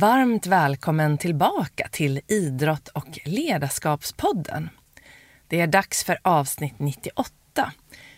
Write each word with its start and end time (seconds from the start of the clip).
Varmt 0.00 0.46
välkommen 0.46 1.18
tillbaka 1.18 1.88
till 1.92 2.20
Idrott 2.28 2.88
och 2.88 3.18
ledarskapspodden. 3.24 4.70
Det 5.48 5.60
är 5.60 5.66
dags 5.66 6.04
för 6.04 6.18
avsnitt 6.22 6.74
98 6.78 7.72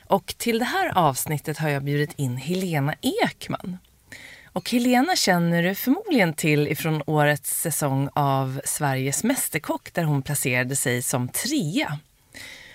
och 0.06 0.34
till 0.38 0.58
det 0.58 0.64
här 0.64 0.98
avsnittet 0.98 1.58
har 1.58 1.68
jag 1.68 1.84
bjudit 1.84 2.12
in 2.16 2.36
Helena 2.36 2.94
Ekman. 3.00 3.78
Och 4.52 4.70
Helena 4.70 5.16
känner 5.16 5.62
du 5.62 5.74
förmodligen 5.74 6.34
till 6.34 6.68
ifrån 6.68 7.02
årets 7.06 7.60
säsong 7.60 8.08
av 8.12 8.60
Sveriges 8.64 9.24
Mästerkock 9.24 9.92
där 9.92 10.04
hon 10.04 10.22
placerade 10.22 10.76
sig 10.76 11.02
som 11.02 11.28
trea. 11.28 11.98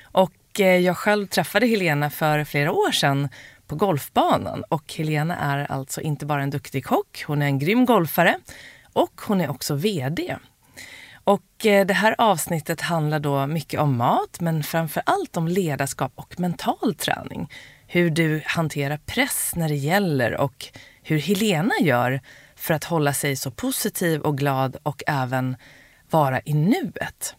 Och 0.02 0.60
eh, 0.60 0.78
jag 0.78 0.98
själv 0.98 1.28
träffade 1.28 1.68
Helena 1.68 2.10
för 2.10 2.44
flera 2.44 2.72
år 2.72 2.92
sedan 2.92 3.30
på 3.68 3.76
golfbanan 3.76 4.64
och 4.70 4.94
Helena 4.94 5.36
är 5.36 5.72
alltså 5.72 6.02
inte 6.02 6.26
bara 6.26 6.44
en 6.44 6.50
duktig 6.50 6.86
kock, 6.86 7.24
hon 7.28 7.42
är 7.42 7.46
en 7.46 7.60
grym 7.60 7.86
golfare 7.86 8.40
och 8.96 9.22
hon 9.28 9.42
är 9.42 9.50
också 9.50 9.76
VD. 9.76 10.38
Och 11.24 11.66
eh, 11.66 11.86
det 11.86 11.94
här 11.94 12.16
avsnittet 12.18 12.82
handlar 12.82 13.20
då 13.20 13.48
mycket 13.48 13.80
om 13.80 13.98
mat 13.98 14.40
men 14.40 14.64
framför 14.64 15.04
allt 15.06 15.38
om 15.38 15.48
ledarskap 15.48 16.12
och 16.16 16.40
mental 16.40 16.96
träning. 16.96 17.52
Hur 17.88 18.10
du 18.10 18.42
hanterar 18.46 18.98
press 18.98 19.52
när 19.56 19.70
det 19.70 19.76
gäller 19.76 20.38
och 20.38 20.66
hur 21.04 21.20
Helena 21.20 21.74
gör 21.82 22.22
för 22.56 22.74
att 22.74 22.84
hålla 22.84 23.14
sig 23.14 23.36
så 23.36 23.52
positiv 23.52 24.22
och 24.22 24.38
glad 24.38 24.78
och 24.84 25.04
även 25.08 25.56
vara 26.10 26.42
i 26.46 26.54
nuet. 26.54 27.36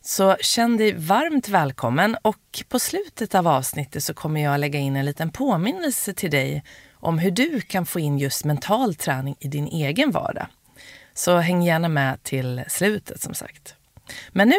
Så 0.00 0.36
känn 0.40 0.76
dig 0.76 0.94
varmt 0.94 1.48
välkommen 1.48 2.16
och 2.22 2.64
på 2.68 2.78
slutet 2.78 3.34
av 3.34 3.48
avsnittet 3.48 4.04
så 4.04 4.14
kommer 4.14 4.40
jag 4.40 4.60
lägga 4.60 4.78
in 4.78 4.96
en 4.96 5.04
liten 5.04 5.30
påminnelse 5.30 6.14
till 6.14 6.30
dig 6.30 6.64
om 6.94 7.18
hur 7.18 7.30
du 7.30 7.60
kan 7.60 7.86
få 7.86 8.00
in 8.00 8.18
just 8.18 8.44
mental 8.44 8.94
träning 8.94 9.36
i 9.40 9.48
din 9.48 9.66
egen 9.66 10.10
vardag. 10.10 10.46
Så 11.18 11.36
häng 11.36 11.62
gärna 11.62 11.88
med 11.88 12.22
till 12.22 12.64
slutet 12.68 13.20
som 13.20 13.34
sagt. 13.34 13.74
Men 14.28 14.48
nu, 14.48 14.56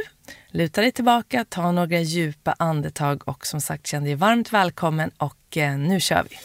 luta 0.48 0.82
dig 0.82 0.92
tillbaka, 0.92 1.46
ta 1.50 1.72
några 1.72 2.00
djupa 2.00 2.56
andetag 2.60 3.28
och 3.28 3.48
som 3.48 3.62
sagt 3.62 3.88
känn 3.88 4.04
dig 4.04 4.16
varmt 4.16 4.54
välkommen 4.54 5.12
och 5.18 5.58
eh, 5.58 5.78
nu 5.78 6.00
kör 6.00 6.26
vi! 6.30 6.38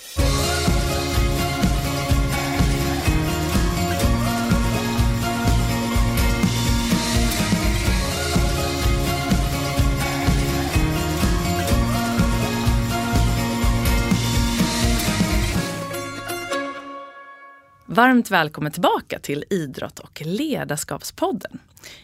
Varmt 17.95 18.31
välkommen 18.31 18.73
tillbaka 18.73 19.19
till 19.19 19.45
Idrott 19.51 19.99
och 19.99 20.23
ledarskapspodden. 20.25 21.59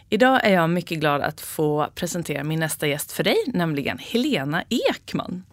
Idag 0.09 0.45
är 0.45 0.53
jag 0.53 0.69
mycket 0.69 0.99
glad 0.99 1.21
att 1.21 1.41
få 1.41 1.87
presentera 1.95 2.43
min 2.43 2.59
nästa 2.59 2.87
gäst 2.87 3.11
för 3.11 3.23
dig, 3.23 3.37
nämligen 3.47 3.97
Helena 3.97 4.63
Ekman. 4.69 5.43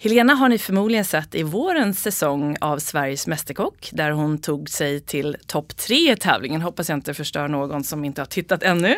Helena 0.00 0.34
har 0.34 0.48
ni 0.48 0.58
förmodligen 0.58 1.04
sett 1.04 1.34
i 1.34 1.42
vårens 1.42 2.02
säsong 2.02 2.56
av 2.60 2.78
Sveriges 2.78 3.26
Mästerkock 3.26 3.90
där 3.92 4.10
hon 4.10 4.38
tog 4.38 4.70
sig 4.70 5.00
till 5.00 5.36
topp 5.46 5.76
tre 5.76 6.12
i 6.12 6.16
tävlingen. 6.16 6.62
Hoppas 6.62 6.88
jag 6.88 6.96
inte 6.96 7.14
förstör 7.14 7.48
någon 7.48 7.84
som 7.84 8.04
inte 8.04 8.20
har 8.20 8.26
tittat 8.26 8.62
ännu. 8.62 8.96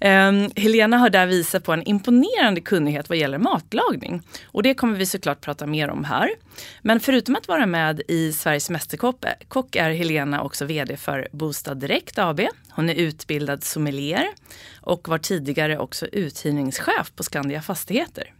Um, 0.00 0.50
Helena 0.56 0.98
har 0.98 1.10
där 1.10 1.26
visat 1.26 1.64
på 1.64 1.72
en 1.72 1.82
imponerande 1.82 2.60
kunnighet 2.60 3.08
vad 3.08 3.18
gäller 3.18 3.38
matlagning. 3.38 4.22
Och 4.46 4.62
det 4.62 4.74
kommer 4.74 4.98
vi 4.98 5.06
såklart 5.06 5.40
prata 5.40 5.66
mer 5.66 5.90
om 5.90 6.04
här. 6.04 6.30
Men 6.80 7.00
förutom 7.00 7.36
att 7.36 7.48
vara 7.48 7.66
med 7.66 8.02
i 8.08 8.32
Sveriges 8.32 8.70
Mästerkock 8.70 9.76
är 9.76 9.90
Helena 9.90 10.42
också 10.42 10.64
VD 10.64 10.96
för 10.96 11.28
Bostad 11.32 11.80
Direkt 11.80 12.18
AB. 12.18 12.40
Hon 12.70 12.90
är 12.90 12.94
utbildad 12.94 13.64
sommelier 13.64 14.26
och 14.80 15.08
var 15.08 15.18
tidigare 15.18 15.78
också 15.78 16.06
uthyrningschef 16.06 17.12
på 17.16 17.22
Skandia 17.22 17.62
Fastigheter. 17.62 18.32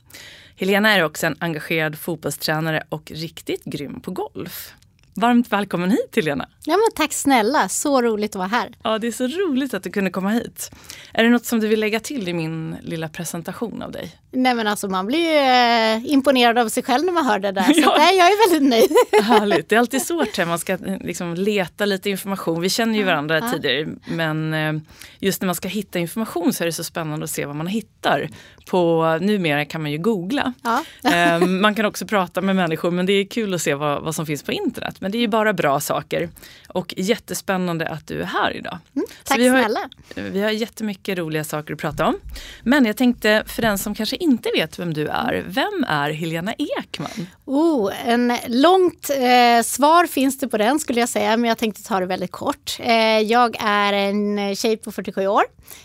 Helena 0.57 0.95
är 0.97 1.05
också 1.05 1.27
en 1.27 1.37
engagerad 1.39 1.99
fotbollstränare 1.99 2.83
och 2.89 3.11
riktigt 3.11 3.65
grym 3.65 4.01
på 4.01 4.11
golf. 4.11 4.75
Varmt 5.15 5.53
välkommen 5.53 5.91
hit 5.91 6.17
Helena! 6.17 6.49
Ja, 6.65 6.73
men 6.77 6.95
tack 6.95 7.13
snälla, 7.13 7.69
så 7.69 8.03
roligt 8.03 8.31
att 8.31 8.37
vara 8.39 8.49
här. 8.49 8.71
Ja, 8.83 8.99
det 8.99 9.07
är 9.07 9.13
så 9.13 9.27
roligt 9.27 9.75
att 9.75 9.83
du 9.83 9.91
kunde 9.91 10.11
komma 10.11 10.31
hit. 10.31 10.71
Är 11.13 11.25
det 11.25 11.31
något 11.31 11.45
som 11.45 11.61
du 11.61 11.69
vill 11.69 11.81
lägga 11.81 12.01
till 12.01 12.29
i 12.29 12.33
min 12.33 12.77
lilla 12.83 13.09
presentation 13.09 13.83
av 13.83 13.93
dig? 13.93 14.17
Nej 14.35 14.55
men 14.55 14.67
alltså 14.67 14.89
man 14.89 15.07
blir 15.07 15.19
ju 15.19 15.37
eh, 15.37 16.13
imponerad 16.13 16.59
av 16.59 16.69
sig 16.69 16.83
själv 16.83 17.05
när 17.05 17.13
man 17.13 17.27
hör 17.27 17.39
det 17.39 17.53
där. 17.53 17.63
Så 17.63 17.73
ja. 17.81 17.95
nej, 17.99 18.17
jag 18.17 18.27
är 18.27 18.51
väldigt 18.51 18.71
nöjd. 18.71 18.91
Härligt, 19.25 19.69
det 19.69 19.75
är 19.75 19.79
alltid 19.79 20.03
svårt 20.03 20.39
när 20.39 20.47
man 20.47 20.59
ska 20.59 20.73
eh, 20.73 20.99
liksom, 21.01 21.35
leta 21.35 21.85
lite 21.85 22.11
information. 22.11 22.61
Vi 22.61 22.69
känner 22.69 22.99
ju 22.99 23.05
varandra 23.05 23.39
ja. 23.39 23.51
tidigare 23.51 23.89
men 24.05 24.55
eh, 24.55 24.73
just 25.19 25.41
när 25.43 25.47
man 25.47 25.55
ska 25.55 25.69
hitta 25.69 25.99
information 25.99 26.53
så 26.53 26.65
är 26.65 26.67
det 26.67 26.73
så 26.73 26.85
spännande 26.85 27.25
att 27.25 27.31
se 27.31 27.47
vad 27.47 27.57
man 27.57 27.67
hittar. 27.67 28.29
På, 28.71 29.19
numera 29.21 29.65
kan 29.65 29.83
man 29.83 29.91
ju 29.91 29.99
googla. 29.99 30.53
Ja. 30.63 30.85
eh, 31.11 31.41
man 31.41 31.75
kan 31.75 31.85
också 31.85 32.07
prata 32.07 32.41
med 32.41 32.57
människor 32.57 32.91
men 32.91 33.07
det 33.07 33.13
är 33.13 33.25
kul 33.25 33.55
att 33.55 33.63
se 33.63 33.75
vad, 33.75 34.03
vad 34.03 34.15
som 34.15 34.27
finns 34.27 34.43
på 34.43 34.53
internet. 34.53 35.01
Men 35.01 35.13
det 35.13 35.19
är 35.19 35.21
ju 35.21 35.29
bara 35.29 35.53
bra 35.53 35.81
saker. 35.81 36.29
Och 36.69 36.95
jättespännande 36.97 37.89
att 37.89 38.07
du 38.07 38.21
är 38.21 38.27
här 38.27 38.57
idag. 38.57 38.79
Mm, 38.97 39.07
tack 39.25 39.39
vi 39.39 39.49
har, 39.49 39.59
snälla. 39.59 39.89
Vi 40.15 40.41
har 40.41 40.51
jättemycket 40.51 41.19
roliga 41.19 41.45
saker 41.45 41.75
att 41.75 41.81
prata 41.81 42.07
om. 42.07 42.15
Men 42.63 42.85
jag 42.85 42.97
tänkte 42.97 43.43
för 43.47 43.63
den 43.63 43.79
som 43.79 43.95
kanske 43.95 44.22
inte 44.23 44.51
vet 44.55 44.79
vem 44.79 44.95
du 44.95 45.09
är, 45.09 45.45
vem 45.47 45.85
är 45.89 46.11
Helena 46.11 46.55
Ekman? 46.79 47.27
Oh, 47.45 48.09
en 48.09 48.33
långt 48.47 49.11
eh, 49.11 49.63
svar 49.65 50.07
finns 50.07 50.39
det 50.39 50.49
på 50.49 50.59
den 50.59 50.79
skulle 50.79 51.01
jag 51.01 51.09
säga, 51.09 51.37
men 51.37 51.49
jag 51.49 51.59
tänkte 51.59 51.83
ta 51.83 52.01
det 52.01 52.07
väldigt 52.07 52.33
kort. 52.33 52.77
Eh, 52.81 53.19
jag 53.19 53.57
är 53.61 53.93
en 53.93 54.57
tjej 54.57 54.77
på 54.77 54.93
47 54.93 55.27
år, 55.27 55.43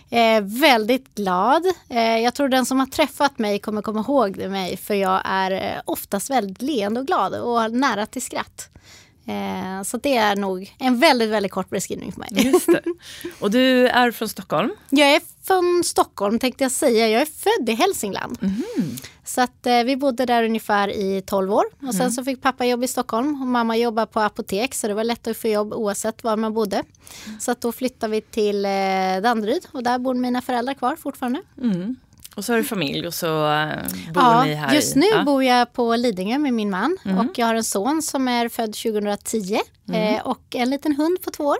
eh, 0.09 0.41
väldigt 0.41 1.15
glad. 1.15 1.63
Eh, 1.89 2.17
jag 2.17 2.33
tror 2.33 2.49
den 2.49 2.65
som 2.65 2.79
har 2.79 2.85
träffat 2.85 3.39
mig 3.39 3.59
kommer 3.59 3.81
komma 3.81 3.99
ihåg 3.99 4.37
mig, 4.37 4.77
för 4.77 4.93
jag 4.93 5.21
är 5.25 5.51
eh, 5.51 5.81
oftast 5.85 6.29
väldigt 6.29 6.61
leende 6.61 6.99
och 6.99 7.07
glad 7.07 7.33
och 7.33 7.71
nära 7.71 8.05
till 8.05 8.21
skratt. 8.21 8.69
Eh, 9.27 9.83
så 9.83 9.97
det 9.97 10.17
är 10.17 10.35
nog 10.35 10.75
en 10.79 10.99
väldigt, 10.99 11.29
väldigt 11.29 11.51
kort 11.51 11.69
beskrivning 11.69 12.11
för 12.11 12.19
mig. 12.19 12.29
Just 12.31 12.65
det. 12.65 12.83
Och 13.39 13.51
du 13.51 13.87
är 13.87 14.11
från 14.11 14.29
Stockholm? 14.29 14.71
Jag 14.89 15.15
är 15.15 15.21
från 15.43 15.83
Stockholm 15.85 16.39
tänkte 16.39 16.63
jag 16.63 16.71
säga. 16.71 17.07
Jag 17.07 17.21
är 17.21 17.25
född 17.25 17.69
i 17.69 17.73
Hälsingland. 17.73 18.37
Mm. 18.41 18.97
Så 19.25 19.41
att 19.41 19.65
eh, 19.65 19.83
vi 19.83 19.97
bodde 19.97 20.25
där 20.25 20.43
ungefär 20.43 20.89
i 20.89 21.21
12 21.25 21.53
år. 21.53 21.63
Och 21.87 21.93
sen 21.93 22.01
mm. 22.01 22.11
så 22.11 22.23
fick 22.23 22.41
pappa 22.41 22.65
jobb 22.65 22.83
i 22.83 22.87
Stockholm 22.87 23.41
och 23.41 23.47
mamma 23.47 23.77
jobbar 23.77 24.05
på 24.05 24.19
apotek 24.19 24.73
så 24.73 24.87
det 24.87 24.93
var 24.93 25.03
lätt 25.03 25.27
att 25.27 25.37
få 25.37 25.47
jobb 25.47 25.73
oavsett 25.73 26.23
var 26.23 26.37
man 26.37 26.53
bodde. 26.53 26.83
Mm. 27.25 27.39
Så 27.39 27.51
att 27.51 27.61
då 27.61 27.71
flyttade 27.71 28.11
vi 28.11 28.21
till 28.21 28.65
eh, 28.65 28.71
Danderyd 29.23 29.67
och 29.71 29.83
där 29.83 29.99
bor 29.99 30.13
mina 30.13 30.41
föräldrar 30.41 30.73
kvar 30.73 30.95
fortfarande. 30.95 31.41
Mm. 31.61 31.95
Och 32.37 32.45
så 32.45 32.53
har 32.53 32.57
du 32.57 32.63
familj 32.63 33.07
och 33.07 33.13
så 33.13 33.51
eh, 33.51 33.67
bor 34.13 34.23
ja, 34.23 34.43
ni 34.43 34.53
här? 34.53 34.75
Just 34.75 34.95
nu 34.95 35.05
ja. 35.05 35.23
bor 35.23 35.43
jag 35.43 35.73
på 35.73 35.95
Lidingö 35.95 36.37
med 36.37 36.53
min 36.53 36.69
man 36.69 36.97
mm. 37.05 37.17
och 37.17 37.39
jag 37.39 37.47
har 37.47 37.55
en 37.55 37.63
son 37.63 38.01
som 38.01 38.27
är 38.27 38.49
född 38.49 38.73
2010 38.73 39.59
mm. 39.89 40.15
eh, 40.15 40.27
och 40.27 40.55
en 40.55 40.69
liten 40.69 40.95
hund 40.95 41.21
på 41.21 41.31
två 41.31 41.43
år. 41.43 41.57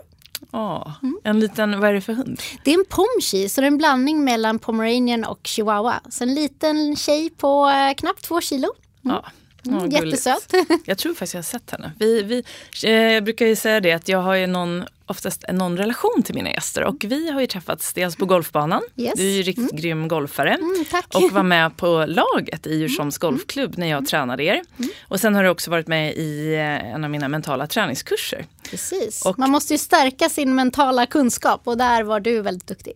Oh, 0.52 0.92
mm. 1.02 1.18
En 1.24 1.40
liten, 1.40 1.80
vad 1.80 1.90
är 1.90 1.94
det 1.94 2.00
för 2.00 2.12
hund? 2.12 2.42
Det 2.64 2.70
är 2.70 2.78
en 2.78 2.84
pomchi, 2.88 3.48
så 3.48 3.60
det 3.60 3.64
är 3.64 3.68
en 3.68 3.78
blandning 3.78 4.24
mellan 4.24 4.58
pomeranian 4.58 5.24
och 5.24 5.40
chihuahua. 5.44 6.00
Så 6.10 6.24
en 6.24 6.34
liten 6.34 6.96
tjej 6.96 7.30
på 7.30 7.68
eh, 7.68 7.94
knappt 7.94 8.24
två 8.24 8.40
kilo. 8.40 8.68
Mm. 9.04 9.16
Ja. 9.16 9.24
Mm, 9.66 9.90
jättesöt. 9.90 10.54
Jag 10.84 10.98
tror 10.98 11.14
faktiskt 11.14 11.34
jag 11.34 11.38
har 11.38 11.44
sett 11.44 11.70
henne. 11.70 11.92
Vi, 11.98 12.22
vi, 12.22 12.44
eh, 12.84 12.92
jag 12.92 13.24
brukar 13.24 13.46
ju 13.46 13.56
säga 13.56 13.80
det 13.80 13.92
att 13.92 14.08
jag 14.08 14.22
har 14.22 14.34
ju 14.34 14.46
någon 14.46 14.84
oftast 15.08 15.44
någon 15.52 15.76
relation 15.76 16.22
till 16.24 16.34
mina 16.34 16.50
gäster. 16.50 16.84
Och 16.84 17.04
vi 17.04 17.30
har 17.30 17.40
ju 17.40 17.46
träffats 17.46 17.92
dels 17.92 18.16
på 18.16 18.26
golfbanan. 18.26 18.82
Yes. 18.96 19.14
Du 19.16 19.22
är 19.22 19.32
ju 19.32 19.42
riktigt 19.42 19.70
mm. 19.70 19.82
grym 19.82 20.08
golfare. 20.08 20.54
Mm, 20.54 20.84
och 21.14 21.32
var 21.32 21.42
med 21.42 21.76
på 21.76 22.04
laget 22.08 22.66
i 22.66 22.78
Djursholms 22.78 23.22
mm. 23.22 23.30
golfklubb 23.32 23.78
när 23.78 23.86
jag 23.86 23.98
mm. 23.98 24.06
tränade 24.06 24.44
er. 24.44 24.62
Mm. 24.78 24.90
Och 25.08 25.20
sen 25.20 25.34
har 25.34 25.44
du 25.44 25.50
också 25.50 25.70
varit 25.70 25.86
med 25.86 26.14
i 26.14 26.54
eh, 26.54 26.94
en 26.94 27.04
av 27.04 27.10
mina 27.10 27.28
mentala 27.28 27.66
träningskurser. 27.66 28.44
Precis. 28.70 29.26
Och, 29.26 29.38
Man 29.38 29.50
måste 29.50 29.74
ju 29.74 29.78
stärka 29.78 30.28
sin 30.28 30.54
mentala 30.54 31.06
kunskap 31.06 31.60
och 31.64 31.76
där 31.76 32.02
var 32.02 32.20
du 32.20 32.42
väldigt 32.42 32.66
duktig. 32.66 32.92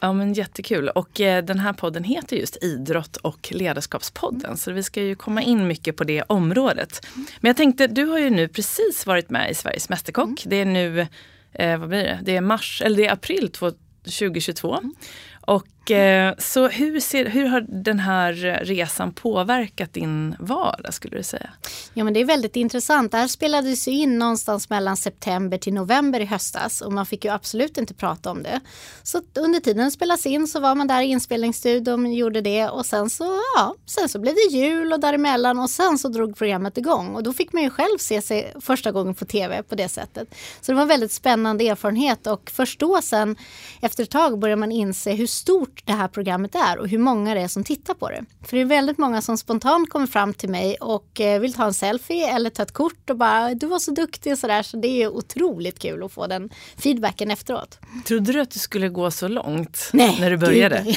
Ja 0.00 0.12
men 0.12 0.32
jättekul. 0.32 0.88
Och 0.88 1.20
eh, 1.20 1.44
den 1.44 1.58
här 1.58 1.72
podden 1.72 2.04
heter 2.04 2.36
just 2.36 2.64
Idrott 2.64 3.16
och 3.16 3.48
ledarskapspodden. 3.50 4.56
Så 4.56 4.72
vi 4.72 4.82
ska 4.82 5.02
ju 5.02 5.14
komma 5.14 5.42
in 5.42 5.66
mycket 5.66 5.96
på 5.96 6.04
det 6.04 6.22
området. 6.22 7.06
Men 7.14 7.48
jag 7.48 7.56
tänkte, 7.56 7.86
du 7.86 8.04
har 8.04 8.18
ju 8.18 8.30
nu 8.30 8.48
precis 8.48 9.06
varit 9.06 9.30
med 9.30 9.50
i 9.50 9.54
Sveriges 9.54 9.88
Mästerkock. 9.88 10.42
Det 10.46 10.56
är 10.56 10.64
nu 10.64 11.06
eh, 11.54 11.78
vad 11.78 11.88
blir 11.88 12.02
det? 12.02 12.18
Det 12.22 12.36
är 12.36 12.40
mars, 12.40 12.82
eller 12.84 12.96
det 12.96 13.06
är 13.06 13.12
april 13.12 13.50
2022. 13.50 14.78
Mm. 14.78 14.94
Och 15.40 15.81
Eh, 15.90 16.34
så 16.38 16.68
hur, 16.68 17.00
ser, 17.00 17.26
hur 17.26 17.46
har 17.46 17.60
den 17.60 17.98
här 17.98 18.32
resan 18.64 19.12
påverkat 19.12 19.92
din 19.92 20.36
vardag 20.38 20.94
skulle 20.94 21.16
du 21.16 21.22
säga? 21.22 21.50
Ja 21.94 22.04
men 22.04 22.14
det 22.14 22.20
är 22.20 22.24
väldigt 22.24 22.56
intressant. 22.56 23.12
Det 23.12 23.18
här 23.18 23.28
spelades 23.28 23.88
ju 23.88 23.92
in 23.92 24.18
någonstans 24.18 24.70
mellan 24.70 24.96
september 24.96 25.58
till 25.58 25.74
november 25.74 26.20
i 26.20 26.24
höstas 26.24 26.80
och 26.80 26.92
man 26.92 27.06
fick 27.06 27.24
ju 27.24 27.30
absolut 27.30 27.78
inte 27.78 27.94
prata 27.94 28.30
om 28.30 28.42
det. 28.42 28.60
Så 29.02 29.22
under 29.34 29.60
tiden 29.60 29.84
det 29.84 29.90
spelas 29.90 30.26
in 30.26 30.46
så 30.46 30.60
var 30.60 30.74
man 30.74 30.86
där 30.86 31.02
i 31.02 31.06
inspelningsstudion 31.06 32.06
och 32.06 32.12
gjorde 32.12 32.40
det 32.40 32.68
och 32.68 32.86
sen 32.86 33.10
så, 33.10 33.40
ja, 33.56 33.74
sen 33.86 34.08
så 34.08 34.18
blev 34.18 34.34
det 34.34 34.56
jul 34.56 34.92
och 34.92 35.00
däremellan 35.00 35.58
och 35.58 35.70
sen 35.70 35.98
så 35.98 36.08
drog 36.08 36.36
programmet 36.36 36.78
igång 36.78 37.14
och 37.14 37.22
då 37.22 37.32
fick 37.32 37.52
man 37.52 37.62
ju 37.62 37.70
själv 37.70 37.98
se 37.98 38.22
sig 38.22 38.52
första 38.60 38.92
gången 38.92 39.14
på 39.14 39.24
tv 39.24 39.62
på 39.62 39.74
det 39.74 39.88
sättet. 39.88 40.34
Så 40.60 40.72
det 40.72 40.76
var 40.76 40.82
en 40.82 40.88
väldigt 40.88 41.12
spännande 41.12 41.68
erfarenhet 41.68 42.26
och 42.26 42.50
först 42.54 42.80
då 42.80 43.02
sen 43.02 43.36
efter 43.80 44.02
ett 44.02 44.10
tag 44.10 44.38
börjar 44.38 44.56
man 44.56 44.72
inse 44.72 45.12
hur 45.12 45.26
stort 45.26 45.71
det 45.84 45.92
här 45.92 46.08
programmet 46.08 46.54
är 46.54 46.78
och 46.78 46.88
hur 46.88 46.98
många 46.98 47.34
det 47.34 47.40
är 47.40 47.48
som 47.48 47.64
tittar 47.64 47.94
på 47.94 48.08
det. 48.08 48.24
För 48.44 48.56
det 48.56 48.62
är 48.62 48.66
väldigt 48.66 48.98
många 48.98 49.22
som 49.22 49.38
spontant 49.38 49.90
kommer 49.90 50.06
fram 50.06 50.34
till 50.34 50.48
mig 50.48 50.76
och 50.80 51.20
eh, 51.20 51.40
vill 51.40 51.54
ta 51.54 51.64
en 51.64 51.74
selfie 51.74 52.34
eller 52.34 52.50
ta 52.50 52.62
ett 52.62 52.72
kort 52.72 53.10
och 53.10 53.16
bara 53.16 53.54
du 53.54 53.66
var 53.66 53.78
så 53.78 53.90
duktig 53.90 54.32
och 54.32 54.38
sådär. 54.38 54.62
Så 54.62 54.76
det 54.76 55.02
är 55.02 55.08
otroligt 55.08 55.78
kul 55.78 56.02
att 56.02 56.12
få 56.12 56.26
den 56.26 56.50
feedbacken 56.76 57.30
efteråt. 57.30 57.78
Trodde 58.04 58.32
du 58.32 58.40
att 58.40 58.50
du 58.50 58.58
skulle 58.58 58.88
gå 58.88 59.10
så 59.10 59.28
långt 59.28 59.90
Nej, 59.92 60.20
när 60.20 60.30
du 60.30 60.36
började? 60.36 60.84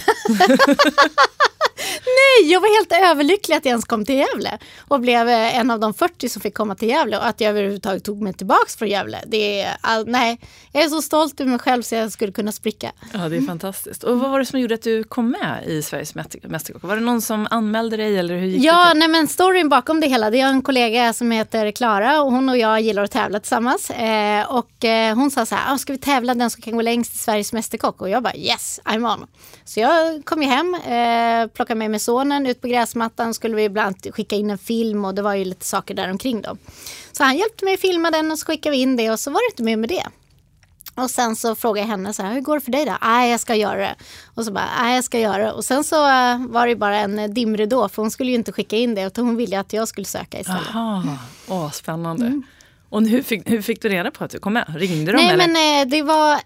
Nej, 2.06 2.52
jag 2.52 2.62
var 2.62 2.78
helt 2.78 3.12
överlycklig 3.12 3.56
att 3.56 3.66
jag 3.66 3.70
ens 3.70 3.86
kom 3.86 4.06
till 4.06 4.16
Gävle 4.16 4.58
och 4.88 5.00
blev 5.00 5.30
eh, 5.30 5.58
en 5.58 5.72
av 5.72 5.80
de 5.80 5.94
40 5.94 6.30
som 6.30 6.42
fick 6.42 6.54
komma 6.54 6.76
till 6.76 6.90
Gävle 6.90 7.18
och 7.18 7.28
att 7.28 7.42
jag 7.42 7.50
överhuvudtaget 7.50 8.04
tog 8.04 8.22
mig 8.22 8.34
tillbaks 8.34 8.76
från 8.76 8.90
Gävle. 8.90 9.24
Det 9.28 9.62
är, 9.62 9.78
all, 9.82 10.08
nej, 10.08 10.40
jag 10.72 10.84
är 10.84 10.90
så 10.90 11.02
stolt 11.02 11.40
över 11.40 11.52
mig 11.52 11.60
själv 11.60 11.82
så 11.82 11.96
jag 11.96 12.12
skulle 12.12 12.32
kunna 12.32 12.52
spricka. 12.52 12.92
Ja, 13.14 13.30
det 13.30 13.38
är 13.38 13.42
fantastiskt. 13.42 14.04
Och 14.04 14.20
vad 14.20 14.32
var 14.32 14.40
det 14.40 14.46
som 14.46 14.60
gjorde 14.60 14.76
att 14.76 14.82
du 14.82 15.04
kom 15.04 15.30
med 15.30 15.64
i 15.68 15.82
Sveriges 15.82 16.16
Mästerkock? 16.16 16.84
Var 16.84 16.96
det 16.96 17.02
någon 17.02 17.22
som 17.22 17.48
anmälde 17.52 17.98
dig 17.98 18.18
eller 18.18 18.38
hur 18.38 18.48
gick 18.48 18.64
ja, 18.64 18.94
det 18.94 19.00
nej 19.00 19.08
men 19.08 19.28
storyn 19.28 19.70
bakom 19.70 20.00
det 20.00 20.08
hela, 20.08 20.30
det 20.30 20.40
är 20.40 20.48
en 20.48 20.62
kollega 20.62 21.14
som 21.14 21.32
heter 21.32 21.72
Klara 21.72 22.22
och 22.22 22.32
hon 22.32 22.50
och 22.50 22.58
jag 22.58 22.82
gillar 22.82 23.04
att 23.04 23.12
tävla 23.12 23.40
tillsammans. 23.40 23.90
Eh, 23.90 24.52
och 24.52 24.86
eh, 24.86 25.16
hon 25.16 25.32
sa 25.32 25.46
så 25.46 25.56
här, 25.56 25.74
ah, 25.74 25.78
ska 25.78 25.94
vi 25.94 26.00
tävla 26.00 26.34
den 26.34 26.50
som 26.50 26.62
kan 26.62 26.76
gå 26.76 26.82
längst 26.82 27.16
i 27.16 27.18
Sveriges 27.18 27.54
Mästerkock? 27.54 28.02
Och 28.02 28.10
jag 28.10 28.24
bara 28.24 28.36
yes, 28.36 28.80
I'm 28.86 29.14
on. 29.14 29.28
Så 29.66 29.80
jag 29.80 30.26
kom 30.26 30.42
ju 30.42 30.48
hem, 30.48 30.76
eh, 30.76 31.48
plockade 31.48 31.78
med 31.78 31.85
mig 31.90 32.00
sonen 32.00 32.48
ut 32.48 32.62
på 32.62 32.68
gräsmattan, 32.68 33.34
skulle 33.34 33.56
vi 33.56 33.64
ibland 33.64 33.96
skicka 34.16 34.36
in 34.36 34.50
en 34.50 34.58
film 34.58 35.06
och 35.06 35.16
det 35.16 35.22
var 35.22 35.34
ju 35.34 35.46
lite 35.46 35.66
saker 35.66 35.94
där 35.94 36.12
omkring 36.12 36.42
då. 36.42 36.58
Så 37.12 37.24
han 37.24 37.38
hjälpte 37.38 37.66
mig 37.66 37.74
att 37.74 37.80
filma 37.80 38.12
den 38.12 38.32
och 38.32 38.40
så 38.40 38.46
skickade 38.46 38.76
vi 38.76 38.82
in 38.82 38.96
det 38.96 39.12
och 39.12 39.20
så 39.20 39.32
var 39.32 39.40
det 39.40 39.54
inte 39.54 39.64
mer 39.64 39.78
med 39.78 39.90
det. 39.90 40.06
Och 40.96 41.10
sen 41.10 41.36
så 41.36 41.56
frågade 41.56 41.80
jag 41.80 41.88
henne 41.88 42.14
så 42.14 42.24
här, 42.24 42.34
hur 42.34 42.42
går 42.42 42.56
det 42.56 42.62
för 42.62 42.72
dig 42.72 42.86
då? 42.86 42.98
Nej, 43.02 43.32
jag 43.32 43.40
ska 43.40 43.56
göra 43.56 43.78
det. 43.78 43.96
Och 44.34 44.46
så 44.46 44.52
bara, 44.52 44.70
nej, 44.82 44.96
jag 44.96 45.04
ska 45.04 45.20
göra 45.20 45.38
det. 45.38 45.52
Och 45.52 45.66
sen 45.66 45.84
så 45.84 45.96
uh, 45.96 46.48
var 46.48 46.68
det 46.68 46.76
bara 46.76 46.98
en 46.98 47.34
dimridå, 47.34 47.90
för 47.90 48.02
hon 48.02 48.12
skulle 48.12 48.30
ju 48.30 48.36
inte 48.36 48.52
skicka 48.52 48.76
in 48.76 48.96
det, 48.96 49.04
utan 49.04 49.26
hon 49.26 49.36
ville 49.36 49.60
att 49.60 49.74
jag 49.74 49.88
skulle 49.88 50.06
söka 50.06 50.40
istället. 50.40 50.70
Aha, 50.70 51.18
åh, 51.48 51.72
spännande. 51.72 52.26
Mm. 52.26 52.44
Och 52.90 53.02
hur 53.02 53.22
fick, 53.22 53.50
hur 53.50 53.62
fick 53.62 53.82
du 53.82 53.90
reda 53.90 54.12
på 54.12 54.24
att 54.24 54.32
du 54.32 54.40
kom 54.40 54.54
med? 54.54 54.76
Ringde 54.76 55.12
de? 55.12 55.16
Nej, 55.16 55.30
eller? 55.30 55.48
men 55.48 55.82
uh, 55.86 55.90
det 55.92 56.02
var 56.02 56.40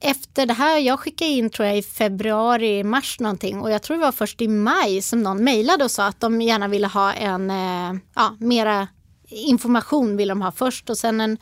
efter 0.00 0.46
det 0.46 0.54
här, 0.54 0.78
jag 0.78 1.00
skickade 1.00 1.30
in 1.30 1.50
tror 1.50 1.68
jag 1.68 1.78
i 1.78 1.82
februari, 1.82 2.84
mars 2.84 3.20
någonting 3.20 3.60
och 3.60 3.70
jag 3.70 3.82
tror 3.82 3.96
det 3.96 4.02
var 4.02 4.12
först 4.12 4.40
i 4.40 4.48
maj 4.48 5.02
som 5.02 5.22
någon 5.22 5.44
mejlade 5.44 5.84
och 5.84 5.90
sa 5.90 6.06
att 6.06 6.20
de 6.20 6.42
gärna 6.42 6.68
ville 6.68 6.86
ha 6.86 7.12
en, 7.12 7.50
eh, 7.50 8.00
ja, 8.14 8.36
mera 8.38 8.88
information 9.28 10.16
vill 10.16 10.28
de 10.28 10.42
ha 10.42 10.52
först 10.52 10.90
och 10.90 10.98
sen 10.98 11.20
en 11.20 11.38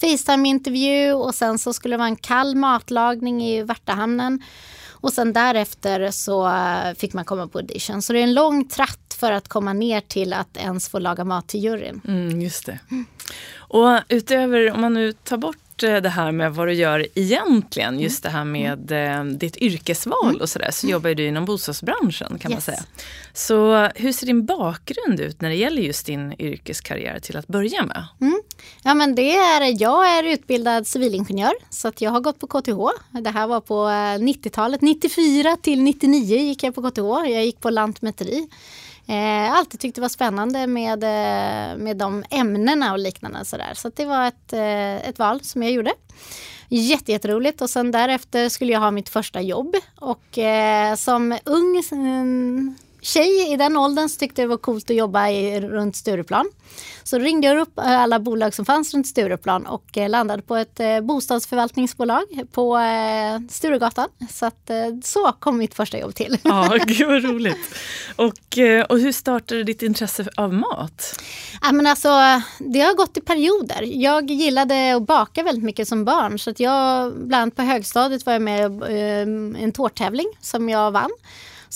Facetime-intervju 0.00 1.12
och 1.12 1.34
sen 1.34 1.58
så 1.58 1.72
skulle 1.72 1.94
det 1.94 1.98
vara 1.98 2.08
en 2.08 2.16
kall 2.16 2.54
matlagning 2.54 3.42
i 3.44 3.62
Värtahamnen. 3.62 4.42
Och 5.00 5.12
sen 5.12 5.32
därefter 5.32 6.10
så 6.10 6.50
fick 6.96 7.12
man 7.12 7.24
komma 7.24 7.48
på 7.48 7.58
audition. 7.58 8.02
Så 8.02 8.12
det 8.12 8.18
är 8.18 8.22
en 8.22 8.34
lång 8.34 8.68
tratt 8.68 9.16
för 9.20 9.32
att 9.32 9.48
komma 9.48 9.72
ner 9.72 10.00
till 10.00 10.32
att 10.32 10.56
ens 10.56 10.88
få 10.88 10.98
laga 10.98 11.24
mat 11.24 11.48
till 11.48 11.60
juryn. 11.60 12.00
Mm, 12.08 12.40
just 12.40 12.66
det. 12.66 12.78
Och 13.56 14.00
utöver, 14.08 14.72
om 14.72 14.80
man 14.80 14.94
nu 14.94 15.12
tar 15.12 15.36
bort 15.36 15.65
det 15.76 16.08
här 16.08 16.32
med 16.32 16.54
vad 16.54 16.68
du 16.68 16.72
gör 16.72 17.06
egentligen, 17.14 18.00
just 18.00 18.22
det 18.22 18.28
här 18.28 18.44
med 18.44 18.92
eh, 18.92 19.24
ditt 19.24 19.56
yrkesval 19.56 20.28
mm. 20.28 20.40
och 20.40 20.48
sådär, 20.48 20.70
så 20.70 20.86
jobbar 20.86 21.14
du 21.14 21.26
inom 21.26 21.44
bostadsbranschen 21.44 22.38
kan 22.38 22.50
yes. 22.50 22.56
man 22.56 22.60
säga. 22.60 22.82
Så 23.32 23.88
hur 23.94 24.12
ser 24.12 24.26
din 24.26 24.46
bakgrund 24.46 25.20
ut 25.20 25.40
när 25.40 25.48
det 25.48 25.54
gäller 25.54 25.82
just 25.82 26.06
din 26.06 26.34
yrkeskarriär 26.38 27.18
till 27.18 27.36
att 27.36 27.46
börja 27.46 27.82
med? 27.82 28.06
Mm. 28.20 28.42
Ja 28.82 28.94
men 28.94 29.14
det 29.14 29.36
är, 29.36 29.82
jag 29.82 30.18
är 30.18 30.24
utbildad 30.24 30.86
civilingenjör 30.86 31.54
så 31.70 31.88
att 31.88 32.00
jag 32.00 32.10
har 32.10 32.20
gått 32.20 32.38
på 32.38 32.46
KTH. 32.46 33.20
Det 33.20 33.30
här 33.30 33.46
var 33.46 33.60
på 33.60 33.74
90-talet, 33.84 34.80
94 34.80 35.56
till 35.56 35.82
99 35.82 36.36
gick 36.36 36.62
jag 36.62 36.74
på 36.74 36.90
KTH. 36.90 37.30
Jag 37.30 37.44
gick 37.44 37.60
på 37.60 37.70
lantmäteri. 37.70 38.48
Eh, 39.08 39.52
alltid 39.52 39.80
tyckt 39.80 39.94
det 39.94 40.00
var 40.00 40.08
spännande 40.08 40.66
med, 40.66 41.04
eh, 41.04 41.78
med 41.78 41.96
de 41.96 42.24
ämnena 42.30 42.92
och 42.92 42.98
liknande. 42.98 43.44
Så, 43.44 43.56
där. 43.56 43.74
så 43.74 43.90
det 43.96 44.04
var 44.04 44.26
ett, 44.26 44.52
eh, 44.52 45.08
ett 45.08 45.18
val 45.18 45.40
som 45.40 45.62
jag 45.62 45.72
gjorde. 45.72 45.92
Jätteroligt 46.68 47.60
och 47.60 47.70
sen 47.70 47.90
därefter 47.90 48.48
skulle 48.48 48.72
jag 48.72 48.80
ha 48.80 48.90
mitt 48.90 49.08
första 49.08 49.40
jobb. 49.40 49.76
Och 49.96 50.38
eh, 50.38 50.94
som 50.94 51.38
ung 51.44 51.82
tjej 53.06 53.52
i 53.52 53.56
den 53.56 53.76
åldern 53.76 54.08
så 54.08 54.18
tyckte 54.18 54.42
det 54.42 54.48
var 54.48 54.56
coolt 54.56 54.90
att 54.90 54.96
jobba 54.96 55.28
i, 55.28 55.60
runt 55.60 55.96
Stureplan. 55.96 56.50
Så 57.04 57.18
ringde 57.18 57.46
jag 57.46 57.58
upp 57.58 57.72
alla 57.76 58.20
bolag 58.20 58.54
som 58.54 58.64
fanns 58.64 58.94
runt 58.94 59.06
Stureplan 59.06 59.66
och 59.66 59.98
eh, 59.98 60.08
landade 60.08 60.42
på 60.42 60.56
ett 60.56 60.80
eh, 60.80 61.00
bostadsförvaltningsbolag 61.00 62.24
på 62.52 62.78
eh, 62.78 63.40
Sturegatan. 63.50 64.08
Så 64.30 64.46
att, 64.46 64.70
så 65.04 65.32
kom 65.32 65.58
mitt 65.58 65.74
första 65.74 65.98
jobb 65.98 66.14
till. 66.14 66.38
Ja, 66.42 66.76
gud 66.86 67.08
vad 67.08 67.24
roligt. 67.24 67.74
Och, 68.16 68.58
och 68.88 68.98
hur 69.00 69.12
startade 69.12 69.64
ditt 69.64 69.82
intresse 69.82 70.28
av 70.36 70.54
mat? 70.54 71.20
Ja, 71.62 71.72
men 71.72 71.86
alltså, 71.86 72.08
det 72.58 72.80
har 72.80 72.94
gått 72.94 73.16
i 73.16 73.20
perioder. 73.20 73.82
Jag 73.82 74.30
gillade 74.30 74.96
att 74.96 75.06
baka 75.06 75.42
väldigt 75.42 75.64
mycket 75.64 75.88
som 75.88 76.04
barn. 76.04 76.38
Så 76.38 76.50
att 76.50 76.60
jag, 76.60 77.12
bland 77.12 77.42
annat 77.42 77.56
på 77.56 77.62
högstadiet 77.62 78.26
var 78.26 78.32
jag 78.32 78.42
med 78.42 78.82
i 78.90 79.62
en 79.62 79.72
tårttävling 79.72 80.26
som 80.40 80.68
jag 80.68 80.90
vann. 80.90 81.10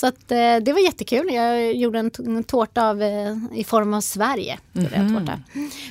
Så 0.00 0.06
att, 0.06 0.32
eh, 0.32 0.56
det 0.62 0.72
var 0.72 0.80
jättekul. 0.80 1.34
Jag 1.34 1.74
gjorde 1.74 1.98
en, 1.98 2.10
en 2.18 2.44
tårta 2.44 2.88
av, 2.88 3.02
eh, 3.02 3.36
i 3.52 3.64
form 3.64 3.94
av 3.94 4.00
Sverige. 4.00 4.58
Mm 4.74 5.14
tårta, 5.14 5.40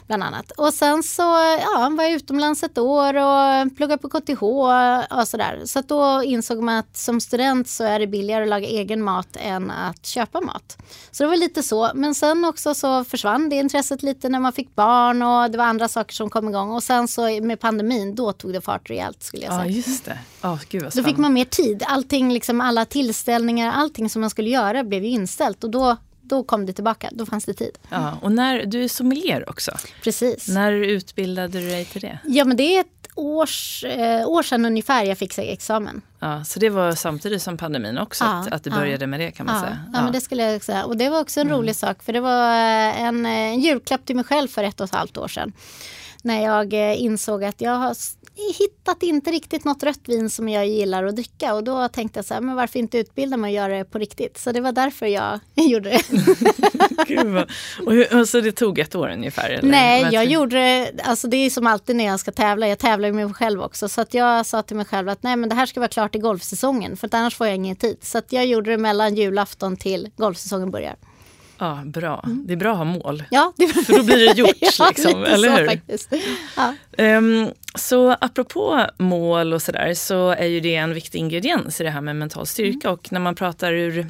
bland 0.08 0.24
annat. 0.24 0.52
Och 0.52 0.74
sen 0.74 1.04
så 1.04 1.22
ja, 1.62 1.92
var 1.98 2.04
jag 2.04 2.14
utomlands 2.14 2.64
ett 2.64 2.78
år 2.78 3.14
och 3.14 3.78
pluggade 3.78 4.02
på 4.02 4.10
KTH 4.10 4.44
och 4.44 5.28
sådär. 5.28 5.62
Så 5.66 5.82
då 5.82 6.24
insåg 6.24 6.64
man 6.64 6.78
att 6.78 6.98
som 6.98 7.22
student 7.22 7.70
så 7.70 7.84
är 7.84 8.00
det 8.00 8.08
billigare 8.08 8.44
att 8.44 8.50
laga 8.50 8.68
egen 8.68 9.04
mat 9.04 9.28
än 9.40 9.72
att 9.72 10.06
köpa 10.06 10.42
mat. 10.42 10.78
Så 11.12 11.24
det 11.24 11.30
var 11.30 11.38
lite 11.38 11.64
så. 11.64 11.92
Men 11.96 12.16
sen 12.16 12.46
också 12.46 12.74
så 12.74 13.04
försvann 13.04 13.50
det 13.50 13.56
intresset 13.56 14.04
lite 14.04 14.30
när 14.30 14.40
man 14.40 14.54
fick 14.54 14.76
barn 14.76 15.22
och 15.22 15.52
det 15.52 15.58
var 15.58 15.66
andra 15.66 15.88
saker 15.88 16.14
som 16.14 16.30
kom 16.30 16.50
igång. 16.50 16.72
Och 16.72 16.84
sen 16.84 17.08
så 17.08 17.42
med 17.42 17.60
pandemin, 17.60 18.16
då 18.16 18.32
tog 18.32 18.54
det 18.54 18.62
fart 18.62 18.90
rejält 18.90 19.24
skulle 19.24 19.44
jag 19.44 19.54
säga. 19.54 19.66
Ja, 19.66 19.72
just 19.72 20.06
det. 20.06 20.18
Oh, 20.44 20.60
gud 20.70 20.92
då 20.96 21.04
fick 21.04 21.18
man 21.18 21.34
mer 21.34 21.46
tid. 21.46 21.84
Allting, 21.88 22.34
liksom 22.34 22.62
alla 22.62 22.86
tillställningar, 22.86 23.72
allting 23.72 24.10
som 24.10 24.22
man 24.22 24.30
skulle 24.30 24.50
göra 24.50 24.84
blev 24.84 25.04
ju 25.04 25.10
inställt. 25.10 25.64
Och 25.64 25.70
då 25.70 25.98
då 26.30 26.44
kom 26.44 26.66
det 26.66 26.74
tillbaka, 26.74 27.10
då 27.12 27.26
fanns 27.26 27.46
det 27.46 27.54
tid. 27.54 27.78
Ja, 27.90 28.18
och 28.22 28.32
när, 28.32 28.66
du 28.66 28.84
är 28.84 28.88
sommelier 28.88 29.50
också. 29.50 29.72
Precis. 30.04 30.48
När 30.48 30.72
utbildade 30.72 31.60
du 31.60 31.70
dig 31.70 31.86
till 31.86 32.02
det? 32.02 32.20
Ja 32.26 32.46
men 32.46 32.58
det 32.58 32.76
är 32.76 32.80
ett 32.80 33.00
års, 33.16 33.84
eh, 33.84 34.28
år 34.28 34.44
sedan 34.44 34.66
ungefär 34.66 35.04
jag 35.04 35.18
fick 35.18 35.38
examen. 35.38 36.02
Ja, 36.20 36.44
så 36.44 36.60
det 36.60 36.70
var 36.70 36.92
samtidigt 36.92 37.42
som 37.42 37.58
pandemin 37.58 37.98
också, 37.98 38.24
ja, 38.24 38.30
att, 38.30 38.52
att 38.52 38.64
du 38.64 38.70
började 38.70 39.04
ja, 39.04 39.08
med 39.08 39.20
det 39.20 39.32
kan 39.32 39.46
man 39.46 39.56
ja, 39.56 39.62
säga? 39.62 39.80
Ja. 39.94 40.02
men 40.04 40.14
det 40.14 40.22
skulle 40.22 40.52
jag 40.52 40.64
säga. 40.64 40.86
Och 40.86 40.98
det 40.98 41.10
var 41.10 41.22
också 41.22 41.40
en 41.40 41.48
mm. 41.48 41.60
rolig 41.60 41.76
sak, 41.76 42.04
för 42.04 42.14
det 42.14 42.20
var 42.20 42.54
en, 42.54 43.26
en 43.26 43.60
julklapp 43.60 44.06
till 44.06 44.16
mig 44.16 44.26
själv 44.26 44.48
för 44.48 44.64
ett 44.64 44.80
och 44.80 44.86
ett 44.86 44.96
halvt 44.96 45.18
år 45.18 45.28
sedan. 45.28 45.54
När 46.24 46.44
jag 46.44 46.74
eh, 46.74 47.02
insåg 47.02 47.44
att 47.44 47.62
jag 47.62 47.76
har 47.76 47.96
hittat 48.60 49.04
inte 49.04 49.32
riktigt 49.32 49.66
något 49.66 49.84
rött 49.84 50.02
vin 50.06 50.30
som 50.30 50.50
jag 50.50 50.68
gillar 50.68 51.04
att 51.04 51.16
dricka 51.16 51.54
och 51.54 51.64
då 51.64 51.88
tänkte 51.88 52.18
jag 52.18 52.26
så 52.26 52.34
här, 52.34 52.42
men 52.42 52.56
varför 52.56 52.80
inte 52.80 52.98
utbilda 52.98 53.38
mig 53.38 53.50
och 53.50 53.56
göra 53.56 53.78
det 53.78 53.86
på 53.86 53.98
riktigt? 53.98 54.38
Så 54.38 54.52
det 54.52 54.62
var 54.62 54.72
därför 54.72 55.06
jag 55.06 55.40
gjorde 55.56 55.90
det. 55.90 56.02
Gud 57.08 57.38
och 57.86 57.94
hur, 57.94 58.26
så 58.26 58.42
det 58.42 58.52
tog 58.52 58.80
ett 58.80 58.96
år 58.96 59.10
ungefär? 59.10 59.50
Eller? 59.50 59.72
Nej, 59.72 60.08
jag 60.12 60.26
gjorde 60.26 60.56
det, 60.56 60.92
alltså 61.04 61.28
det 61.28 61.38
är 61.38 61.50
som 61.50 61.68
alltid 61.68 61.96
när 61.96 62.06
jag 62.06 62.20
ska 62.20 62.32
tävla, 62.32 62.68
jag 62.68 62.80
tävlar 62.80 63.12
med 63.12 63.26
mig 63.26 63.34
själv 63.34 63.62
också, 63.62 63.90
så 63.90 64.02
att 64.02 64.14
jag 64.14 64.46
sa 64.46 64.62
till 64.62 64.76
mig 64.76 64.86
själv 64.86 65.10
att 65.10 65.24
nej 65.24 65.36
men 65.36 65.50
det 65.50 65.56
här 65.56 65.66
ska 65.66 65.80
vara 65.80 65.88
klart 65.88 66.16
i 66.16 66.20
golfsäsongen, 66.20 66.98
för 66.98 67.10
annars 67.12 67.36
får 67.36 67.48
jag 67.48 67.56
ingen 67.56 67.76
tid. 67.76 67.98
Så 68.02 68.18
att 68.18 68.32
jag 68.32 68.46
gjorde 68.46 68.72
det 68.72 68.78
mellan 68.78 69.16
julafton 69.16 69.78
till 69.78 70.10
golfsäsongen 70.18 70.72
börjar. 70.72 70.96
Ja, 71.60 71.82
bra. 71.86 72.24
Mm. 72.26 72.48
Det 72.48 72.54
är 72.54 72.58
bra 72.58 72.72
att 72.72 72.78
ha 72.78 72.86
mål. 72.86 73.24
Ja, 73.30 73.54
det... 73.58 73.68
För 73.68 73.98
då 73.98 74.04
blir 74.04 74.18
det 74.18 74.40
gjort. 74.40 74.56
ja, 74.80 74.88
liksom, 74.90 75.24
eller 75.24 75.58
hur? 75.58 75.68
Faktiskt. 75.68 76.14
Ja. 76.56 76.74
Um, 76.98 77.52
så 77.76 78.12
apropå 78.22 78.86
mål 78.98 79.54
och 79.54 79.62
sådär 79.62 79.94
så 79.94 80.30
är 80.30 80.46
ju 80.46 80.60
det 80.60 80.76
en 80.76 80.94
viktig 80.94 81.20
ingrediens 81.20 81.82
i 81.82 81.84
det 81.84 81.90
här 81.90 82.02
med 82.02 82.16
mental 82.16 82.46
styrka. 82.46 82.88
Mm. 82.88 82.94
Och 82.94 83.12
när 83.12 83.20
man 83.20 83.36
pratar 83.36 83.74
ur 83.74 84.08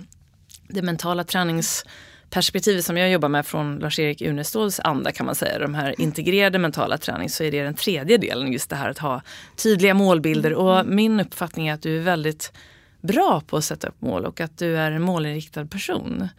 det 0.67 0.81
mentala 0.81 1.23
träningsperspektivet 1.23 2.85
som 2.85 2.97
jag 2.97 3.11
jobbar 3.11 3.29
med 3.29 3.45
från 3.45 3.79
Lars-Erik 3.79 4.21
Uneståls 4.21 4.79
anda 4.83 5.11
kan 5.11 5.25
man 5.25 5.35
säga, 5.35 5.59
de 5.59 5.73
här 5.73 6.01
integrerade 6.01 6.59
mentala 6.59 6.97
träning, 6.97 7.29
så 7.29 7.43
är 7.43 7.51
det 7.51 7.63
den 7.63 7.75
tredje 7.75 8.17
delen, 8.17 8.51
just 8.53 8.69
det 8.69 8.75
här 8.75 8.89
att 8.89 8.99
ha 8.99 9.21
tydliga 9.55 9.93
målbilder. 9.93 10.53
Och 10.53 10.85
min 10.85 11.19
uppfattning 11.19 11.67
är 11.67 11.73
att 11.73 11.81
du 11.81 11.97
är 11.97 12.01
väldigt 12.01 12.51
bra 13.01 13.41
på 13.47 13.57
att 13.57 13.63
sätta 13.63 13.87
upp 13.87 14.01
mål 14.01 14.25
och 14.25 14.41
att 14.41 14.57
du 14.57 14.77
är 14.77 14.91
en 14.91 15.01
målinriktad 15.01 15.65
person. 15.65 16.29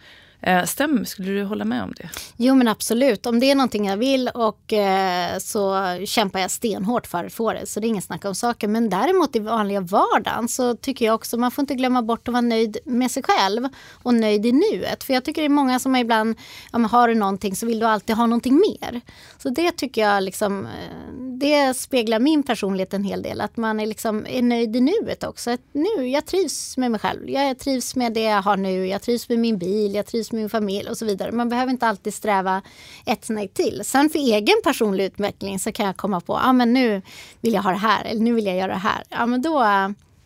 Eh, 0.42 0.64
stämmer, 0.64 1.04
skulle 1.04 1.30
du 1.30 1.44
hålla 1.44 1.64
med 1.64 1.82
om 1.82 1.92
det? 1.96 2.08
Jo 2.36 2.54
men 2.54 2.68
absolut, 2.68 3.26
om 3.26 3.40
det 3.40 3.50
är 3.50 3.54
någonting 3.54 3.86
jag 3.86 3.96
vill 3.96 4.28
och 4.28 4.72
eh, 4.72 5.38
så 5.38 5.96
kämpar 6.04 6.40
jag 6.40 6.50
stenhårt 6.50 7.06
för 7.06 7.24
att 7.24 7.32
få 7.32 7.52
det. 7.52 7.66
Så 7.66 7.80
det 7.80 7.86
är 7.86 7.88
ingen 7.88 8.02
snack 8.02 8.24
om 8.24 8.34
saker. 8.34 8.68
Men 8.68 8.90
däremot 8.90 9.36
i 9.36 9.38
vanliga 9.38 9.80
vardagen 9.80 10.48
så 10.48 10.76
tycker 10.76 11.04
jag 11.04 11.14
också 11.14 11.36
man 11.36 11.50
får 11.50 11.62
inte 11.62 11.74
glömma 11.74 12.02
bort 12.02 12.28
att 12.28 12.32
vara 12.32 12.40
nöjd 12.40 12.78
med 12.84 13.10
sig 13.10 13.22
själv 13.22 13.68
och 14.02 14.14
nöjd 14.14 14.46
i 14.46 14.52
nuet. 14.52 15.04
För 15.04 15.14
jag 15.14 15.24
tycker 15.24 15.42
det 15.42 15.46
är 15.46 15.48
många 15.48 15.78
som 15.78 15.96
ibland, 15.96 16.36
ja, 16.72 16.78
men 16.78 16.90
har 16.90 17.08
du 17.08 17.14
någonting 17.14 17.56
så 17.56 17.66
vill 17.66 17.78
du 17.78 17.86
alltid 17.86 18.16
ha 18.16 18.26
någonting 18.26 18.54
mer. 18.54 19.00
Så 19.38 19.48
det 19.48 19.72
tycker 19.72 20.00
jag 20.00 20.22
liksom, 20.22 20.66
eh, 20.66 21.14
det 21.40 21.76
speglar 21.76 22.18
min 22.18 22.42
personlighet 22.42 22.94
en 22.94 23.04
hel 23.04 23.22
del. 23.22 23.40
Att 23.40 23.56
man 23.56 23.80
är, 23.80 23.86
liksom, 23.86 24.26
är 24.26 24.42
nöjd 24.42 24.76
i 24.76 24.80
nuet 24.80 25.24
också. 25.24 25.50
Att 25.50 25.60
nu, 25.72 26.08
jag 26.08 26.26
trivs 26.26 26.76
med 26.76 26.90
mig 26.90 27.00
själv. 27.00 27.30
Jag 27.30 27.58
trivs 27.58 27.96
med 27.96 28.12
det 28.12 28.22
jag 28.22 28.42
har 28.42 28.56
nu. 28.56 28.86
Jag 28.86 29.02
trivs 29.02 29.28
med 29.28 29.38
min 29.38 29.58
bil. 29.58 29.94
Jag 29.94 30.06
trivs 30.06 30.29
med 30.32 30.40
min 30.40 30.50
familj 30.50 30.88
och 30.88 30.98
så 30.98 31.04
vidare. 31.04 31.32
Man 31.32 31.48
behöver 31.48 31.72
inte 31.72 31.86
alltid 31.86 32.14
sträva 32.14 32.62
ett 33.06 33.24
snägg 33.24 33.54
till. 33.54 33.82
Sen 33.84 34.10
för 34.10 34.18
egen 34.18 34.56
personlig 34.64 35.04
utveckling 35.04 35.58
så 35.58 35.72
kan 35.72 35.86
jag 35.86 35.96
komma 35.96 36.20
på, 36.20 36.32
ja 36.32 36.40
ah, 36.44 36.52
men 36.52 36.72
nu 36.72 37.02
vill 37.40 37.52
jag 37.54 37.62
ha 37.62 37.70
det 37.70 37.76
här 37.76 38.04
eller 38.04 38.20
nu 38.20 38.32
vill 38.32 38.46
jag 38.46 38.56
göra 38.56 38.72
det 38.72 38.78
här. 38.78 39.02
Ja 39.08 39.26
men 39.26 39.42
då 39.42 39.64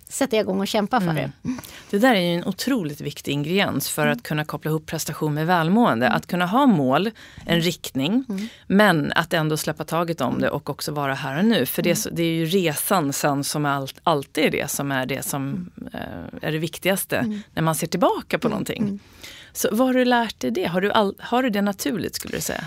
sätter 0.08 0.36
jag 0.36 0.44
igång 0.44 0.60
och 0.60 0.68
kämpar 0.68 1.00
för 1.00 1.08
mm. 1.08 1.32
det. 1.42 1.50
Det 1.90 1.98
där 1.98 2.14
är 2.14 2.20
ju 2.20 2.34
en 2.34 2.44
otroligt 2.44 3.00
viktig 3.00 3.32
ingrediens 3.32 3.88
för 3.88 4.06
att 4.06 4.22
kunna 4.22 4.44
koppla 4.44 4.70
ihop 4.70 4.86
prestation 4.86 5.34
med 5.34 5.46
välmående. 5.46 6.08
Att 6.08 6.26
kunna 6.26 6.46
ha 6.46 6.66
mål, 6.66 7.10
en 7.46 7.60
riktning, 7.60 8.24
mm. 8.28 8.48
men 8.66 9.12
att 9.12 9.32
ändå 9.32 9.56
släppa 9.56 9.84
taget 9.84 10.20
om 10.20 10.40
det 10.40 10.50
och 10.50 10.70
också 10.70 10.92
vara 10.92 11.14
här 11.14 11.38
och 11.38 11.44
nu. 11.44 11.66
För 11.66 11.82
det, 11.82 12.06
det 12.12 12.22
är 12.22 12.34
ju 12.34 12.46
resan 12.46 13.12
sen 13.12 13.44
som 13.44 13.66
allt, 13.66 14.00
alltid 14.02 14.44
är 14.44 14.50
det 14.50 14.70
som 14.70 14.92
är 14.92 15.06
det 15.06 15.22
som 15.22 15.70
äh, 15.92 16.48
är 16.48 16.52
det 16.52 16.58
viktigaste 16.58 17.16
mm. 17.16 17.42
när 17.54 17.62
man 17.62 17.74
ser 17.74 17.86
tillbaka 17.86 18.38
på 18.38 18.46
mm. 18.46 18.52
någonting. 18.52 18.82
Mm. 18.82 18.98
Så 19.52 19.68
vad 19.72 19.86
har 19.86 19.94
du 19.94 20.04
lärt 20.04 20.40
dig 20.40 20.50
det? 20.50 20.64
Har 20.64 20.80
du, 20.80 20.90
all, 20.90 21.14
har 21.18 21.42
du 21.42 21.50
det 21.50 21.62
naturligt 21.62 22.14
skulle 22.14 22.36
du 22.36 22.40
säga? 22.40 22.64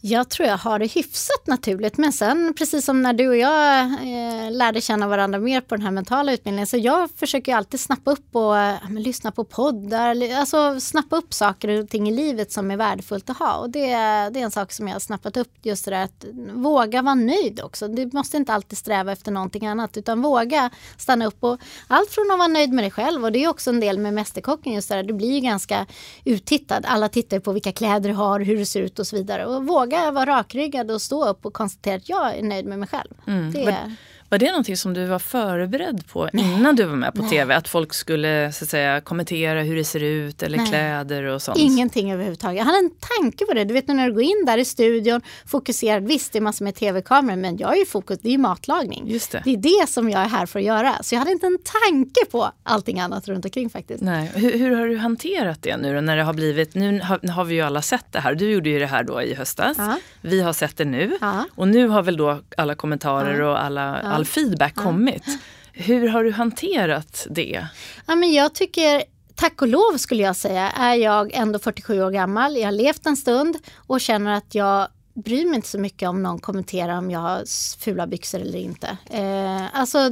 Jag 0.00 0.28
tror 0.28 0.48
jag 0.48 0.58
har 0.58 0.78
det 0.78 0.86
hyfsat 0.86 1.46
naturligt. 1.46 1.98
Men 1.98 2.12
sen 2.12 2.54
precis 2.58 2.84
som 2.84 3.02
när 3.02 3.12
du 3.12 3.28
och 3.28 3.36
jag 3.36 3.84
eh, 3.84 4.50
lärde 4.50 4.80
känna 4.80 5.08
varandra 5.08 5.38
mer 5.38 5.60
på 5.60 5.76
den 5.76 5.84
här 5.84 5.90
mentala 5.90 6.32
utbildningen. 6.32 6.66
Så 6.66 6.76
jag 6.76 7.10
försöker 7.10 7.54
alltid 7.54 7.80
snappa 7.80 8.10
upp 8.10 8.36
och 8.36 8.58
eh, 8.58 8.90
lyssna 8.90 9.32
på 9.32 9.44
poddar. 9.44 10.38
Alltså 10.38 10.80
snappa 10.80 11.16
upp 11.16 11.34
saker 11.34 11.80
och 11.80 11.88
ting 11.88 12.08
i 12.08 12.12
livet 12.12 12.52
som 12.52 12.70
är 12.70 12.76
värdefullt 12.76 13.30
att 13.30 13.38
ha. 13.38 13.54
Och 13.54 13.70
det, 13.70 13.86
det 14.30 14.40
är 14.40 14.44
en 14.44 14.50
sak 14.50 14.72
som 14.72 14.88
jag 14.88 14.94
har 14.94 15.00
snappat 15.00 15.36
upp. 15.36 15.52
Just 15.62 15.84
det 15.84 15.90
där 15.90 16.04
att 16.04 16.24
våga 16.52 17.02
vara 17.02 17.14
nöjd 17.14 17.60
också. 17.64 17.88
Du 17.88 18.10
måste 18.12 18.36
inte 18.36 18.52
alltid 18.52 18.78
sträva 18.78 19.12
efter 19.12 19.32
någonting 19.32 19.66
annat. 19.66 19.96
Utan 19.96 20.22
våga 20.22 20.70
stanna 20.96 21.26
upp. 21.26 21.44
Och 21.44 21.58
allt 21.86 22.10
från 22.10 22.30
att 22.30 22.38
vara 22.38 22.48
nöjd 22.48 22.72
med 22.72 22.84
dig 22.84 22.90
själv. 22.90 23.24
Och 23.24 23.32
det 23.32 23.44
är 23.44 23.48
också 23.48 23.70
en 23.70 23.80
del 23.80 23.98
med 23.98 24.14
Mästerkocken. 24.14 24.72
Just 24.72 24.88
det 24.88 24.94
där. 24.94 25.02
Du 25.02 25.14
blir 25.14 25.32
ju 25.32 25.40
ganska 25.40 25.86
uttittad. 26.24 26.84
Alla 26.86 27.08
tittar 27.08 27.38
på 27.38 27.52
vilka 27.52 27.72
kläder 27.72 28.08
du 28.08 28.14
har, 28.14 28.40
hur 28.40 28.56
du 28.56 28.64
ser 28.64 28.80
ut 28.80 28.98
och 28.98 29.06
så 29.06 29.16
vidare. 29.16 29.46
Och 29.46 29.66
våga 29.66 29.87
våga 29.88 30.10
vara 30.10 30.26
rakryggad 30.26 30.90
och 30.90 31.02
stå 31.02 31.28
upp 31.28 31.46
och 31.46 31.52
konstatera 31.52 31.96
att 31.96 32.08
jag 32.08 32.38
är 32.38 32.42
nöjd 32.42 32.66
med 32.66 32.78
mig 32.78 32.88
själv. 32.88 33.14
Mm. 33.26 33.52
Det 33.52 33.64
är... 33.64 33.92
Var 34.30 34.38
det 34.38 34.46
någonting 34.46 34.76
som 34.76 34.94
du 34.94 35.04
var 35.06 35.18
förberedd 35.18 36.06
på 36.06 36.28
Nej. 36.32 36.54
innan 36.54 36.76
du 36.76 36.84
var 36.84 36.96
med 36.96 37.14
på 37.14 37.22
Nej. 37.22 37.30
tv? 37.30 37.54
Att 37.54 37.68
folk 37.68 37.94
skulle 37.94 38.52
så 38.52 38.64
att 38.64 38.70
säga, 38.70 39.00
kommentera 39.00 39.62
hur 39.62 39.76
det 39.76 39.84
ser 39.84 40.02
ut 40.02 40.42
eller 40.42 40.58
Nej. 40.58 40.66
kläder 40.66 41.22
och 41.22 41.42
sånt? 41.42 41.58
Ingenting 41.58 42.12
överhuvudtaget. 42.12 42.58
Jag 42.58 42.64
hade 42.64 42.78
en 42.78 42.90
tanke 43.20 43.46
på 43.46 43.54
det. 43.54 43.64
Du 43.64 43.74
vet 43.74 43.88
när 43.88 44.06
du 44.06 44.12
går 44.12 44.22
in 44.22 44.44
där 44.46 44.58
i 44.58 44.64
studion 44.64 45.20
fokuserad. 45.46 46.02
Visst 46.02 46.32
det 46.32 46.38
är 46.38 46.40
massor 46.40 46.64
med 46.64 46.74
tv-kameror 46.74 47.36
men 47.36 47.56
jag 47.56 47.72
är 47.72 47.78
ju 47.78 47.86
fokus, 47.86 48.18
det 48.22 48.34
är 48.34 48.38
matlagning. 48.38 49.08
Just 49.08 49.32
det. 49.32 49.42
det 49.44 49.50
är 49.50 49.56
det 49.56 49.88
som 49.88 50.10
jag 50.10 50.22
är 50.22 50.28
här 50.28 50.46
för 50.46 50.58
att 50.58 50.64
göra. 50.64 51.02
Så 51.02 51.14
jag 51.14 51.18
hade 51.18 51.32
inte 51.32 51.46
en 51.46 51.58
tanke 51.88 52.24
på 52.30 52.50
allting 52.62 53.00
annat 53.00 53.28
runt 53.28 53.44
omkring 53.44 53.70
faktiskt. 53.70 54.02
Nej. 54.02 54.30
Hur, 54.34 54.58
hur 54.58 54.76
har 54.76 54.88
du 54.88 54.98
hanterat 54.98 55.62
det 55.62 55.76
nu 55.76 55.94
då, 55.94 56.00
när 56.00 56.16
det 56.16 56.22
har 56.22 56.34
blivit, 56.34 56.74
nu 56.74 57.00
har, 57.00 57.28
har, 57.28 57.44
vi 57.44 57.54
ju 57.54 57.60
alla 57.60 57.82
sett 57.82 58.12
det 58.12 58.20
här. 58.20 58.34
Du 58.34 58.50
gjorde 58.50 58.70
ju 58.70 58.78
det 58.78 58.86
här 58.86 59.02
då 59.02 59.22
i 59.22 59.34
höstas. 59.34 59.76
Ja. 59.78 59.96
Vi 60.20 60.40
har 60.40 60.52
sett 60.52 60.76
det 60.76 60.84
nu. 60.84 61.18
Ja. 61.20 61.44
Och 61.54 61.68
nu 61.68 61.88
har 61.88 62.02
väl 62.02 62.16
då 62.16 62.40
alla 62.56 62.74
kommentarer 62.74 63.40
ja. 63.40 63.50
och 63.50 63.64
alla 63.64 64.17
all 64.18 64.24
feedback 64.24 64.74
kommit. 64.74 65.24
Hur 65.72 66.08
har 66.08 66.24
du 66.24 66.30
hanterat 66.32 67.26
det? 67.30 67.66
Ja, 68.06 68.14
men 68.14 68.32
jag 68.32 68.54
tycker 68.54 69.02
tack 69.34 69.62
och 69.62 69.68
lov 69.68 69.96
skulle 69.96 70.22
jag 70.22 70.36
säga 70.36 70.70
är 70.70 70.94
jag 70.94 71.34
ändå 71.34 71.58
47 71.58 72.02
år 72.02 72.10
gammal. 72.10 72.56
Jag 72.56 72.64
har 72.64 72.72
levt 72.72 73.06
en 73.06 73.16
stund 73.16 73.56
och 73.76 74.00
känner 74.00 74.32
att 74.32 74.54
jag 74.54 74.88
bryr 75.24 75.46
mig 75.46 75.56
inte 75.56 75.68
så 75.68 75.78
mycket 75.78 76.08
om 76.08 76.22
någon 76.22 76.38
kommenterar 76.38 76.98
om 76.98 77.10
jag 77.10 77.20
har 77.20 77.44
fula 77.80 78.06
byxor 78.06 78.40
eller 78.40 78.58
inte. 78.58 78.96
Eh, 79.10 79.78
alltså, 79.80 80.08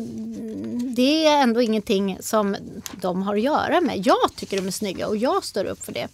det 0.97 1.27
är 1.27 1.43
ändå 1.43 1.63
ingenting 1.63 2.19
som 2.21 2.57
de 2.93 3.23
har 3.23 3.35
att 3.35 3.41
göra 3.41 3.81
med. 3.81 4.07
Jag 4.07 4.37
tycker 4.37 4.57
de 4.57 4.67
är 4.67 4.71
snygga 4.71 5.09
och 5.09 5.17
jag 5.17 5.45
står 5.45 5.65
upp 5.65 5.85
för 5.85 5.93
det. 5.93 6.09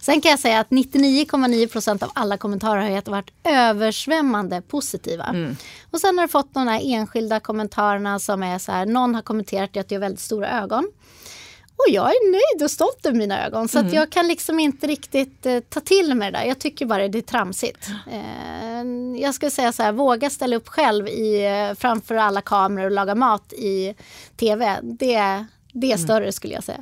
Sen 0.00 0.20
kan 0.20 0.30
jag 0.30 0.40
säga 0.40 0.60
att 0.60 0.68
99,9 0.68 1.66
procent 1.66 2.02
av 2.02 2.10
alla 2.14 2.36
kommentarer 2.36 2.80
har 2.80 3.10
varit 3.10 3.30
översvämmande 3.44 4.62
positiva. 4.62 5.24
Mm. 5.24 5.56
Och 5.90 6.00
sen 6.00 6.18
har 6.18 6.22
jag 6.22 6.30
fått 6.30 6.54
de 6.54 6.68
här 6.68 6.80
enskilda 6.84 7.40
kommentarerna 7.40 8.18
som 8.18 8.42
är 8.42 8.58
så 8.58 8.72
här, 8.72 8.86
någon 8.86 9.14
har 9.14 9.22
kommenterat 9.22 9.76
att 9.76 9.90
jag 9.90 9.98
har 9.98 10.00
väldigt 10.00 10.20
stora 10.20 10.62
ögon. 10.62 10.88
Och 11.78 11.94
jag 11.94 12.06
är 12.06 12.32
nöjd 12.32 12.64
och 12.64 12.70
stolt 12.70 13.06
över 13.06 13.18
mina 13.18 13.46
ögon. 13.46 13.68
Så 13.68 13.78
mm. 13.78 13.88
att 13.88 13.94
jag 13.94 14.10
kan 14.10 14.28
liksom 14.28 14.60
inte 14.60 14.86
riktigt 14.86 15.46
eh, 15.46 15.60
ta 15.60 15.80
till 15.80 16.14
mig 16.14 16.32
det 16.32 16.38
där. 16.38 16.44
Jag 16.44 16.58
tycker 16.58 16.86
bara 16.86 17.08
det 17.08 17.18
är 17.18 17.22
tramsigt. 17.22 17.88
Eh, 18.12 18.82
jag 19.20 19.34
skulle 19.34 19.50
säga 19.50 19.72
så 19.72 19.82
här, 19.82 19.92
våga 19.92 20.30
ställa 20.30 20.56
upp 20.56 20.68
själv 20.68 21.08
i, 21.08 21.46
eh, 21.46 21.74
framför 21.74 22.14
alla 22.14 22.40
kameror 22.40 22.86
och 22.86 22.90
laga 22.90 23.14
mat 23.14 23.52
i 23.52 23.94
tv. 24.36 24.78
Det, 24.82 25.46
det 25.80 25.86
är 25.86 25.96
mm. 25.96 26.04
större 26.04 26.32
skulle 26.32 26.54
jag 26.54 26.64
säga. 26.64 26.78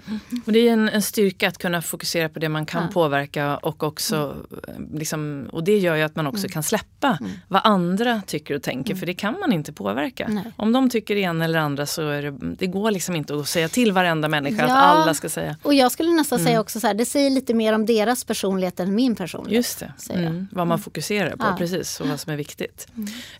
Och 0.46 0.52
det 0.52 0.68
är 0.68 0.72
en, 0.72 0.88
en 0.88 1.02
styrka 1.02 1.48
att 1.48 1.58
kunna 1.58 1.82
fokusera 1.82 2.28
på 2.28 2.38
det 2.38 2.48
man 2.48 2.66
kan 2.66 2.82
ja. 2.82 2.88
påverka 2.92 3.56
och 3.56 3.82
också 3.82 4.36
mm. 4.68 4.90
liksom, 4.98 5.48
och 5.52 5.64
det 5.64 5.78
gör 5.78 5.96
ju 5.96 6.02
att 6.02 6.16
man 6.16 6.26
också 6.26 6.44
mm. 6.44 6.50
kan 6.50 6.62
släppa 6.62 7.18
mm. 7.20 7.32
vad 7.48 7.60
andra 7.64 8.22
tycker 8.26 8.54
och 8.54 8.62
tänker 8.62 8.90
mm. 8.90 8.98
för 8.98 9.06
det 9.06 9.14
kan 9.14 9.40
man 9.40 9.52
inte 9.52 9.72
påverka. 9.72 10.28
Nej. 10.28 10.52
Om 10.56 10.72
de 10.72 10.90
tycker 10.90 11.16
en 11.16 11.42
eller 11.42 11.58
andra 11.58 11.86
så 11.86 12.08
är 12.08 12.22
det, 12.22 12.54
det 12.58 12.66
går 12.66 12.90
liksom 12.90 13.16
inte 13.16 13.36
att 13.36 13.48
säga 13.48 13.68
till 13.68 13.92
varenda 13.92 14.28
människa 14.28 14.66
ja. 14.68 14.74
att 14.74 14.96
alla 14.96 15.14
ska 15.14 15.28
säga. 15.28 15.56
Och 15.62 15.74
jag 15.74 15.92
skulle 15.92 16.10
nästan 16.10 16.38
säga 16.38 16.60
också 16.60 16.80
så 16.80 16.86
här, 16.86 16.94
det 16.94 17.04
säger 17.04 17.30
lite 17.30 17.54
mer 17.54 17.72
om 17.72 17.86
deras 17.86 18.24
personlighet 18.24 18.80
än 18.80 18.94
min 18.94 19.16
personlighet. 19.16 19.56
Just 19.56 19.84
det, 20.08 20.46
vad 20.50 20.66
man 20.66 20.78
fokuserar 20.78 21.30
på 21.30 21.44
ja. 21.44 21.54
precis 21.58 22.00
och 22.00 22.08
vad 22.08 22.20
som 22.20 22.32
är 22.32 22.36
viktigt. 22.36 22.88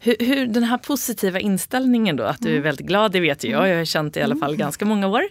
Hur, 0.00 0.16
hur, 0.20 0.46
den 0.46 0.64
här 0.64 0.78
positiva 0.78 1.40
inställningen 1.40 2.16
då, 2.16 2.24
att 2.24 2.40
du 2.40 2.56
är 2.56 2.60
väldigt 2.60 2.86
glad, 2.86 3.12
det 3.12 3.20
vet 3.20 3.44
jag. 3.44 3.68
Jag 3.68 3.76
har 3.76 3.84
känt 3.84 4.16
i 4.16 4.22
alla 4.22 4.36
fall 4.36 4.56
ganska 4.56 4.84
många 4.84 5.06
år. 5.08 5.22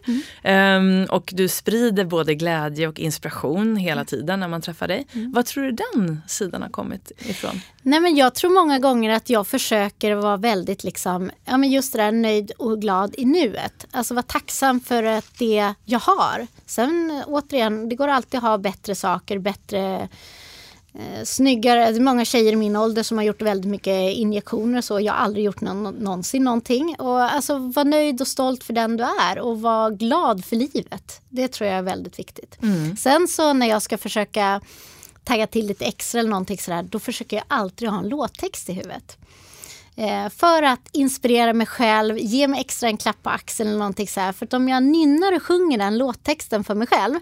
Um, 0.43 1.05
och 1.05 1.33
du 1.35 1.47
sprider 1.47 2.05
både 2.05 2.35
glädje 2.35 2.87
och 2.87 2.99
inspiration 2.99 3.75
hela 3.75 4.01
mm. 4.01 4.05
tiden 4.05 4.39
när 4.39 4.47
man 4.47 4.61
träffar 4.61 4.87
dig. 4.87 5.07
Mm. 5.13 5.31
Vad 5.31 5.45
tror 5.45 5.63
du 5.63 5.71
den 5.71 6.21
sidan 6.27 6.61
har 6.61 6.69
kommit 6.69 7.11
ifrån? 7.17 7.61
Nej, 7.81 7.99
men 7.99 8.15
jag 8.15 8.35
tror 8.35 8.53
många 8.53 8.79
gånger 8.79 9.11
att 9.11 9.29
jag 9.29 9.47
försöker 9.47 10.15
vara 10.15 10.37
väldigt 10.37 10.83
liksom, 10.83 11.31
ja, 11.45 11.57
men 11.57 11.71
just 11.71 11.93
det 11.93 11.99
där 11.99 12.11
nöjd 12.11 12.51
och 12.57 12.81
glad 12.81 13.15
i 13.17 13.25
nuet. 13.25 13.87
Alltså 13.91 14.13
vara 14.13 14.23
tacksam 14.23 14.79
för 14.79 15.03
att 15.03 15.37
det 15.37 15.73
jag 15.85 15.99
har. 15.99 16.47
Sen 16.65 17.23
återigen, 17.27 17.89
det 17.89 17.95
går 17.95 18.07
alltid 18.07 18.37
att 18.37 18.43
ha 18.43 18.57
bättre 18.57 18.95
saker, 18.95 19.39
bättre 19.39 20.09
eh, 20.99 21.23
snyggare, 21.23 21.91
det 21.91 21.97
är 21.97 22.01
många 22.01 22.25
tjejer 22.25 22.53
i 22.53 22.55
min 22.55 22.75
ålder 22.75 23.03
som 23.03 23.17
har 23.17 23.25
gjort 23.25 23.41
väldigt 23.41 23.71
mycket 23.71 24.13
injektioner 24.13 24.77
och 24.77 24.83
så. 24.83 24.99
Jag 24.99 25.13
har 25.13 25.19
aldrig 25.19 25.45
gjort 25.45 25.61
någon, 25.61 25.83
någonsin 25.83 26.43
någonting. 26.43 26.95
Och 26.99 27.33
alltså 27.33 27.57
var 27.57 27.85
nöjd 27.85 28.21
och 28.21 28.27
stolt 28.27 28.63
för 28.63 28.73
den 28.73 28.97
du 28.97 29.03
är 29.03 29.39
och 29.39 29.61
var 29.61 29.91
glad 29.91 30.45
för 30.45 30.55
livet. 30.55 31.21
Det 31.29 31.47
tror 31.47 31.69
jag 31.69 31.77
är 31.77 31.83
väldigt 31.83 32.19
viktigt. 32.19 32.57
Mm. 32.61 32.97
Sen 32.97 33.27
så 33.27 33.53
när 33.53 33.67
jag 33.67 33.81
ska 33.81 33.97
försöka 33.97 34.61
tagga 35.23 35.47
till 35.47 35.67
lite 35.67 35.85
extra 35.85 36.19
eller 36.19 36.29
någonting 36.29 36.57
sådär, 36.57 36.83
då 36.83 36.99
försöker 36.99 37.37
jag 37.37 37.45
alltid 37.47 37.89
ha 37.89 37.99
en 37.99 38.09
låttext 38.09 38.69
i 38.69 38.73
huvudet. 38.73 39.17
Eh, 39.95 40.29
för 40.29 40.63
att 40.63 40.89
inspirera 40.91 41.53
mig 41.53 41.67
själv, 41.67 42.17
ge 42.17 42.47
mig 42.47 42.59
extra 42.59 42.89
en 42.89 42.97
klapp 42.97 43.23
på 43.23 43.29
axeln 43.29 43.69
eller 43.69 43.79
någonting 43.79 44.07
så 44.07 44.19
här. 44.19 44.31
För 44.31 44.45
att 44.45 44.53
om 44.53 44.69
jag 44.69 44.83
nynnar 44.83 45.35
och 45.35 45.43
sjunger 45.43 45.77
den 45.77 45.97
låttexten 45.97 46.63
för 46.63 46.75
mig 46.75 46.87
själv 46.87 47.19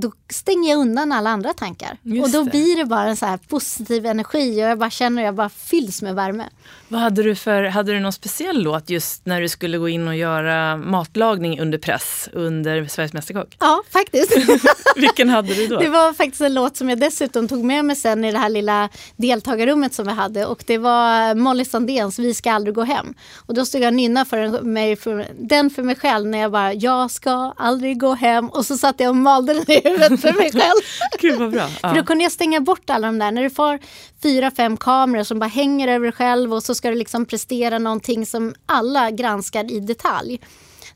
då 0.00 0.12
stänger 0.28 0.70
jag 0.70 0.78
undan 0.78 1.12
alla 1.12 1.30
andra 1.30 1.52
tankar. 1.52 1.98
Just 2.02 2.24
och 2.24 2.30
då 2.30 2.44
det. 2.44 2.50
blir 2.50 2.76
det 2.76 2.84
bara 2.84 3.08
en 3.08 3.16
så 3.16 3.26
här 3.26 3.36
positiv 3.36 4.06
energi 4.06 4.64
och 4.64 4.68
jag 4.68 4.78
bara 4.78 4.90
känner 4.90 5.22
att 5.22 5.26
jag 5.26 5.34
bara 5.34 5.48
fylls 5.48 6.02
med 6.02 6.14
värme. 6.14 6.44
Vad 6.88 7.00
hade 7.00 7.22
du 7.22 7.34
för, 7.34 7.62
hade 7.62 7.92
du 7.92 8.00
någon 8.00 8.12
speciell 8.12 8.62
låt 8.62 8.90
just 8.90 9.26
när 9.26 9.40
du 9.40 9.48
skulle 9.48 9.78
gå 9.78 9.88
in 9.88 10.08
och 10.08 10.16
göra 10.16 10.76
matlagning 10.76 11.60
under 11.60 11.78
press 11.78 12.28
under 12.32 12.86
Sveriges 12.86 13.12
Mästerkock? 13.12 13.56
Ja, 13.60 13.82
faktiskt. 13.92 14.36
Vilken 14.96 15.28
hade 15.28 15.54
du 15.54 15.66
då? 15.66 15.78
Det 15.78 15.88
var 15.88 16.12
faktiskt 16.12 16.40
en 16.40 16.54
låt 16.54 16.76
som 16.76 16.88
jag 16.88 17.00
dessutom 17.00 17.48
tog 17.48 17.64
med 17.64 17.84
mig 17.84 17.96
sen 17.96 18.24
i 18.24 18.32
det 18.32 18.38
här 18.38 18.48
lilla 18.48 18.88
deltagarrummet 19.16 19.94
som 19.94 20.06
vi 20.06 20.12
hade 20.12 20.46
och 20.46 20.64
det 20.66 20.78
var 20.78 21.34
Molly 21.34 21.64
Sandéns 21.64 22.18
Vi 22.18 22.34
ska 22.34 22.52
aldrig 22.52 22.74
gå 22.74 22.82
hem. 22.82 23.14
Och 23.36 23.54
då 23.54 23.66
stod 23.66 23.80
jag 23.80 23.88
och 23.88 23.94
nynnade 23.94 24.30
för, 24.30 24.62
mig, 24.62 24.96
för 24.96 25.26
den 25.38 25.70
för 25.70 25.82
mig 25.82 25.96
själv 25.96 26.26
när 26.26 26.38
jag 26.38 26.52
bara 26.52 26.74
Jag 26.74 27.10
ska 27.10 27.54
aldrig 27.56 28.00
gå 28.00 28.14
hem 28.14 28.48
och 28.48 28.66
så 28.66 28.78
satt 28.78 29.00
jag 29.00 29.10
och 29.10 29.16
malde 29.16 29.54
den 29.54 29.64
huvudet 29.88 30.20
för 30.20 30.32
mig 30.32 30.52
själv. 30.52 30.80
Gud 31.20 31.38
vad 31.38 31.50
bra. 31.50 31.68
Ja. 31.82 31.88
För 31.88 31.96
då 31.96 32.04
kunde 32.04 32.24
jag 32.24 32.32
stänga 32.32 32.60
bort 32.60 32.90
alla 32.90 33.06
de 33.06 33.18
där. 33.18 33.30
När 33.30 33.42
du 33.42 33.50
får 33.50 33.78
fyra, 34.22 34.50
fem 34.50 34.76
kameror 34.76 35.24
som 35.24 35.38
bara 35.38 35.46
hänger 35.46 35.88
över 35.88 36.06
dig 36.06 36.12
själv 36.12 36.54
och 36.54 36.62
så 36.62 36.74
ska 36.74 36.90
du 36.90 36.96
liksom 36.96 37.26
prestera 37.26 37.78
någonting 37.78 38.26
som 38.26 38.54
alla 38.66 39.10
granskar 39.10 39.72
i 39.72 39.80
detalj. 39.80 40.40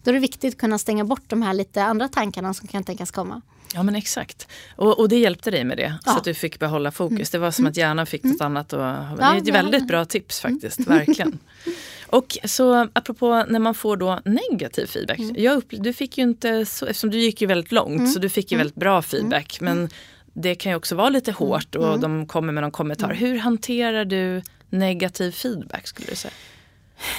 Då 0.02 0.11
är 0.11 0.14
det 0.14 0.20
viktigt 0.20 0.54
att 0.54 0.61
kunna 0.61 0.78
stänga 0.78 1.04
bort 1.04 1.25
de 1.26 1.42
här 1.42 1.54
lite 1.54 1.85
andra 1.85 2.09
tankarna 2.09 2.54
som 2.54 2.68
kan 2.68 2.85
tänkas 2.85 3.11
komma. 3.11 3.42
Ja 3.74 3.82
men 3.82 3.96
exakt. 3.96 4.48
Och, 4.76 4.98
och 4.98 5.08
det 5.08 5.18
hjälpte 5.18 5.50
dig 5.50 5.64
med 5.64 5.76
det, 5.76 5.98
ja. 6.04 6.12
så 6.12 6.18
att 6.18 6.24
du 6.24 6.34
fick 6.34 6.58
behålla 6.58 6.90
fokus. 6.90 7.18
Mm. 7.18 7.26
Det 7.32 7.38
var 7.38 7.50
som 7.50 7.66
att 7.66 7.76
hjärnan 7.76 8.06
fick 8.06 8.24
något 8.24 8.40
mm. 8.40 8.46
annat. 8.46 8.72
Och, 8.72 8.78
det 9.18 9.24
är 9.24 9.36
ett 9.36 9.48
väldigt 9.48 9.88
bra 9.88 10.04
tips 10.04 10.40
faktiskt, 10.40 10.78
mm. 10.78 10.98
verkligen. 10.98 11.38
Och 12.06 12.38
så 12.44 12.88
apropå 12.92 13.44
när 13.48 13.58
man 13.58 13.74
får 13.74 13.96
då 13.96 14.20
negativ 14.24 14.86
feedback. 14.86 15.18
Mm. 15.18 15.34
Jag 15.38 15.62
du 15.68 15.92
fick 15.92 16.18
ju 16.18 16.24
inte 16.24 16.66
så, 16.66 16.86
eftersom 16.86 17.10
du 17.10 17.18
gick 17.18 17.40
ju 17.40 17.46
väldigt 17.46 17.72
långt 17.72 17.98
mm. 17.98 18.10
så 18.10 18.18
du 18.18 18.28
fick 18.28 18.52
ju 18.52 18.58
väldigt 18.58 18.76
bra 18.76 19.02
feedback. 19.02 19.58
Men 19.60 19.88
det 20.32 20.54
kan 20.54 20.72
ju 20.72 20.76
också 20.76 20.94
vara 20.94 21.08
lite 21.08 21.32
hårt 21.32 21.74
och 21.74 22.00
de 22.00 22.26
kommer 22.26 22.52
med 22.52 22.62
någon 22.62 22.70
kommentar. 22.70 23.14
Hur 23.14 23.38
hanterar 23.38 24.04
du 24.04 24.42
negativ 24.70 25.30
feedback 25.30 25.86
skulle 25.86 26.10
du 26.10 26.16
säga? 26.16 26.32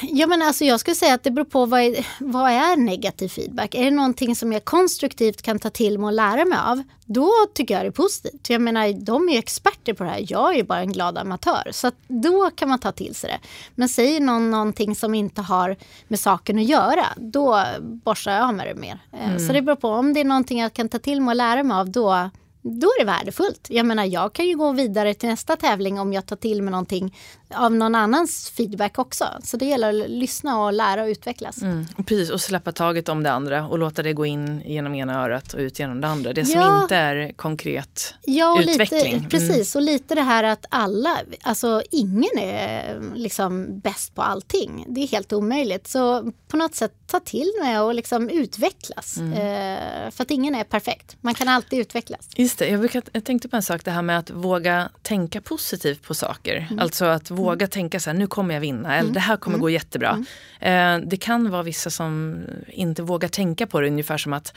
Ja, 0.01 0.27
men 0.27 0.41
alltså 0.41 0.65
jag 0.65 0.79
skulle 0.79 0.95
säga 0.95 1.13
att 1.13 1.23
det 1.23 1.31
beror 1.31 1.45
på 1.45 1.65
vad 1.65 1.81
är, 1.81 2.07
vad 2.19 2.51
är 2.51 2.77
negativ 2.77 3.27
feedback. 3.27 3.75
Är 3.75 3.83
det 3.83 3.91
någonting 3.91 4.35
som 4.35 4.51
jag 4.53 4.65
konstruktivt 4.65 5.41
kan 5.41 5.59
ta 5.59 5.69
till 5.69 5.99
mig 5.99 6.05
och 6.05 6.13
lära 6.13 6.45
mig 6.45 6.59
av, 6.65 6.83
då 7.05 7.31
tycker 7.53 7.73
jag 7.73 7.83
det 7.83 7.87
är 7.87 7.91
positivt. 7.91 8.49
Jag 8.49 8.61
menar, 8.61 8.93
de 9.05 9.29
är 9.29 9.33
ju 9.33 9.39
experter 9.39 9.93
på 9.93 10.03
det 10.03 10.09
här. 10.09 10.25
Jag 10.27 10.53
är 10.53 10.57
ju 10.57 10.63
bara 10.63 10.79
en 10.79 10.91
glad 10.91 11.17
amatör. 11.17 11.69
Så 11.71 11.91
då 12.07 12.49
kan 12.55 12.69
man 12.69 12.79
ta 12.79 12.91
till 12.91 13.15
sig 13.15 13.29
det. 13.29 13.47
Men 13.75 13.89
säger 13.89 14.19
någon 14.19 14.51
någonting 14.51 14.95
som 14.95 15.13
inte 15.13 15.41
har 15.41 15.77
med 16.07 16.19
saken 16.19 16.59
att 16.59 16.65
göra, 16.65 17.05
då 17.17 17.63
borstar 17.79 18.31
jag 18.31 18.47
av 18.47 18.53
med 18.53 18.67
det 18.67 18.75
mer. 18.75 18.99
Eh, 19.13 19.29
mm. 19.29 19.47
Så 19.47 19.53
det 19.53 19.61
beror 19.61 19.75
på. 19.75 19.89
Om 19.89 20.13
det 20.13 20.19
är 20.19 20.25
någonting 20.25 20.59
jag 20.59 20.73
kan 20.73 20.89
ta 20.89 20.99
till 20.99 21.21
mig 21.21 21.31
och 21.31 21.35
lära 21.35 21.63
mig 21.63 21.77
av, 21.77 21.89
då, 21.89 22.29
då 22.61 22.87
är 22.87 22.99
det 22.99 23.05
värdefullt. 23.05 23.67
Jag 23.69 23.85
menar, 23.85 24.05
jag 24.05 24.33
kan 24.33 24.47
ju 24.47 24.55
gå 24.55 24.71
vidare 24.71 25.13
till 25.13 25.29
nästa 25.29 25.55
tävling 25.55 25.99
om 25.99 26.13
jag 26.13 26.25
tar 26.25 26.35
till 26.35 26.61
mig 26.61 26.71
någonting 26.71 27.15
av 27.55 27.71
någon 27.71 27.95
annans 27.95 28.49
feedback 28.49 28.99
också. 28.99 29.25
Så 29.43 29.57
det 29.57 29.65
gäller 29.65 30.03
att 30.03 30.09
lyssna 30.09 30.59
och 30.59 30.73
lära 30.73 31.03
och 31.03 31.07
utvecklas. 31.07 31.61
Mm, 31.61 31.85
precis, 31.97 32.29
och 32.29 32.41
släppa 32.41 32.71
taget 32.71 33.09
om 33.09 33.23
det 33.23 33.31
andra 33.31 33.67
och 33.67 33.79
låta 33.79 34.03
det 34.03 34.13
gå 34.13 34.25
in 34.25 34.61
genom 34.65 34.95
ena 34.95 35.23
örat 35.23 35.53
och 35.53 35.59
ut 35.59 35.79
genom 35.79 36.01
det 36.01 36.07
andra. 36.07 36.33
Det 36.33 36.45
som 36.45 36.61
ja, 36.61 36.81
inte 36.81 36.95
är 36.95 37.33
konkret 37.33 38.13
ja, 38.25 38.53
och 38.53 38.59
utveckling. 38.59 39.03
Lite, 39.03 39.17
mm. 39.17 39.29
Precis, 39.29 39.75
och 39.75 39.81
lite 39.81 40.15
det 40.15 40.21
här 40.21 40.43
att 40.43 40.65
alla, 40.69 41.17
alltså 41.41 41.81
ingen 41.91 42.37
är 42.37 43.01
liksom 43.15 43.79
bäst 43.79 44.15
på 44.15 44.21
allting. 44.21 44.85
Det 44.87 45.01
är 45.01 45.07
helt 45.07 45.33
omöjligt. 45.33 45.87
Så 45.87 46.31
på 46.47 46.57
något 46.57 46.75
sätt 46.75 46.93
ta 47.07 47.19
till 47.19 47.51
mig 47.61 47.79
och 47.79 47.95
liksom 47.95 48.29
utvecklas. 48.29 49.17
Mm. 49.17 49.33
Eh, 49.33 50.11
för 50.11 50.23
att 50.23 50.31
ingen 50.31 50.55
är 50.55 50.63
perfekt. 50.63 51.17
Man 51.21 51.33
kan 51.33 51.47
alltid 51.47 51.79
utvecklas. 51.79 52.29
Just 52.51 52.59
det, 52.59 52.67
jag, 52.67 52.79
brukar, 52.79 53.03
jag 53.11 53.23
tänkte 53.23 53.49
på 53.49 53.55
en 53.55 53.61
sak, 53.61 53.85
det 53.85 53.91
här 53.91 54.01
med 54.01 54.19
att 54.19 54.29
våga 54.29 54.89
tänka 55.01 55.41
positivt 55.41 56.03
på 56.03 56.13
saker. 56.13 56.67
Mm. 56.69 56.79
Alltså 56.79 57.05
att 57.05 57.31
våga 57.31 57.67
tänka 57.67 57.99
så 57.99 58.09
här, 58.09 58.17
nu 58.17 58.27
kommer 58.27 58.53
jag 58.53 58.61
vinna, 58.61 58.93
eller 58.93 59.01
mm. 59.01 59.13
det 59.13 59.19
här 59.19 59.37
kommer 59.37 59.55
mm. 59.55 59.61
gå 59.61 59.69
jättebra. 59.69 60.25
Mm. 60.59 61.01
Eh, 61.01 61.09
det 61.09 61.17
kan 61.17 61.49
vara 61.49 61.63
vissa 61.63 61.89
som 61.89 62.43
inte 62.67 63.01
vågar 63.01 63.29
tänka 63.29 63.67
på 63.67 63.81
det, 63.81 63.87
ungefär 63.87 64.17
som 64.17 64.33
att 64.33 64.53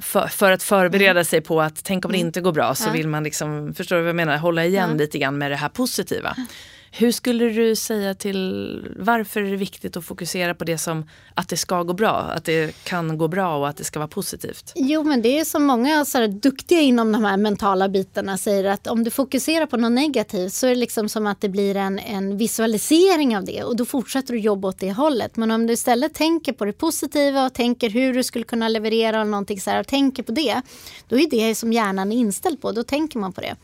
för, 0.00 0.26
för, 0.26 0.52
att 0.52 0.62
förbereda 0.62 1.10
mm. 1.10 1.24
sig 1.24 1.40
på 1.40 1.60
att 1.62 1.84
tänk 1.84 2.04
om 2.04 2.12
det 2.12 2.18
mm. 2.18 2.26
inte 2.26 2.40
går 2.40 2.52
bra 2.52 2.74
så 2.74 2.88
ja. 2.88 2.92
vill 2.92 3.08
man 3.08 3.24
liksom, 3.24 3.74
förstår 3.74 3.96
du 3.96 4.02
vad 4.02 4.08
jag 4.08 4.16
menar, 4.16 4.36
hålla 4.36 4.64
igen 4.64 4.90
ja. 4.90 4.96
lite 4.96 5.18
grann 5.18 5.38
med 5.38 5.50
det 5.50 5.56
här 5.56 5.68
positiva. 5.68 6.36
Hur 6.92 7.12
skulle 7.12 7.44
du 7.44 7.76
säga 7.76 8.14
till 8.14 8.88
varför 8.96 9.42
är 9.42 9.50
det 9.50 9.56
viktigt 9.56 9.96
att 9.96 10.04
fokusera 10.04 10.54
på 10.54 10.64
det 10.64 10.78
som 10.78 11.08
att 11.34 11.48
det 11.48 11.56
ska 11.56 11.82
gå 11.82 11.92
bra, 11.92 12.16
att 12.16 12.44
det 12.44 12.84
kan 12.84 13.18
gå 13.18 13.28
bra 13.28 13.56
och 13.56 13.68
att 13.68 13.76
det 13.76 13.84
ska 13.84 13.98
vara 13.98 14.08
positivt? 14.08 14.72
Jo 14.76 15.02
men 15.02 15.22
det 15.22 15.38
är 15.38 15.44
som 15.44 15.64
många 15.64 16.04
så 16.04 16.18
här, 16.18 16.28
duktiga 16.28 16.80
inom 16.80 17.12
de 17.12 17.24
här 17.24 17.36
mentala 17.36 17.88
bitarna 17.88 18.38
säger 18.38 18.64
att 18.64 18.86
om 18.86 19.04
du 19.04 19.10
fokuserar 19.10 19.66
på 19.66 19.76
något 19.76 19.92
negativt 19.92 20.52
så 20.52 20.66
är 20.66 20.70
det 20.70 20.76
liksom 20.76 21.08
som 21.08 21.26
att 21.26 21.40
det 21.40 21.48
blir 21.48 21.76
en, 21.76 21.98
en 21.98 22.36
visualisering 22.36 23.36
av 23.36 23.44
det 23.44 23.64
och 23.64 23.76
då 23.76 23.84
fortsätter 23.84 24.32
du 24.32 24.40
jobba 24.40 24.68
åt 24.68 24.78
det 24.78 24.92
hållet. 24.92 25.36
Men 25.36 25.50
om 25.50 25.66
du 25.66 25.72
istället 25.72 26.14
tänker 26.14 26.52
på 26.52 26.64
det 26.64 26.72
positiva 26.72 27.46
och 27.46 27.52
tänker 27.52 27.90
hur 27.90 28.14
du 28.14 28.22
skulle 28.22 28.44
kunna 28.44 28.68
leverera 28.68 29.24
någonting 29.24 29.60
så 29.60 29.70
här 29.70 29.80
och 29.80 29.86
tänker 29.86 30.22
på 30.22 30.32
det, 30.32 30.62
då 31.08 31.18
är 31.18 31.30
det 31.30 31.54
som 31.54 31.72
hjärnan 31.72 32.12
är 32.12 32.16
inställd 32.16 32.60
på, 32.60 32.72
då 32.72 32.82
tänker 32.82 33.18
man 33.18 33.32
på 33.32 33.40
det. 33.40 33.56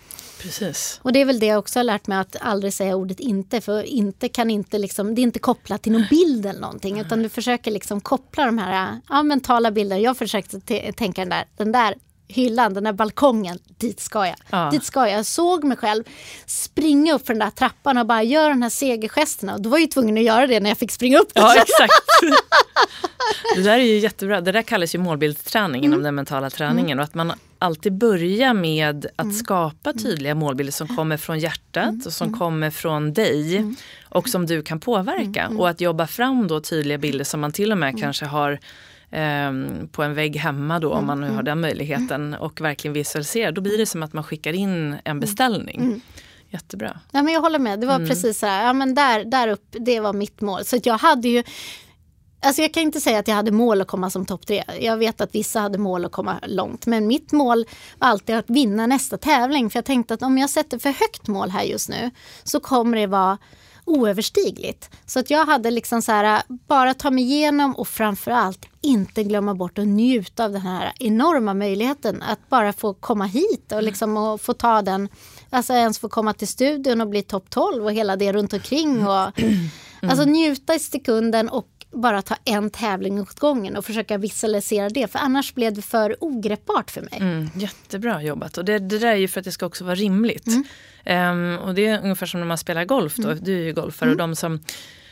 Precis. 0.47 1.00
Och 1.03 1.12
det 1.12 1.21
är 1.21 1.25
väl 1.25 1.38
det 1.38 1.47
jag 1.47 1.59
också 1.59 1.79
har 1.79 1.85
lärt 1.85 2.07
mig 2.07 2.19
att 2.19 2.37
aldrig 2.41 2.73
säga 2.73 2.97
ordet 2.97 3.21
inte. 3.21 3.61
För 3.61 3.83
inte 3.83 4.29
kan 4.29 4.50
inte 4.50 4.79
liksom, 4.79 5.15
det 5.15 5.21
är 5.21 5.23
inte 5.23 5.38
kopplat 5.38 5.83
till 5.83 5.93
någon 5.93 6.07
bild 6.11 6.47
eller 6.47 6.61
någonting. 6.61 7.00
Utan 7.00 7.23
du 7.23 7.29
försöker 7.29 7.71
liksom 7.71 8.00
koppla 8.00 8.47
de 8.47 8.59
här 8.59 9.00
ja, 9.09 9.23
mentala 9.23 9.71
bilderna. 9.71 10.00
Jag 10.00 10.17
försökte 10.17 10.61
tänka 10.93 11.21
den 11.21 11.28
där, 11.28 11.45
den 11.56 11.73
där 11.73 11.95
hyllan, 12.28 12.75
den 12.75 12.85
där 12.85 12.93
balkongen, 12.93 13.59
dit 13.78 14.00
ska 14.00 14.26
jag. 14.26 14.37
Ja. 14.50 14.71
Dit 14.71 14.85
ska 14.85 15.00
jag. 15.00 15.19
Jag 15.19 15.26
såg 15.26 15.65
mig 15.65 15.76
själv 15.76 16.04
springa 16.47 17.15
upp 17.15 17.26
för 17.26 17.35
den 17.35 17.41
där 17.41 17.50
trappan 17.50 17.99
och 17.99 18.06
bara 18.06 18.23
göra 18.23 18.49
de 18.49 18.63
här 18.63 18.71
segergesterna. 18.71 19.54
Och 19.54 19.61
då 19.61 19.71
var 19.71 19.78
jag 19.78 19.82
ju 19.82 19.87
tvungen 19.87 20.19
att 20.19 20.25
göra 20.25 20.47
det 20.47 20.61
när 20.61 20.71
jag 20.71 20.78
fick 20.78 20.91
springa 20.91 21.19
upp. 21.19 21.30
Ja, 21.35 21.54
exakt. 21.56 21.93
det 23.54 23.63
där 23.63 23.78
är 23.78 23.85
ju 23.85 23.99
jättebra. 23.99 24.41
Det 24.41 24.52
där 24.52 24.63
kallas 24.63 24.95
ju 24.95 24.99
målbildsträning 24.99 25.80
mm. 25.80 25.93
inom 25.93 26.02
den 26.02 26.15
mentala 26.15 26.50
träningen. 26.50 26.91
Mm. 26.91 26.99
Och 26.99 27.04
att 27.04 27.15
man 27.15 27.32
alltid 27.67 27.93
börja 27.93 28.55
med 28.55 29.07
att 29.17 29.25
mm. 29.25 29.37
skapa 29.37 29.91
mm. 29.91 30.02
tydliga 30.02 30.35
målbilder 30.35 30.73
som 30.73 30.97
kommer 30.97 31.17
från 31.17 31.39
hjärtat 31.39 31.89
mm. 31.89 32.02
och 32.07 32.13
som 32.13 32.29
mm. 32.29 32.39
kommer 32.39 32.71
från 32.71 33.13
dig 33.13 33.57
mm. 33.57 33.76
och 34.05 34.29
som 34.29 34.47
du 34.47 34.63
kan 34.63 34.81
påverka. 34.81 35.43
Mm. 35.43 35.61
Och 35.61 35.69
att 35.69 35.81
jobba 35.81 36.07
fram 36.07 36.49
då 36.49 36.61
tydliga 36.61 36.99
bilder 36.99 37.25
som 37.25 37.41
man 37.41 37.52
till 37.52 37.73
och 37.73 37.79
med 37.79 38.00
kanske 38.00 38.26
har 38.26 38.59
Um, 39.11 39.89
på 39.93 40.02
en 40.02 40.15
vägg 40.15 40.37
hemma 40.37 40.79
då 40.79 40.93
om 40.93 41.07
man 41.07 41.21
nu 41.21 41.31
har 41.31 41.43
den 41.43 41.61
möjligheten 41.61 42.35
och 42.35 42.61
verkligen 42.61 42.93
visualisera. 42.93 43.52
Då 43.52 43.61
blir 43.61 43.79
det 43.79 43.87
som 43.87 44.02
att 44.02 44.13
man 44.13 44.25
skickar 44.25 44.52
in 44.52 44.97
en 45.05 45.21
beställning. 45.21 45.81
Mm. 45.81 46.00
Jättebra. 46.50 47.00
Ja, 47.13 47.23
men 47.23 47.35
jag 47.35 47.41
håller 47.41 47.59
med. 47.59 47.81
Det 47.81 47.87
var 47.87 47.95
mm. 47.95 48.09
precis 48.09 48.39
så 48.39 48.47
här, 48.47 48.67
ja, 48.67 48.73
men 48.73 48.95
där, 48.95 49.25
där 49.25 49.49
upp, 49.49 49.67
det 49.71 50.00
var 50.00 50.13
mitt 50.13 50.41
mål. 50.41 50.65
Så 50.65 50.79
jag 50.83 50.99
hade 50.99 51.29
ju 51.29 51.43
Alltså 52.47 52.63
jag 52.63 52.75
kan 52.75 52.82
inte 52.82 53.00
säga 53.00 53.19
att 53.19 53.28
jag 53.28 53.35
hade 53.35 53.52
mål 53.52 53.80
att 53.80 53.89
komma 53.89 54.11
som 54.11 54.26
topp 54.26 54.47
tre. 54.47 54.65
Jag 54.80 54.97
vet 54.97 55.21
att 55.21 55.35
vissa 55.35 55.61
hade 55.61 55.78
mål 55.78 56.04
att 56.04 56.13
komma 56.13 56.39
långt. 56.43 56.87
Men 56.87 57.06
mitt 57.06 57.32
mål 57.32 57.65
var 57.99 58.09
alltid 58.09 58.37
att 58.37 58.50
vinna 58.50 58.87
nästa 58.87 59.19
tävling. 59.19 59.71
För 59.71 59.78
jag 59.78 59.85
tänkte 59.85 60.15
att 60.15 60.23
om 60.23 60.39
jag 60.39 60.50
sätter 60.50 60.78
för 60.78 60.91
högt 60.91 61.28
mål 61.28 61.50
här 61.50 61.63
just 61.63 61.89
nu 61.89 62.11
så 62.45 62.61
kommer 62.61 62.99
det 62.99 63.06
vara 63.06 63.39
oöverstigligt. 63.85 64.91
Så 65.06 65.19
att 65.19 65.30
jag 65.30 65.47
hade 65.47 65.71
liksom 65.71 66.02
så 66.02 66.13
här, 66.13 66.43
bara 66.49 66.95
ta 66.95 67.11
mig 67.11 67.25
igenom 67.25 67.76
och 67.76 67.89
framförallt 67.89 68.67
inte 68.80 69.23
glömma 69.25 69.54
bort 69.54 69.78
att 69.78 69.87
njuta 69.87 70.45
av 70.45 70.52
den 70.52 70.61
här 70.61 70.93
enorma 71.00 71.54
möjligheten 71.54 72.23
att 72.23 72.49
bara 72.49 72.73
få 72.73 72.95
komma 72.95 73.25
hit 73.25 73.73
och, 73.73 73.82
liksom, 73.82 74.17
och 74.17 74.41
få 74.41 74.52
ta 74.52 74.82
den, 74.82 75.09
alltså 75.50 75.73
ens 75.73 75.99
få 75.99 76.09
komma 76.09 76.32
till 76.32 76.49
studion 76.49 77.00
och 77.00 77.09
bli 77.09 77.23
topp 77.23 77.50
12 77.50 77.85
och 77.85 77.93
hela 77.93 78.17
det 78.17 78.32
runt 78.32 78.52
omkring. 78.52 79.06
Och, 79.06 79.39
mm. 79.39 79.69
Alltså 80.11 80.25
njuta 80.25 80.75
i 80.75 80.78
sekunden 80.78 81.49
och 81.49 81.69
bara 81.97 82.23
ta 82.23 82.37
en 82.45 82.71
tävling 82.71 83.21
åt 83.21 83.39
gången 83.39 83.76
och 83.76 83.85
försöka 83.85 84.19
visualisera 84.19 84.89
det. 84.89 85.13
För 85.13 85.19
annars 85.19 85.54
blev 85.54 85.75
det 85.75 85.82
för 85.82 86.17
ogreppbart 86.21 86.91
för 86.91 87.00
mig. 87.00 87.19
Mm, 87.21 87.50
jättebra 87.54 88.23
jobbat. 88.23 88.59
Och 88.59 88.65
det, 88.65 88.78
det 88.78 88.99
där 88.99 89.09
är 89.09 89.17
ju 89.17 89.28
för 89.28 89.41
att 89.41 89.45
det 89.45 89.52
ska 89.52 89.67
också 89.67 89.85
vara 89.85 89.95
rimligt. 89.95 90.47
Mm. 90.47 91.54
Um, 91.54 91.59
och 91.59 91.75
det 91.75 91.87
är 91.87 92.02
ungefär 92.02 92.26
som 92.26 92.41
när 92.41 92.47
man 92.47 92.59
spelar 92.59 92.85
golf. 92.85 93.17
Då. 93.17 93.28
Mm. 93.28 93.45
Du 93.45 93.59
är 93.59 93.65
ju 93.65 93.73
golfare 93.73 94.11
och 94.11 94.15
mm. 94.15 94.30
de 94.30 94.37
som 94.37 94.61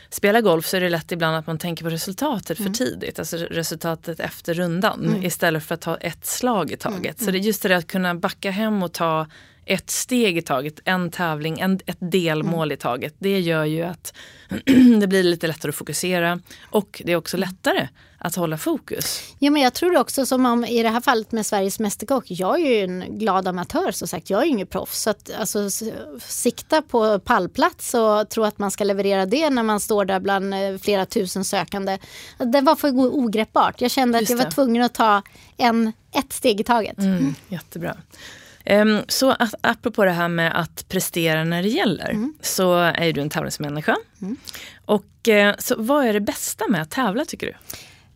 spelar 0.09 0.41
golf 0.41 0.65
så 0.65 0.77
är 0.77 0.81
det 0.81 0.89
lätt 0.89 1.11
ibland 1.11 1.37
att 1.37 1.47
man 1.47 1.57
tänker 1.57 1.83
på 1.83 1.89
resultatet 1.89 2.57
för 2.57 2.63
mm. 2.63 2.73
tidigt. 2.73 3.19
Alltså 3.19 3.37
resultatet 3.37 4.19
efter 4.19 4.53
rundan 4.53 5.05
mm. 5.05 5.23
istället 5.23 5.63
för 5.63 5.75
att 5.75 5.81
ta 5.81 5.97
ett 5.97 6.25
slag 6.25 6.71
i 6.71 6.77
taget. 6.77 7.19
Så 7.23 7.31
det 7.31 7.37
är 7.37 7.41
just 7.41 7.63
det 7.63 7.77
att 7.77 7.87
kunna 7.87 8.15
backa 8.15 8.51
hem 8.51 8.83
och 8.83 8.91
ta 8.91 9.27
ett 9.65 9.89
steg 9.89 10.37
i 10.37 10.41
taget, 10.41 10.79
en 10.85 11.11
tävling, 11.11 11.59
en, 11.59 11.79
ett 11.85 11.97
delmål 11.99 12.71
i 12.71 12.77
taget. 12.77 13.15
Det 13.19 13.39
gör 13.39 13.65
ju 13.65 13.83
att 13.83 14.13
det 14.99 15.07
blir 15.07 15.23
lite 15.23 15.47
lättare 15.47 15.69
att 15.69 15.75
fokusera 15.75 16.39
och 16.69 17.01
det 17.05 17.11
är 17.11 17.15
också 17.15 17.37
lättare 17.37 17.87
att 18.17 18.35
hålla 18.35 18.57
fokus. 18.57 19.33
Ja, 19.39 19.51
men 19.51 19.61
jag 19.61 19.73
tror 19.73 19.97
också 19.97 20.25
som 20.25 20.45
om 20.45 20.65
i 20.65 20.83
det 20.83 20.89
här 20.89 21.01
fallet 21.01 21.31
med 21.31 21.45
Sveriges 21.45 21.79
Mästerkock. 21.79 22.25
Jag 22.27 22.61
är 22.61 22.69
ju 22.69 22.83
en 22.83 23.19
glad 23.19 23.47
amatör 23.47 23.91
som 23.91 24.07
sagt. 24.07 24.29
Jag 24.29 24.41
är 24.41 24.45
ju 24.45 24.51
ingen 24.51 24.67
proffs. 24.67 25.01
Så 25.01 25.09
att, 25.09 25.31
alltså, 25.39 25.69
sikta 26.19 26.81
på 26.81 27.19
pallplats 27.19 27.93
och 27.93 28.29
tro 28.29 28.43
att 28.43 28.59
man 28.59 28.71
ska 28.71 28.83
leverera 28.83 29.25
det 29.25 29.49
när 29.49 29.63
man 29.63 29.79
står 29.79 30.05
där 30.05 30.19
bland 30.19 30.53
eh, 30.53 30.77
flera 30.81 31.05
tusen 31.05 31.45
sökande. 31.45 31.97
Det 32.37 32.61
var 32.61 32.75
för 32.75 32.89
ogreppbart. 32.95 33.81
Jag 33.81 33.91
kände 33.91 34.17
att 34.17 34.29
jag 34.29 34.37
var 34.37 34.51
tvungen 34.51 34.83
att 34.83 34.93
ta 34.93 35.21
en, 35.57 35.91
ett 36.11 36.33
steg 36.33 36.61
i 36.61 36.63
taget. 36.63 36.97
Mm, 36.97 37.35
jättebra. 37.47 37.97
Um, 38.69 39.03
så 39.07 39.35
apropå 39.61 40.05
det 40.05 40.11
här 40.11 40.27
med 40.27 40.59
att 40.61 40.85
prestera 40.89 41.43
när 41.43 41.63
det 41.63 41.69
gäller 41.69 42.09
mm. 42.09 42.33
så 42.41 42.75
är 42.77 43.13
du 43.13 43.21
en 43.21 43.29
tävlingsmänniska. 43.29 43.97
Mm. 44.21 44.37
Och 44.85 45.05
uh, 45.29 45.51
så 45.57 45.75
vad 45.77 46.05
är 46.05 46.13
det 46.13 46.21
bästa 46.21 46.67
med 46.67 46.81
att 46.81 46.89
tävla 46.89 47.25
tycker 47.25 47.47
du? 47.47 47.53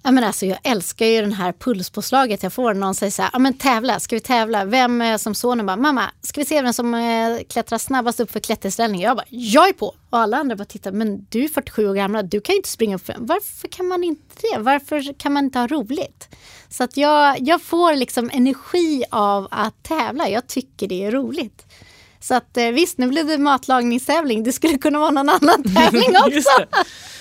Ja, 0.03 0.12
men 0.12 0.23
alltså, 0.23 0.45
jag 0.45 0.59
älskar 0.63 1.05
ju 1.05 1.21
den 1.21 1.33
här 1.33 1.51
pulspåslaget 1.51 2.43
jag 2.43 2.53
får 2.53 2.73
när 2.73 2.79
någon 2.79 2.95
säger 2.95 3.12
så 3.12 3.21
här, 3.21 3.29
ja 3.33 3.39
men 3.39 3.53
tävla, 3.53 3.99
ska 3.99 4.15
vi 4.15 4.19
tävla? 4.19 4.65
Vem 4.65 5.01
är 5.01 5.17
som 5.17 5.35
sonen 5.35 5.65
bara, 5.65 5.77
mamma, 5.77 6.12
ska 6.21 6.41
vi 6.41 6.45
se 6.45 6.62
vem 6.62 6.73
som 6.73 6.93
eh, 6.93 7.39
klättrar 7.49 7.77
snabbast 7.77 8.19
upp 8.19 8.31
för 8.31 8.39
klätterställningen? 8.39 9.07
Jag 9.07 9.17
bara, 9.17 9.25
jag 9.29 9.69
är 9.69 9.73
på! 9.73 9.95
Och 10.09 10.19
alla 10.19 10.38
andra 10.38 10.55
bara 10.55 10.65
tittar, 10.65 10.91
men 10.91 11.25
du 11.29 11.43
är 11.43 11.47
47 11.47 11.89
år 11.89 11.93
gammal, 11.93 12.29
du 12.29 12.41
kan 12.41 12.53
ju 12.53 12.57
inte 12.57 12.69
springa 12.69 12.95
upp 12.95 13.05
för 13.05 13.15
Varför 13.17 13.67
kan 13.67 13.88
man 13.88 14.03
inte 14.03 14.35
det? 14.41 14.59
Varför 14.59 15.13
kan 15.19 15.33
man 15.33 15.45
inte 15.45 15.59
ha 15.59 15.67
roligt? 15.67 16.27
Så 16.69 16.83
att 16.83 16.97
jag, 16.97 17.35
jag 17.39 17.62
får 17.62 17.95
liksom 17.95 18.29
energi 18.33 19.03
av 19.09 19.47
att 19.51 19.83
tävla, 19.83 20.29
jag 20.29 20.47
tycker 20.47 20.88
det 20.88 21.05
är 21.05 21.12
roligt. 21.12 21.65
Så 22.19 22.35
att 22.35 22.57
eh, 22.57 22.65
visst, 22.65 22.97
nu 22.97 23.07
blev 23.07 23.27
det 23.27 23.38
matlagningstävling. 23.38 24.43
Det 24.43 24.51
skulle 24.51 24.77
kunna 24.77 24.99
vara 24.99 25.12
någon 25.12 25.29
annan 25.29 25.63
tävling 25.75 26.15
också. 26.25 26.65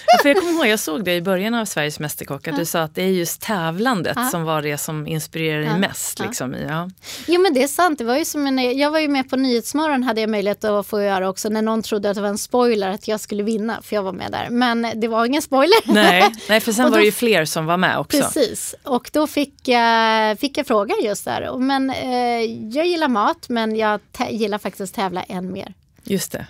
för 0.23 0.29
jag 0.29 0.39
kommer 0.39 0.53
ihåg, 0.53 0.67
jag 0.67 0.81
såg 0.81 1.05
det 1.05 1.15
i 1.15 1.23
början 1.23 1.55
av 1.55 1.65
Sveriges 1.65 2.01
Mästerkock, 2.01 2.49
att 2.49 2.55
ja. 2.55 2.59
du 2.59 2.65
sa 2.65 2.81
att 2.81 2.95
det 2.95 3.03
är 3.03 3.09
just 3.09 3.41
tävlandet 3.41 4.17
ja. 4.17 4.29
som 4.29 4.45
var 4.45 4.63
det 4.63 4.79
som 4.79 5.07
inspirerar 5.07 5.61
dig 5.61 5.79
mest. 5.79 6.19
Liksom, 6.19 6.55
ja. 6.69 6.91
Jo 7.27 7.41
men 7.41 7.55
det 7.55 7.63
är 7.63 7.69
sant, 7.69 7.99
det 7.99 8.05
var 8.05 8.17
ju 8.17 8.25
som 8.25 8.47
en, 8.47 8.79
jag 8.79 8.91
var 8.91 8.99
ju 8.99 9.09
med 9.09 9.31
på 9.31 9.37
Nyhetsmorgon 9.37 10.03
hade 10.03 10.21
jag 10.21 10.31
möjlighet 10.31 10.65
att 10.65 10.87
få 10.87 11.03
göra 11.03 11.29
också 11.29 11.49
när 11.49 11.63
någon 11.63 11.83
trodde 11.83 12.11
att 12.11 12.15
det 12.15 12.23
var 12.23 12.29
en 12.29 12.39
spoiler 12.39 12.89
att 12.89 13.09
jag 13.09 13.21
skulle 13.21 13.43
vinna, 13.43 13.83
för 13.83 13.97
jag 13.97 14.03
var 14.03 14.13
med 14.13 14.33
där. 14.33 14.51
Men 14.51 14.87
det 14.95 15.09
var 15.09 15.25
ingen 15.25 15.43
spoiler. 15.43 15.79
Nej, 15.85 16.35
nej 16.49 16.61
för 16.61 16.73
sen 16.79 16.85
då, 16.85 16.91
var 16.91 16.99
det 16.99 17.05
ju 17.05 17.13
fler 17.13 17.45
som 17.45 17.67
var 17.67 17.77
med 17.77 17.99
också. 17.99 18.19
Precis, 18.19 18.75
och 18.83 19.11
då 19.13 19.27
fick 19.27 19.69
jag, 19.69 20.39
fick 20.39 20.59
jag 20.59 20.67
frågan 20.67 20.97
just 21.03 21.25
där. 21.25 21.59
Men 21.59 21.91
eh, 21.91 22.43
jag 22.77 22.87
gillar 22.87 23.09
mat 23.09 23.49
men 23.49 23.77
jag 23.77 24.01
gillar 24.31 24.59
faktiskt 24.59 24.95
tävla 24.95 25.23
än 25.23 25.53
mer. 25.53 25.75
Just 26.05 26.33
det. 26.33 26.47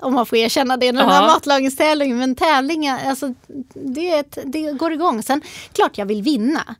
Om 0.00 0.14
man 0.14 0.26
får 0.26 0.38
erkänna 0.38 0.76
det, 0.76 0.92
den 0.92 1.08
här 1.08 1.26
matlagningstävlingen. 1.26 2.18
Men 2.18 2.34
tävlingar, 2.34 3.00
alltså, 3.06 3.34
det, 3.74 4.22
det 4.44 4.72
går 4.72 4.92
igång. 4.92 5.22
Sen 5.22 5.42
klart 5.72 5.98
jag 5.98 6.06
vill 6.06 6.22
vinna. 6.22 6.74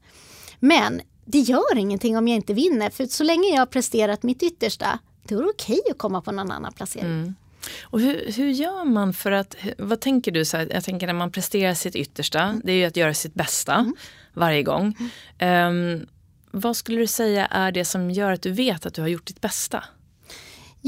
Men 0.59 1.01
det 1.25 1.39
gör 1.39 1.77
ingenting 1.77 2.17
om 2.17 2.29
jag 2.29 2.37
inte 2.37 2.55
vinner. 2.55 2.91
För 2.91 3.07
så 3.07 3.25
länge 3.25 3.49
jag 3.49 3.59
har 3.59 3.67
presterat 3.67 4.23
mitt 4.23 4.43
yttersta, 4.43 4.99
då 5.29 5.39
är 5.39 5.43
det 5.43 5.49
okej 5.49 5.81
att 5.91 5.99
komma 5.99 6.23
på 6.23 6.33
någon 6.33 6.51
annan 6.51 6.73
placering. 6.73 7.07
Mm. 7.07 7.35
Och 7.83 8.01
hur, 8.01 8.33
hur 8.37 8.51
gör 8.51 8.85
man 8.85 9.15
för 9.15 9.33
att, 9.33 9.57
vad 9.79 10.01
tänker 10.01 10.33
du? 10.33 10.45
Så 10.45 10.57
här, 10.57 10.69
jag 10.73 10.85
tänker 10.85 11.07
när 11.07 11.15
man 11.15 11.33
presterar 11.33 11.75
sitt 11.75 11.97
yttersta, 11.97 12.43
mm. 12.43 12.61
det 12.65 12.73
är 12.73 12.77
ju 12.77 12.85
att 12.85 12.97
göra 12.97 13.15
sitt 13.15 13.35
bästa 13.35 13.75
mm. 13.75 13.95
varje 14.35 14.63
gång. 14.63 14.97
Um, 15.41 16.07
vad 16.51 16.77
skulle 16.77 16.99
du 16.99 17.07
säga 17.07 17.47
är 17.47 17.73
det 17.73 17.85
som 17.85 18.11
gör 18.11 18.33
att 18.33 18.43
du 18.43 18.51
vet 18.51 18.87
att 18.87 18.95
du 18.95 19.01
har 19.01 19.09
gjort 19.09 19.27
ditt 19.27 19.41
bästa? 19.41 19.85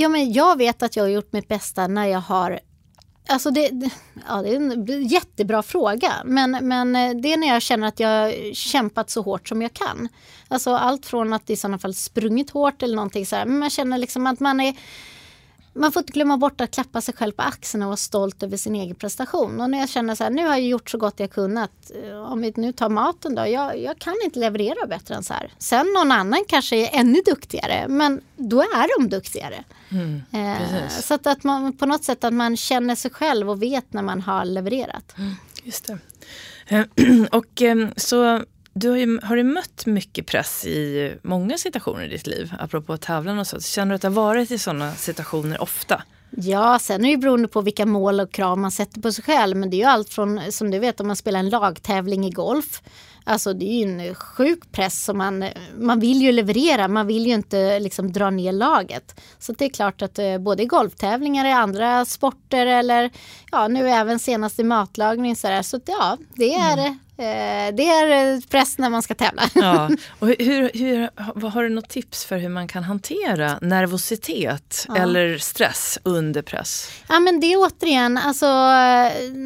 Ja, 0.01 0.09
men 0.09 0.33
jag 0.33 0.59
vet 0.59 0.83
att 0.83 0.97
jag 0.97 1.05
har 1.05 1.09
gjort 1.09 1.33
mitt 1.33 1.49
bästa 1.49 1.87
när 1.87 2.07
jag 2.07 2.21
har 2.21 2.61
Alltså 3.29 3.51
det, 3.51 3.71
ja, 4.29 4.43
det 4.43 4.49
är 4.49 4.57
en 4.57 5.07
jättebra 5.07 5.63
fråga. 5.63 6.13
Men, 6.25 6.51
men 6.51 6.97
eh, 6.97 7.17
det 7.23 7.33
är 7.33 7.37
när 7.37 7.49
jag 7.49 7.63
känner 7.63 7.89
att 7.89 8.01
jag 8.01 8.09
har 8.09 8.55
kämpat 8.55 9.11
så 9.11 9.23
hårt 9.23 9.49
som 9.49 9.63
jag 9.63 9.73
kan. 9.73 10.09
Alltså 10.49 10.75
allt 10.75 11.07
från 11.07 11.33
att 11.33 11.51
i 11.51 11.57
sådana 11.57 11.79
fall 11.79 11.95
sprungit 11.95 12.51
hårt 12.51 12.83
eller 12.83 12.97
någonting 12.97 13.27
så 13.27 13.37
här. 13.37 13.47
Men 13.47 13.59
man 13.59 13.71
känner 13.71 13.99
liksom 13.99 14.27
att 14.27 14.41
man 14.41 14.61
är 14.61 14.75
man 15.73 15.93
får 15.93 16.01
inte 16.01 16.13
glömma 16.13 16.37
bort 16.37 16.61
att 16.61 16.71
klappa 16.71 17.01
sig 17.01 17.15
själv 17.15 17.33
på 17.33 17.43
axeln 17.43 17.83
och 17.83 17.87
vara 17.87 17.97
stolt 17.97 18.43
över 18.43 18.57
sin 18.57 18.75
egen 18.75 18.95
prestation. 18.95 19.61
Och 19.61 19.71
när 19.71 19.79
jag 19.79 19.89
känner 19.89 20.15
så 20.15 20.25
här, 20.25 20.31
nu 20.31 20.47
har 20.47 20.51
jag 20.51 20.63
gjort 20.63 20.91
så 20.91 20.99
gott 20.99 21.21
jag 21.21 21.31
kunnat. 21.31 21.71
Eh, 22.05 22.33
om 22.33 22.41
vi 22.41 22.53
nu 22.57 22.73
tar 22.73 22.89
maten 22.89 23.35
då, 23.35 23.47
jag, 23.47 23.79
jag 23.79 23.99
kan 23.99 24.15
inte 24.25 24.39
leverera 24.39 24.87
bättre 24.87 25.15
än 25.15 25.23
så 25.23 25.35
här. 25.35 25.53
Sen 25.59 25.87
någon 25.97 26.13
annan 26.13 26.45
kanske 26.49 26.77
är 26.77 27.01
ännu 27.01 27.21
duktigare, 27.27 27.89
men 27.89 28.21
då 28.37 28.61
är 28.61 28.99
de 29.01 29.09
duktigare. 29.09 29.65
Mm, 29.91 30.23
eh, 30.33 30.89
så 30.89 31.15
att, 31.15 31.27
att 31.27 31.45
man 31.45 31.77
på 31.77 31.87
något 31.87 32.05
sätt 32.05 32.25
att 32.25 32.35
man 32.35 32.57
känner 32.57 32.95
sig 32.95 33.11
själv 33.11 33.51
och 33.51 33.63
vet 33.63 33.93
när 33.93 34.03
man 34.03 34.21
har 34.21 34.45
levererat. 34.45 35.19
Mm, 35.19 35.35
just 35.63 35.87
det. 35.87 35.99
och 37.37 37.63
eh, 37.63 37.89
så 37.97 38.43
du 38.73 38.89
har, 38.89 38.97
ju, 38.97 39.21
har 39.23 39.37
du 39.37 39.45
mött 39.45 39.87
mycket 39.87 40.27
press 40.27 40.65
i 40.67 41.13
många 41.23 41.59
situationer 41.59 42.05
i 42.05 42.09
ditt 42.09 42.27
liv? 42.27 42.55
Apropå 42.59 42.97
tävlan 42.97 43.39
och 43.39 43.47
så. 43.47 43.61
Känner 43.61 43.91
du 43.91 43.95
att 43.95 44.03
du 44.03 44.09
har 44.09 44.15
varit 44.15 44.51
i 44.51 44.59
sådana 44.59 44.95
situationer 44.95 45.63
ofta? 45.63 46.03
Ja, 46.31 46.79
sen 46.79 47.05
är 47.05 47.11
det 47.11 47.17
beroende 47.17 47.49
på 47.49 47.61
vilka 47.61 47.87
mål 47.87 48.21
och 48.21 48.33
krav 48.33 48.59
man 48.59 48.71
sätter 48.71 49.01
på 49.01 49.13
sig 49.13 49.25
själv. 49.25 49.57
Men 49.57 49.71
det 49.71 49.77
är 49.77 49.79
ju 49.79 49.85
allt 49.85 50.09
från, 50.09 50.53
som 50.53 50.71
du 50.71 50.79
vet, 50.79 51.01
om 51.01 51.07
man 51.07 51.17
spelar 51.17 51.41
en 51.41 51.49
lagtävling 51.49 52.27
i 52.27 52.31
golf. 52.31 52.83
Alltså 53.25 53.53
det 53.53 53.65
är 53.65 53.87
ju 53.87 54.09
en 54.09 54.15
sjuk 54.15 54.73
press 54.73 55.05
som 55.05 55.19
man, 55.19 55.45
man 55.79 56.01
vill 56.01 56.23
ju 56.23 56.33
leverera, 56.33 56.89
man 56.89 57.07
vill 57.07 57.27
ju 57.27 57.35
inte 57.35 57.79
liksom 57.79 58.13
dra 58.13 58.31
ner 58.31 58.53
laget. 58.53 59.21
Så 59.39 59.53
det 59.53 59.65
är 59.65 59.69
klart 59.69 60.03
att 60.03 60.19
eh, 60.19 60.39
både 60.39 60.63
i 60.63 60.67
golftävlingar 60.67 61.45
i 61.45 61.53
andra 61.53 62.05
sporter 62.05 62.67
eller 62.67 63.11
ja, 63.53 63.69
nu 63.69 63.89
även 63.89 64.19
senast 64.19 64.59
i 64.59 64.65
matlagning 64.65 65.37
så 65.37 65.49
där. 65.49 65.63
Så 65.63 65.81
ja, 65.87 66.17
det 66.35 66.55
är 66.55 66.79
mm. 66.79 66.99
Eh, 67.21 67.75
det 67.75 67.89
är 67.89 68.41
press 68.49 68.79
när 68.79 68.91
man 68.91 69.03
ska 69.03 69.15
tävla. 69.15 69.43
Ja. 69.55 69.91
Och 70.19 70.29
hur, 70.29 70.71
hur, 70.75 71.49
har 71.49 71.63
du 71.63 71.69
något 71.69 71.89
tips 71.89 72.25
för 72.25 72.39
hur 72.39 72.49
man 72.49 72.69
kan 72.69 72.85
hantera 72.85 73.59
nervositet 73.61 74.87
ja. 74.89 74.97
eller 74.97 75.39
stress 75.39 75.99
under 76.03 76.43
press? 76.43 76.91
Ja 77.09 77.21
men 77.21 77.41
det 77.41 77.47
är 77.53 77.57
återigen, 77.57 78.19
alltså 78.19 78.47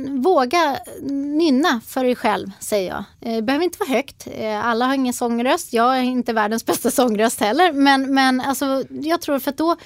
våga 0.08 0.78
nynna 1.10 1.80
för 1.86 2.04
dig 2.04 2.16
själv 2.16 2.50
säger 2.60 2.90
jag. 2.90 3.04
Det 3.20 3.36
eh, 3.36 3.40
behöver 3.40 3.64
inte 3.64 3.78
vara 3.78 3.90
högt. 3.90 4.26
Eh, 4.32 4.66
alla 4.66 4.86
har 4.86 4.94
ingen 4.94 5.14
sångröst. 5.14 5.72
Jag 5.72 5.98
är 5.98 6.02
inte 6.02 6.32
världens 6.32 6.66
bästa 6.66 6.90
sångröst 6.90 7.40
heller. 7.40 7.72
Men, 7.72 8.14
men 8.14 8.40
alltså, 8.40 8.84
jag 8.88 9.20
tror 9.20 9.38
för 9.38 9.50
att 9.50 9.56
då 9.56 9.76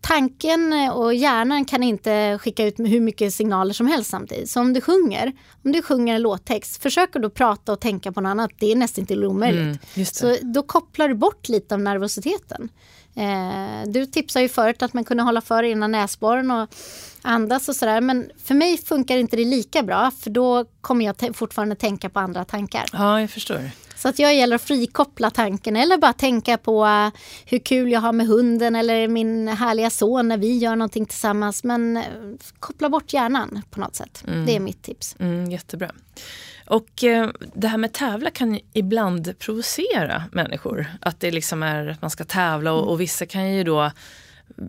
tanken 0.00 0.72
och 0.92 1.14
hjärnan 1.14 1.64
kan 1.64 1.82
inte 1.82 2.38
skicka 2.38 2.64
ut 2.64 2.78
hur 2.78 3.00
mycket 3.00 3.34
signaler 3.34 3.72
som 3.72 3.86
helst 3.86 4.10
samtidigt. 4.10 4.50
Så 4.50 4.60
om 4.60 4.72
du 4.72 4.80
sjunger, 4.80 5.32
om 5.64 5.72
du 5.72 5.82
sjunger 5.82 6.14
en 6.14 6.22
låttext, 6.22 6.82
försök 6.82 7.12
då 7.12 7.30
prata 7.30 7.72
och 7.72 7.80
tänka 7.80 8.12
på 8.12 8.20
något 8.20 8.30
annat. 8.30 8.50
Det 8.58 8.72
är 8.72 8.76
nästan 8.76 9.02
inte 9.02 9.26
omöjligt. 9.26 9.80
Mm, 9.96 10.06
så 10.06 10.36
då 10.42 10.62
kopplar 10.62 11.08
du 11.08 11.14
bort 11.14 11.48
lite 11.48 11.74
av 11.74 11.80
nervositeten. 11.80 12.68
Eh, 13.16 13.90
du 13.90 14.06
tipsade 14.06 14.42
ju 14.42 14.48
förut 14.48 14.82
att 14.82 14.92
man 14.92 15.04
kunde 15.04 15.22
hålla 15.22 15.40
för 15.40 15.62
innan 15.62 15.92
näsborren 15.92 16.50
och 16.50 16.68
andas 17.22 17.68
och 17.68 17.76
sådär. 17.76 18.00
Men 18.00 18.30
för 18.44 18.54
mig 18.54 18.78
funkar 18.78 19.16
inte 19.16 19.36
det 19.36 19.44
lika 19.44 19.82
bra 19.82 20.10
för 20.10 20.30
då 20.30 20.64
kommer 20.80 21.04
jag 21.04 21.36
fortfarande 21.36 21.74
tänka 21.74 22.08
på 22.08 22.20
andra 22.20 22.44
tankar. 22.44 22.84
Ja, 22.92 23.20
jag 23.20 23.30
förstår. 23.30 23.70
Så 23.96 24.08
att 24.08 24.18
jag 24.18 24.34
gäller 24.34 24.56
att 24.56 24.62
frikoppla 24.62 25.30
tanken 25.30 25.76
eller 25.76 25.98
bara 25.98 26.12
tänka 26.12 26.58
på 26.58 26.84
uh, 26.84 27.08
hur 27.46 27.58
kul 27.58 27.92
jag 27.92 28.00
har 28.00 28.12
med 28.12 28.26
hunden 28.26 28.76
eller 28.76 29.08
min 29.08 29.48
härliga 29.48 29.90
son 29.90 30.28
när 30.28 30.38
vi 30.38 30.58
gör 30.58 30.76
någonting 30.76 31.06
tillsammans. 31.06 31.64
Men 31.64 31.96
uh, 31.96 32.02
koppla 32.58 32.88
bort 32.88 33.12
hjärnan 33.12 33.62
på 33.70 33.80
något 33.80 33.94
sätt. 33.96 34.24
Mm. 34.28 34.46
Det 34.46 34.56
är 34.56 34.60
mitt 34.60 34.82
tips. 34.82 35.16
Mm, 35.18 35.50
jättebra. 35.50 35.90
Och 36.66 37.04
eh, 37.04 37.30
det 37.54 37.68
här 37.68 37.78
med 37.78 37.92
tävla 37.92 38.30
kan 38.30 38.60
ibland 38.72 39.38
provocera 39.38 40.24
människor. 40.32 40.86
Att 41.00 41.20
det 41.20 41.30
liksom 41.30 41.62
är 41.62 41.86
att 41.86 42.02
man 42.02 42.10
ska 42.10 42.24
tävla 42.24 42.72
och, 42.72 42.88
och 42.88 43.00
vissa 43.00 43.26
kan 43.26 43.52
ju 43.52 43.64
då 43.64 43.90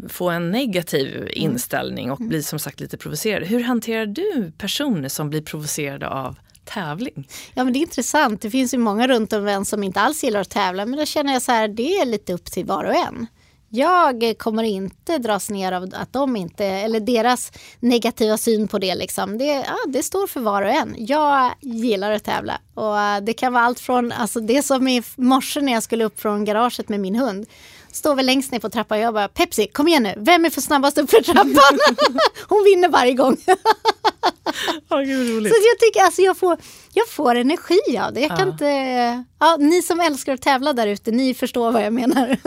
få 0.09 0.29
en 0.29 0.51
negativ 0.51 1.15
mm. 1.15 1.29
inställning 1.31 2.11
och 2.11 2.19
mm. 2.19 2.29
bli 2.29 2.43
som 2.43 2.59
sagt 2.59 2.79
lite 2.79 2.97
provocerade. 2.97 3.45
Hur 3.45 3.63
hanterar 3.63 4.05
du 4.05 4.51
personer 4.57 5.09
som 5.09 5.29
blir 5.29 5.41
provocerade 5.41 6.07
av 6.07 6.39
tävling? 6.73 7.27
Ja 7.53 7.63
men 7.63 7.73
det 7.73 7.79
är 7.79 7.81
intressant. 7.81 8.41
Det 8.41 8.49
finns 8.49 8.73
ju 8.73 8.77
många 8.77 9.07
runt 9.07 9.33
om 9.33 9.47
en 9.47 9.65
som 9.65 9.83
inte 9.83 9.99
alls 9.99 10.23
gillar 10.23 10.39
att 10.39 10.49
tävla. 10.49 10.85
Men 10.85 10.99
då 10.99 11.05
känner 11.05 11.33
jag 11.33 11.41
så 11.41 11.51
här, 11.51 11.67
det 11.67 11.97
är 11.97 12.05
lite 12.05 12.33
upp 12.33 12.45
till 12.45 12.65
var 12.65 12.83
och 12.83 12.95
en. 12.95 13.27
Jag 13.69 14.33
kommer 14.37 14.63
inte 14.63 15.17
dras 15.17 15.49
ner 15.49 15.71
av 15.71 15.89
att 15.93 16.13
de 16.13 16.35
inte, 16.35 16.65
eller 16.65 16.99
deras 16.99 17.51
negativa 17.79 18.37
syn 18.37 18.67
på 18.67 18.79
det. 18.79 18.95
Liksom. 18.95 19.37
Det, 19.37 19.45
ja, 19.45 19.77
det 19.87 20.03
står 20.03 20.27
för 20.27 20.39
var 20.39 20.61
och 20.61 20.69
en. 20.69 20.95
Jag 20.97 21.51
gillar 21.61 22.11
att 22.11 22.23
tävla. 22.23 22.61
Och 22.73 22.99
eh, 22.99 23.21
det 23.21 23.33
kan 23.33 23.53
vara 23.53 23.63
allt 23.63 23.79
från, 23.79 24.11
alltså 24.11 24.39
det 24.39 24.63
som 24.63 24.87
i 24.87 25.03
morse 25.15 25.61
när 25.61 25.73
jag 25.73 25.83
skulle 25.83 26.03
upp 26.05 26.19
från 26.19 26.45
garaget 26.45 26.89
med 26.89 26.99
min 26.99 27.15
hund 27.15 27.45
står 27.91 28.15
väl 28.15 28.25
längst 28.25 28.51
ner 28.51 28.59
på 28.59 28.69
trappan 28.69 28.97
och 28.97 29.03
jag 29.03 29.13
bara 29.13 29.27
Pepsi, 29.27 29.67
kom 29.67 29.87
igen 29.87 30.03
nu, 30.03 30.13
vem 30.17 30.45
är 30.45 30.49
för 30.49 30.61
snabbast 30.61 30.97
upp 30.97 31.09
för 31.09 31.21
trappan? 31.21 31.79
Hon 32.49 32.63
vinner 32.63 32.89
varje 32.89 33.13
gång. 33.13 33.37
oh, 34.89 35.01
gud, 35.01 35.43
så 35.43 35.55
jag 35.71 35.79
tycker 35.79 36.01
alltså 36.05 36.21
jag 36.21 36.37
får, 36.37 36.57
jag 36.93 37.09
får 37.09 37.35
energi 37.35 37.97
av 37.99 38.13
det. 38.13 38.21
Jag 38.21 38.29
kan 38.29 38.47
ja. 38.47 38.53
inte, 38.53 39.23
ja, 39.39 39.57
ni 39.59 39.81
som 39.81 39.99
älskar 39.99 40.33
att 40.33 40.41
tävla 40.41 40.73
där 40.73 40.87
ute, 40.87 41.11
ni 41.11 41.33
förstår 41.33 41.71
vad 41.71 41.85
jag 41.85 41.93
menar. 41.93 42.37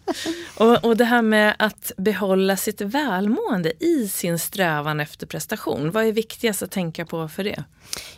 och, 0.58 0.84
och 0.84 0.96
det 0.96 1.04
här 1.04 1.22
med 1.22 1.56
att 1.58 1.92
behålla 1.96 2.56
sitt 2.56 2.80
välmående 2.80 3.72
i 3.80 4.08
sin 4.08 4.38
strävan 4.38 5.00
efter 5.00 5.26
prestation. 5.26 5.90
Vad 5.90 6.04
är 6.04 6.12
viktigast 6.12 6.62
att 6.62 6.70
tänka 6.70 7.06
på 7.06 7.28
för 7.28 7.44
det? 7.44 7.64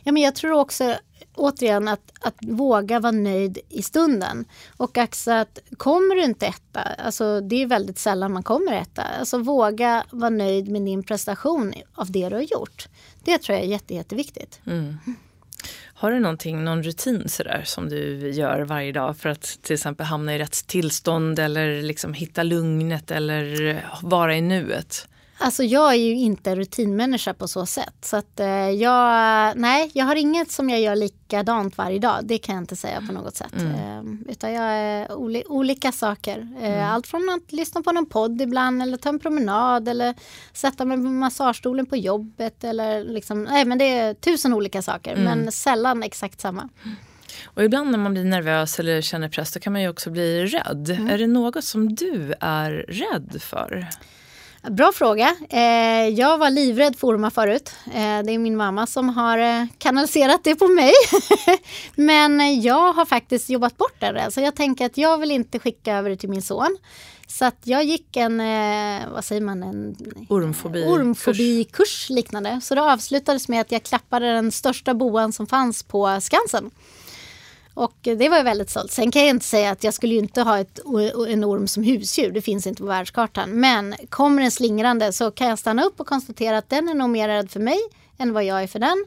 Ja, 0.03 0.13
men 0.13 0.23
jag 0.23 0.35
tror 0.35 0.53
också 0.53 0.95
återigen 1.37 1.89
att, 1.89 2.13
att 2.21 2.35
våga 2.41 3.01
vara 3.01 3.13
nöjd 3.13 3.59
i 3.69 3.83
stunden. 3.83 4.45
Och 4.77 4.99
också 4.99 5.31
att 5.31 5.59
kommer 5.77 6.15
du 6.15 6.25
inte 6.25 6.47
etta, 6.47 6.81
alltså 6.81 7.41
det 7.41 7.63
är 7.63 7.67
väldigt 7.67 7.99
sällan 7.99 8.33
man 8.33 8.43
kommer 8.43 8.73
etta. 8.73 9.03
Alltså 9.03 9.39
våga 9.39 10.05
vara 10.11 10.31
nöjd 10.31 10.69
med 10.69 10.83
din 10.83 11.03
prestation 11.03 11.75
av 11.95 12.11
det 12.11 12.29
du 12.29 12.35
har 12.35 12.43
gjort. 12.43 12.89
Det 13.25 13.39
tror 13.39 13.57
jag 13.57 13.65
är 13.65 13.71
jätte, 13.71 13.95
jätteviktigt. 13.95 14.61
Mm. 14.67 14.97
Har 15.99 16.11
du 16.11 16.21
någonting, 16.21 16.65
någon 16.65 16.83
rutin 16.83 17.29
sådär 17.29 17.63
som 17.65 17.89
du 17.89 18.31
gör 18.31 18.61
varje 18.61 18.93
dag 18.93 19.17
för 19.17 19.29
att 19.29 19.59
till 19.63 19.75
exempel 19.75 20.07
hamna 20.07 20.35
i 20.35 20.39
rätt 20.39 20.67
tillstånd 20.67 21.39
eller 21.39 21.83
liksom 21.83 22.15
hitta 22.15 22.43
lugnet 22.43 23.11
eller 23.11 23.85
vara 24.03 24.37
i 24.37 24.41
nuet? 24.41 25.09
Alltså 25.39 25.63
jag 25.63 25.91
är 25.91 25.97
ju 25.97 26.15
inte 26.15 26.55
rutinmänniska 26.55 27.35
på 27.35 27.49
så 27.49 27.67
sätt. 27.67 27.95
Så 28.01 28.17
att 28.17 28.41
eh, 28.41 28.71
jag, 28.71 29.53
nej, 29.57 29.91
jag 29.95 30.05
har 30.05 30.17
inget 30.17 30.51
som 30.51 30.71
jag 30.71 30.81
gör 30.81 30.97
likadant 30.97 31.79
varje 31.79 31.99
dag. 31.99 32.21
Det 32.23 32.39
kan 32.39 32.55
jag 32.55 32.63
inte 32.63 32.77
säga 32.77 33.03
på 33.07 33.13
något 33.13 33.37
sätt. 33.37 33.53
Mm. 33.53 34.23
Eh, 34.27 34.33
utan 34.33 34.53
jag 34.53 34.65
är 34.65 35.13
oli, 35.13 35.45
olika 35.47 35.93
saker. 35.93 36.49
Eh, 36.61 36.75
mm. 36.75 36.91
Allt 36.91 37.07
från 37.07 37.31
att 37.31 37.53
lyssna 37.53 37.83
på 37.83 37.93
någon 37.93 38.07
podd 38.07 38.41
ibland 38.41 38.83
eller 38.83 38.97
ta 38.97 39.09
en 39.09 39.19
promenad 39.19 39.89
eller 39.89 40.15
sätta 40.53 40.85
mig 40.85 40.97
på 40.97 41.03
massagestolen 41.03 41.87
på 41.87 41.97
jobbet 41.97 42.65
eller 42.65 43.05
liksom, 43.05 43.43
nej 43.43 43.65
men 43.65 43.79
det 43.79 43.99
är 43.99 44.15
tusen 44.15 44.55
olika 44.55 44.83
saker 44.83 45.13
mm. 45.13 45.25
men 45.25 45.53
sällan 45.53 46.03
exakt 46.03 46.41
samma. 46.41 46.69
Och 47.45 47.65
ibland 47.65 47.91
när 47.91 47.99
man 47.99 48.13
blir 48.13 48.25
nervös 48.25 48.79
eller 48.81 49.01
känner 49.01 49.29
press 49.29 49.53
då 49.53 49.61
kan 49.61 49.73
man 49.73 49.83
ju 49.83 49.89
också 49.89 50.11
bli 50.11 50.47
rädd. 50.47 50.91
Mm. 50.91 51.11
Är 51.11 51.19
det 51.19 51.27
något 51.27 51.65
som 51.65 51.95
du 51.95 52.35
är 52.41 52.71
rädd 52.89 53.43
för? 53.43 53.87
Bra 54.71 54.93
fråga. 54.95 55.37
Eh, 55.49 56.09
jag 56.09 56.39
var 56.39 56.51
livrädd 56.51 56.97
för 56.97 57.07
ormar 57.07 57.31
förut. 57.31 57.73
Eh, 57.87 57.93
det 57.93 58.33
är 58.33 58.39
min 58.39 58.57
mamma 58.57 58.87
som 58.87 59.09
har 59.09 59.39
eh, 59.39 59.67
kanaliserat 59.79 60.45
det 60.45 60.55
på 60.55 60.69
mig. 60.69 60.93
Men 61.95 62.63
jag 62.63 62.93
har 62.93 63.05
faktiskt 63.05 63.51
jobbat 63.51 63.77
bort 63.77 64.01
det. 64.01 64.31
Så 64.31 64.41
jag 64.41 64.55
tänker 64.55 64.87
att 64.87 64.99
jag 64.99 65.19
vill 65.19 65.31
inte 65.31 65.59
skicka 65.59 65.97
över 65.97 66.11
det 66.11 66.17
till 66.17 66.29
min 66.29 66.43
son. 66.43 66.77
Så 67.29 67.45
att 67.45 67.61
jag 67.65 67.85
gick 67.85 68.17
en, 68.17 68.39
vad 69.13 69.25
säger 69.25 69.41
man, 69.41 69.63
en 69.63 69.97
ormfobi 70.29 70.85
ormfobikurs 70.85 72.11
liknande. 72.11 72.61
Så 72.63 72.75
det 72.75 72.83
avslutades 72.83 73.49
med 73.49 73.61
att 73.61 73.73
jag 73.73 73.83
klappade 73.83 74.33
den 74.33 74.53
största 74.53 74.95
boan 74.95 75.33
som 75.33 75.47
fanns 75.47 75.83
på 75.83 76.19
Skansen. 76.21 76.71
Och 77.77 77.95
det 78.03 78.29
var 78.29 78.37
jag 78.37 78.45
väldigt 78.45 78.71
stolt. 78.71 78.93
Sen 78.93 79.11
kan 79.11 79.23
jag 79.23 79.31
inte 79.31 79.45
säga 79.45 79.71
att 79.71 79.85
jag 79.85 79.95
skulle 79.95 80.15
inte 80.15 80.43
ha 80.43 80.59
ett, 80.59 80.81
en 81.29 81.45
orm 81.45 81.69
som 81.69 81.83
husdjur. 81.83 82.31
Det 82.31 82.43
finns 82.43 82.67
inte 82.67 82.83
på 82.83 82.89
världskartan. 82.89 83.51
Men 83.51 83.95
kommer 84.09 84.43
den 84.43 84.51
slingrande 84.51 85.13
så 85.13 85.31
kan 85.31 85.49
jag 85.49 85.59
stanna 85.59 85.85
upp 85.85 86.01
och 86.01 86.07
konstatera 86.07 86.59
att 86.59 86.71
den 86.71 86.89
är 86.89 86.95
nog 86.95 87.11
mer 87.11 87.29
rädd 87.29 87.51
för 87.51 87.61
mig 87.61 87.79
än 88.19 88.33
vad 88.33 88.45
jag 88.45 88.63
är 88.63 88.67
för 88.67 88.79
den. 88.79 89.05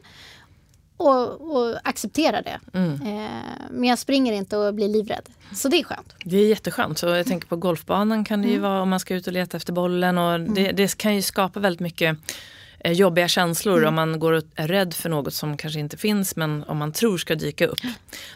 Och, 0.96 1.56
och 1.56 1.76
acceptera 1.84 2.42
det. 2.42 2.60
Mm. 2.74 2.92
Eh, 2.92 3.30
men 3.70 3.88
jag 3.88 3.98
springer 3.98 4.32
inte 4.32 4.56
och 4.56 4.74
blir 4.74 4.88
livrädd. 4.88 5.28
Så 5.54 5.68
det 5.68 5.76
är 5.76 5.84
skönt. 5.84 6.14
Det 6.24 6.36
är 6.36 6.48
jätteskönt. 6.48 6.98
Så 6.98 7.06
jag 7.06 7.26
tänker 7.26 7.48
på 7.48 7.56
golfbanan 7.56 8.24
kan 8.24 8.42
det 8.42 8.48
ju 8.48 8.56
mm. 8.56 8.70
vara 8.70 8.82
om 8.82 8.88
man 8.88 9.00
ska 9.00 9.14
ut 9.14 9.26
och 9.26 9.32
leta 9.32 9.56
efter 9.56 9.72
bollen. 9.72 10.18
Och 10.18 10.34
mm. 10.34 10.54
det, 10.54 10.72
det 10.72 10.96
kan 10.96 11.14
ju 11.14 11.22
skapa 11.22 11.60
väldigt 11.60 11.80
mycket 11.80 12.18
jobbiga 12.84 13.28
känslor 13.28 13.78
mm. 13.78 13.88
om 13.88 13.94
man 13.94 14.20
går 14.20 14.32
och 14.32 14.42
är 14.54 14.68
rädd 14.68 14.94
för 14.94 15.08
något 15.08 15.34
som 15.34 15.56
kanske 15.56 15.80
inte 15.80 15.96
finns 15.96 16.36
men 16.36 16.64
om 16.64 16.78
man 16.78 16.92
tror 16.92 17.18
ska 17.18 17.34
dyka 17.34 17.66
upp. 17.66 17.80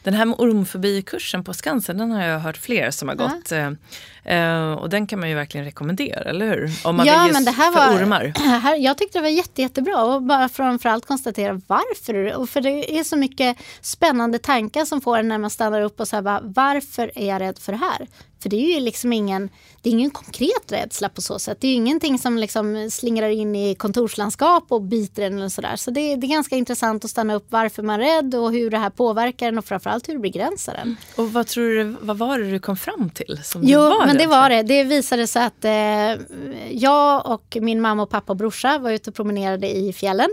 Den 0.03 0.15
här 0.15 0.35
ormfobikursen 0.39 1.45
på 1.45 1.55
Skansen 1.55 1.99
den 1.99 2.11
har 2.11 2.23
jag 2.23 2.39
hört 2.39 2.57
fler 2.57 2.91
som 2.91 3.09
har 3.09 3.17
gått. 3.17 3.53
Uh, 3.53 4.73
och 4.73 4.91
den 4.91 5.07
kan 5.07 5.21
man 5.21 5.29
ju 5.29 5.35
verkligen 5.35 5.65
rekommendera, 5.65 6.21
eller 6.21 6.47
hur? 6.47 6.71
Om 6.85 6.97
man 6.97 7.07
ja, 7.07 7.25
vill 7.25 7.33
men 7.33 7.45
det 7.45 7.51
här 7.51 7.73
var, 7.73 8.05
ormar. 8.05 8.33
Här, 8.61 8.77
jag 8.77 8.99
tyckte 8.99 9.19
det 9.19 9.23
var 9.23 9.29
jätte, 9.29 9.63
jättebra 9.63 10.05
och 10.05 10.23
bara 10.23 10.49
framförallt 10.49 11.07
konstatera 11.07 11.61
varför. 11.67 12.37
Och 12.37 12.49
för 12.49 12.61
det 12.61 12.99
är 12.99 13.05
så 13.05 13.17
mycket 13.17 13.57
spännande 13.81 14.39
tankar 14.39 14.85
som 14.85 15.01
får 15.01 15.19
en 15.19 15.29
när 15.29 15.39
man 15.39 15.51
stannar 15.51 15.81
upp 15.81 16.01
och 16.01 16.09
säger 16.09 16.41
varför 16.43 17.13
är 17.15 17.29
jag 17.29 17.41
rädd 17.41 17.59
för 17.59 17.73
det 17.73 17.79
här? 17.79 18.07
För 18.45 18.49
det 18.49 18.57
är 18.57 18.75
ju 18.75 18.81
liksom 18.81 19.13
ingen, 19.13 19.51
det 19.83 19.91
är 19.91 19.93
ingen 19.93 20.11
konkret 20.11 20.73
rädsla 20.73 21.09
på 21.09 21.23
så 21.23 21.39
sätt. 21.39 21.59
Det 21.61 21.67
är 21.67 21.69
ju 21.69 21.77
ingenting 21.77 22.19
som 22.19 22.39
liksom 22.39 22.91
slingrar 22.91 23.29
in 23.29 23.57
i 23.57 23.75
kontorslandskap 23.75 24.65
och 24.69 24.83
biter 24.83 25.23
en 25.23 25.39
eller 25.39 25.49
sådär. 25.49 25.77
Så 25.77 25.91
det, 25.91 26.17
det 26.17 26.27
är 26.27 26.29
ganska 26.29 26.57
intressant 26.57 27.05
att 27.05 27.11
stanna 27.11 27.35
upp 27.35 27.47
varför 27.49 27.83
man 27.83 28.01
är 28.01 28.05
rädd 28.05 28.35
och 28.35 28.53
hur 28.53 28.71
det 28.71 28.79
här 28.79 28.91
påverkar 28.91 29.49
en 29.49 29.59
och 29.59 29.65
framförallt 29.65 30.09
hur 30.09 30.13
det 30.13 30.21
begränsar 30.21 30.75
en. 30.75 30.97
Och 31.17 31.33
vad 31.33 31.47
tror 31.47 31.69
du, 31.69 31.97
vad 32.01 32.19
var 32.19 32.39
det 32.39 32.51
du 32.51 32.59
kom 32.59 32.77
fram 32.77 33.11
till? 33.11 33.41
Som 33.45 33.63
jo, 33.65 33.81
var 33.81 34.07
men 34.07 34.17
det 34.17 34.27
var 34.27 34.51
det. 34.51 34.63
Det 34.63 34.85
visade 34.85 35.27
sig 35.27 35.45
att 35.45 35.65
eh, 35.65 36.23
jag 36.71 37.27
och 37.27 37.57
min 37.61 37.81
mamma 37.81 38.03
och 38.03 38.11
pappa 38.11 38.33
och 38.33 38.37
brorsa 38.37 38.79
var 38.79 38.91
ute 38.91 39.11
och 39.11 39.17
promenerade 39.17 39.77
i 39.77 39.93
fjällen. 39.93 40.29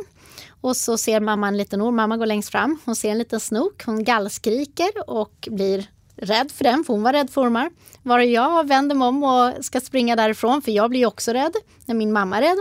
Och 0.61 0.77
så 0.77 0.97
ser 0.97 1.19
mamma 1.19 1.47
en 1.47 1.57
liten 1.57 1.81
orm. 1.81 1.95
Mamma 1.95 2.17
går 2.17 2.25
längst 2.25 2.49
fram. 2.49 2.79
Hon 2.85 2.95
ser 2.95 3.11
en 3.11 3.17
liten 3.17 3.39
snok. 3.39 3.83
Hon 3.85 4.03
gallskriker 4.03 5.09
och 5.09 5.47
blir 5.51 5.87
rädd 6.21 6.51
för 6.51 6.63
den, 6.63 6.83
för 6.83 6.93
hon 6.93 7.03
var 7.03 7.13
rädd 7.13 7.29
för 7.29 7.41
ormar. 7.41 7.69
Var 8.03 8.19
jag 8.19 8.67
vänder 8.67 8.95
mig 8.95 9.07
om 9.07 9.23
och 9.23 9.65
ska 9.65 9.79
springa 9.79 10.15
därifrån, 10.15 10.61
för 10.61 10.71
jag 10.71 10.89
blir 10.89 11.05
också 11.05 11.31
rädd 11.31 11.53
när 11.85 11.95
min 11.95 12.13
mamma 12.13 12.37
är 12.37 12.41
rädd. 12.41 12.57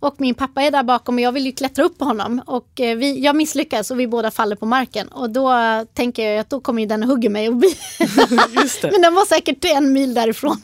Och 0.00 0.14
min 0.18 0.34
pappa 0.34 0.62
är 0.62 0.70
där 0.70 0.82
bakom 0.82 1.14
och 1.14 1.20
jag 1.20 1.32
vill 1.32 1.46
ju 1.46 1.52
klättra 1.52 1.84
upp 1.84 1.98
på 1.98 2.04
honom. 2.04 2.42
Och 2.46 2.80
eh, 2.80 2.96
vi, 2.96 3.24
jag 3.24 3.36
misslyckas 3.36 3.90
och 3.90 4.00
vi 4.00 4.06
båda 4.06 4.30
faller 4.30 4.56
på 4.56 4.66
marken. 4.66 5.08
Och 5.08 5.30
då 5.30 5.52
tänker 5.94 6.30
jag 6.30 6.38
att 6.38 6.50
då 6.50 6.60
kommer 6.60 6.82
ju 6.82 6.88
den 6.88 7.02
och 7.02 7.08
hugger 7.08 7.30
mig. 7.30 7.48
Och 7.48 7.54
Men 8.82 9.02
den 9.02 9.14
var 9.14 9.26
säkert 9.26 9.64
en 9.64 9.92
mil 9.92 10.14
därifrån. 10.14 10.60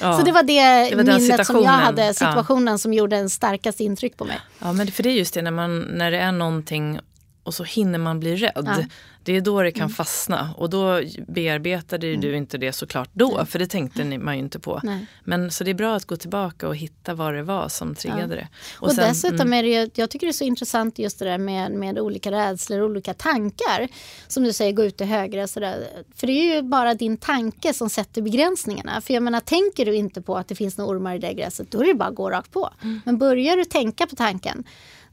Ja. 0.00 0.18
Så 0.18 0.24
det 0.24 0.32
var 0.32 0.42
det, 0.42 0.90
det 0.90 0.96
var 0.96 1.18
minnet 1.18 1.46
som 1.46 1.56
jag 1.56 1.62
hade, 1.62 2.14
situationen 2.14 2.74
ja. 2.74 2.78
som 2.78 2.92
gjorde 2.92 3.16
en 3.16 3.30
starkast 3.30 3.80
intryck 3.80 4.16
på 4.16 4.24
mig. 4.24 4.40
Ja 4.58 4.72
men 4.72 4.92
för 4.92 5.02
det 5.02 5.08
är 5.08 5.14
just 5.14 5.34
det 5.34 5.42
när, 5.42 5.50
man, 5.50 5.80
när 5.80 6.10
det 6.10 6.18
är 6.18 6.32
någonting 6.32 7.00
och 7.42 7.54
så 7.54 7.64
hinner 7.64 7.98
man 7.98 8.20
bli 8.20 8.36
rädd. 8.36 8.52
Ja. 8.54 8.84
Det 9.24 9.36
är 9.36 9.40
då 9.40 9.62
det 9.62 9.72
kan 9.72 9.82
mm. 9.82 9.94
fastna 9.94 10.54
och 10.56 10.70
då 10.70 11.00
bearbetade 11.28 12.06
mm. 12.06 12.20
du 12.20 12.36
inte 12.36 12.58
det 12.58 12.72
såklart 12.72 13.10
då 13.12 13.34
Nej. 13.36 13.46
för 13.46 13.58
det 13.58 13.66
tänkte 13.66 14.18
man 14.18 14.34
ju 14.34 14.40
inte 14.40 14.58
på. 14.58 14.80
Nej. 14.82 15.06
Men 15.24 15.50
så 15.50 15.64
det 15.64 15.70
är 15.70 15.74
bra 15.74 15.96
att 15.96 16.04
gå 16.04 16.16
tillbaka 16.16 16.68
och 16.68 16.76
hitta 16.76 17.14
vad 17.14 17.34
det 17.34 17.42
var 17.42 17.68
som 17.68 17.94
triggade 17.94 18.22
ja. 18.34 18.40
det. 18.40 18.48
Och, 18.78 18.88
och 18.88 18.92
sen, 18.92 19.08
dessutom 19.08 19.40
mm. 19.40 19.52
är 19.52 19.62
det 19.62 19.68
ju, 19.68 19.90
jag 19.94 20.10
tycker 20.10 20.26
det 20.26 20.30
är 20.30 20.32
så 20.32 20.44
intressant 20.44 20.98
just 20.98 21.18
det 21.18 21.24
där 21.24 21.38
med, 21.38 21.72
med 21.72 21.98
olika 21.98 22.30
rädslor 22.30 22.80
och 22.80 22.90
olika 22.90 23.14
tankar. 23.14 23.88
Som 24.28 24.42
du 24.42 24.52
säger, 24.52 24.72
gå 24.72 24.84
ut 24.84 24.96
till 24.96 25.06
höger. 25.06 25.46
Sådär. 25.46 25.88
För 26.14 26.26
det 26.26 26.32
är 26.32 26.54
ju 26.54 26.62
bara 26.62 26.94
din 26.94 27.16
tanke 27.16 27.74
som 27.74 27.90
sätter 27.90 28.22
begränsningarna. 28.22 29.00
För 29.00 29.14
jag 29.14 29.22
menar, 29.22 29.40
tänker 29.40 29.86
du 29.86 29.94
inte 29.94 30.22
på 30.22 30.36
att 30.36 30.48
det 30.48 30.54
finns 30.54 30.78
några 30.78 30.96
ormar 30.96 31.14
i 31.14 31.18
det 31.18 31.34
gräset, 31.34 31.70
då 31.70 31.82
är 31.82 31.86
det 31.86 31.94
bara 31.94 32.08
att 32.08 32.14
gå 32.14 32.30
rakt 32.30 32.52
på. 32.52 32.70
Mm. 32.82 33.00
Men 33.04 33.18
börjar 33.18 33.56
du 33.56 33.64
tänka 33.64 34.06
på 34.06 34.16
tanken 34.16 34.64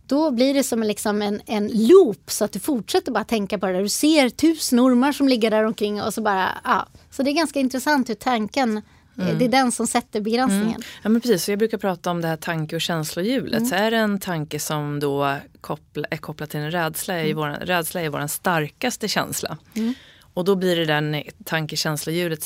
då 0.09 0.31
blir 0.31 0.53
det 0.53 0.63
som 0.63 0.83
liksom 0.83 1.21
en, 1.21 1.41
en 1.45 1.87
loop 1.87 2.31
så 2.31 2.45
att 2.45 2.51
du 2.51 2.59
fortsätter 2.59 3.11
bara 3.11 3.23
tänka 3.23 3.59
på 3.59 3.65
det 3.65 3.73
där. 3.73 3.81
Du 3.81 3.89
ser 3.89 4.29
tusen 4.29 4.79
ormar 4.79 5.11
som 5.11 5.27
ligger 5.27 5.51
där 5.51 5.63
omkring 5.63 6.01
och 6.01 6.13
så 6.13 6.21
bara, 6.21 6.49
ja. 6.63 6.87
Så 7.11 7.23
det 7.23 7.29
är 7.29 7.33
ganska 7.33 7.59
intressant 7.59 8.09
hur 8.09 8.15
tanken 8.15 8.81
Mm. 9.21 9.37
Det 9.37 9.45
är 9.45 9.49
den 9.49 9.71
som 9.71 9.87
sätter 9.87 10.21
begränsningen. 10.21 10.67
Mm. 10.67 10.81
Ja, 11.03 11.09
men 11.09 11.21
precis, 11.21 11.43
så 11.43 11.51
jag 11.51 11.59
brukar 11.59 11.77
prata 11.77 12.11
om 12.11 12.21
det 12.21 12.27
här 12.27 12.37
tanke 12.37 12.75
och 12.75 12.81
känslohjulet. 12.81 13.57
Mm. 13.57 13.69
Så 13.69 13.75
är 13.75 13.91
det 13.91 13.97
en 13.97 14.19
tanke 14.19 14.59
som 14.59 14.99
då 14.99 15.35
koppla, 15.61 16.07
är 16.11 16.17
kopplad 16.17 16.49
till 16.49 16.59
en 16.59 16.71
rädsla, 16.71 17.13
är 17.13 17.23
mm. 17.23 17.37
vår, 17.37 17.47
rädsla 17.47 18.01
är 18.01 18.09
vår 18.09 18.27
starkaste 18.27 19.07
känsla. 19.07 19.57
Och 20.33 20.45
då 20.45 20.55
blir 20.55 20.75
det 20.75 20.85
den 20.85 21.23
tanke-känslohjulet 21.45 22.43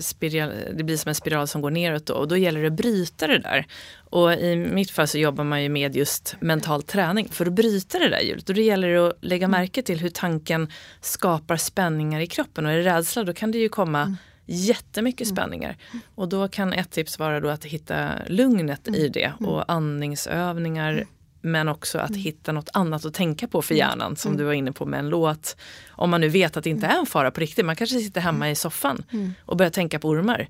spiral, 0.00 0.52
det 0.76 0.84
blir 0.84 0.96
som 0.96 1.08
en 1.08 1.14
spiral 1.14 1.48
som 1.48 1.60
går 1.60 1.70
neråt 1.70 2.06
då. 2.06 2.14
Och 2.14 2.28
då 2.28 2.36
gäller 2.36 2.60
det 2.60 2.66
att 2.66 2.72
bryta 2.72 3.26
det 3.26 3.38
där. 3.38 3.66
Och 4.10 4.32
i 4.32 4.56
mitt 4.56 4.90
fall 4.90 5.08
så 5.08 5.18
jobbar 5.18 5.44
man 5.44 5.62
ju 5.62 5.68
med 5.68 5.96
just 5.96 6.36
mental 6.40 6.82
träning 6.82 7.28
för 7.28 7.46
att 7.46 7.52
bryta 7.52 7.98
det 7.98 8.08
där 8.08 8.20
hjulet. 8.20 8.48
Och 8.48 8.54
då 8.54 8.60
gäller 8.60 8.88
det 8.88 9.08
att 9.08 9.16
lägga 9.20 9.44
mm. 9.44 9.60
märke 9.60 9.82
till 9.82 10.00
hur 10.00 10.10
tanken 10.10 10.68
skapar 11.00 11.56
spänningar 11.56 12.20
i 12.20 12.26
kroppen. 12.26 12.66
Och 12.66 12.72
i 12.72 12.82
rädsla 12.82 13.24
då 13.24 13.32
kan 13.32 13.50
det 13.50 13.58
ju 13.58 13.68
komma 13.68 14.02
mm. 14.02 14.16
jättemycket 14.46 15.26
mm. 15.26 15.36
spänningar. 15.36 15.76
Och 16.14 16.28
då 16.28 16.48
kan 16.48 16.72
ett 16.72 16.90
tips 16.90 17.18
vara 17.18 17.40
då 17.40 17.48
att 17.48 17.64
hitta 17.64 18.08
lugnet 18.26 18.88
i 18.88 19.08
det 19.08 19.32
och 19.40 19.72
andningsövningar 19.72 21.06
men 21.40 21.68
också 21.68 21.98
att 21.98 22.10
mm. 22.10 22.20
hitta 22.20 22.52
något 22.52 22.70
annat 22.72 23.04
att 23.04 23.14
tänka 23.14 23.48
på 23.48 23.62
för 23.62 23.74
mm. 23.74 23.78
hjärnan 23.78 24.16
som 24.16 24.28
mm. 24.28 24.38
du 24.38 24.44
var 24.44 24.52
inne 24.52 24.72
på 24.72 24.86
med 24.86 25.00
en 25.00 25.08
låt. 25.08 25.56
Om 25.90 26.10
man 26.10 26.20
nu 26.20 26.28
vet 26.28 26.56
att 26.56 26.64
det 26.64 26.70
inte 26.70 26.86
är 26.86 26.98
en 26.98 27.06
fara 27.06 27.30
på 27.30 27.40
riktigt. 27.40 27.66
Man 27.66 27.76
kanske 27.76 27.98
sitter 27.98 28.20
hemma 28.20 28.50
i 28.50 28.54
soffan 28.54 29.02
och 29.44 29.56
börjar 29.56 29.70
tänka 29.70 29.98
på 29.98 30.08
ormar. 30.08 30.48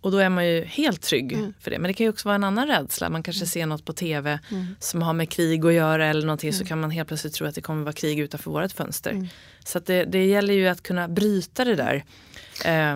Och 0.00 0.10
då 0.10 0.18
är 0.18 0.28
man 0.28 0.46
ju 0.46 0.64
helt 0.64 1.02
trygg 1.02 1.38
för 1.60 1.70
det. 1.70 1.78
Men 1.78 1.88
det 1.88 1.94
kan 1.94 2.04
ju 2.04 2.10
också 2.10 2.28
vara 2.28 2.34
en 2.34 2.44
annan 2.44 2.66
rädsla. 2.66 3.10
Man 3.10 3.22
kanske 3.22 3.46
ser 3.46 3.66
något 3.66 3.84
på 3.84 3.92
tv 3.92 4.38
som 4.78 5.02
har 5.02 5.12
med 5.12 5.30
krig 5.30 5.66
att 5.66 5.72
göra 5.72 6.06
eller 6.06 6.26
någonting 6.26 6.52
så 6.52 6.64
kan 6.64 6.80
man 6.80 6.90
helt 6.90 7.08
plötsligt 7.08 7.34
tro 7.34 7.46
att 7.46 7.54
det 7.54 7.60
kommer 7.60 7.82
vara 7.82 7.92
krig 7.92 8.18
utanför 8.18 8.50
vårt 8.50 8.72
fönster. 8.72 9.28
Så 9.64 9.78
det, 9.78 10.04
det 10.04 10.26
gäller 10.26 10.54
ju 10.54 10.68
att 10.68 10.82
kunna 10.82 11.08
bryta 11.08 11.64
det 11.64 11.74
där. 11.74 12.04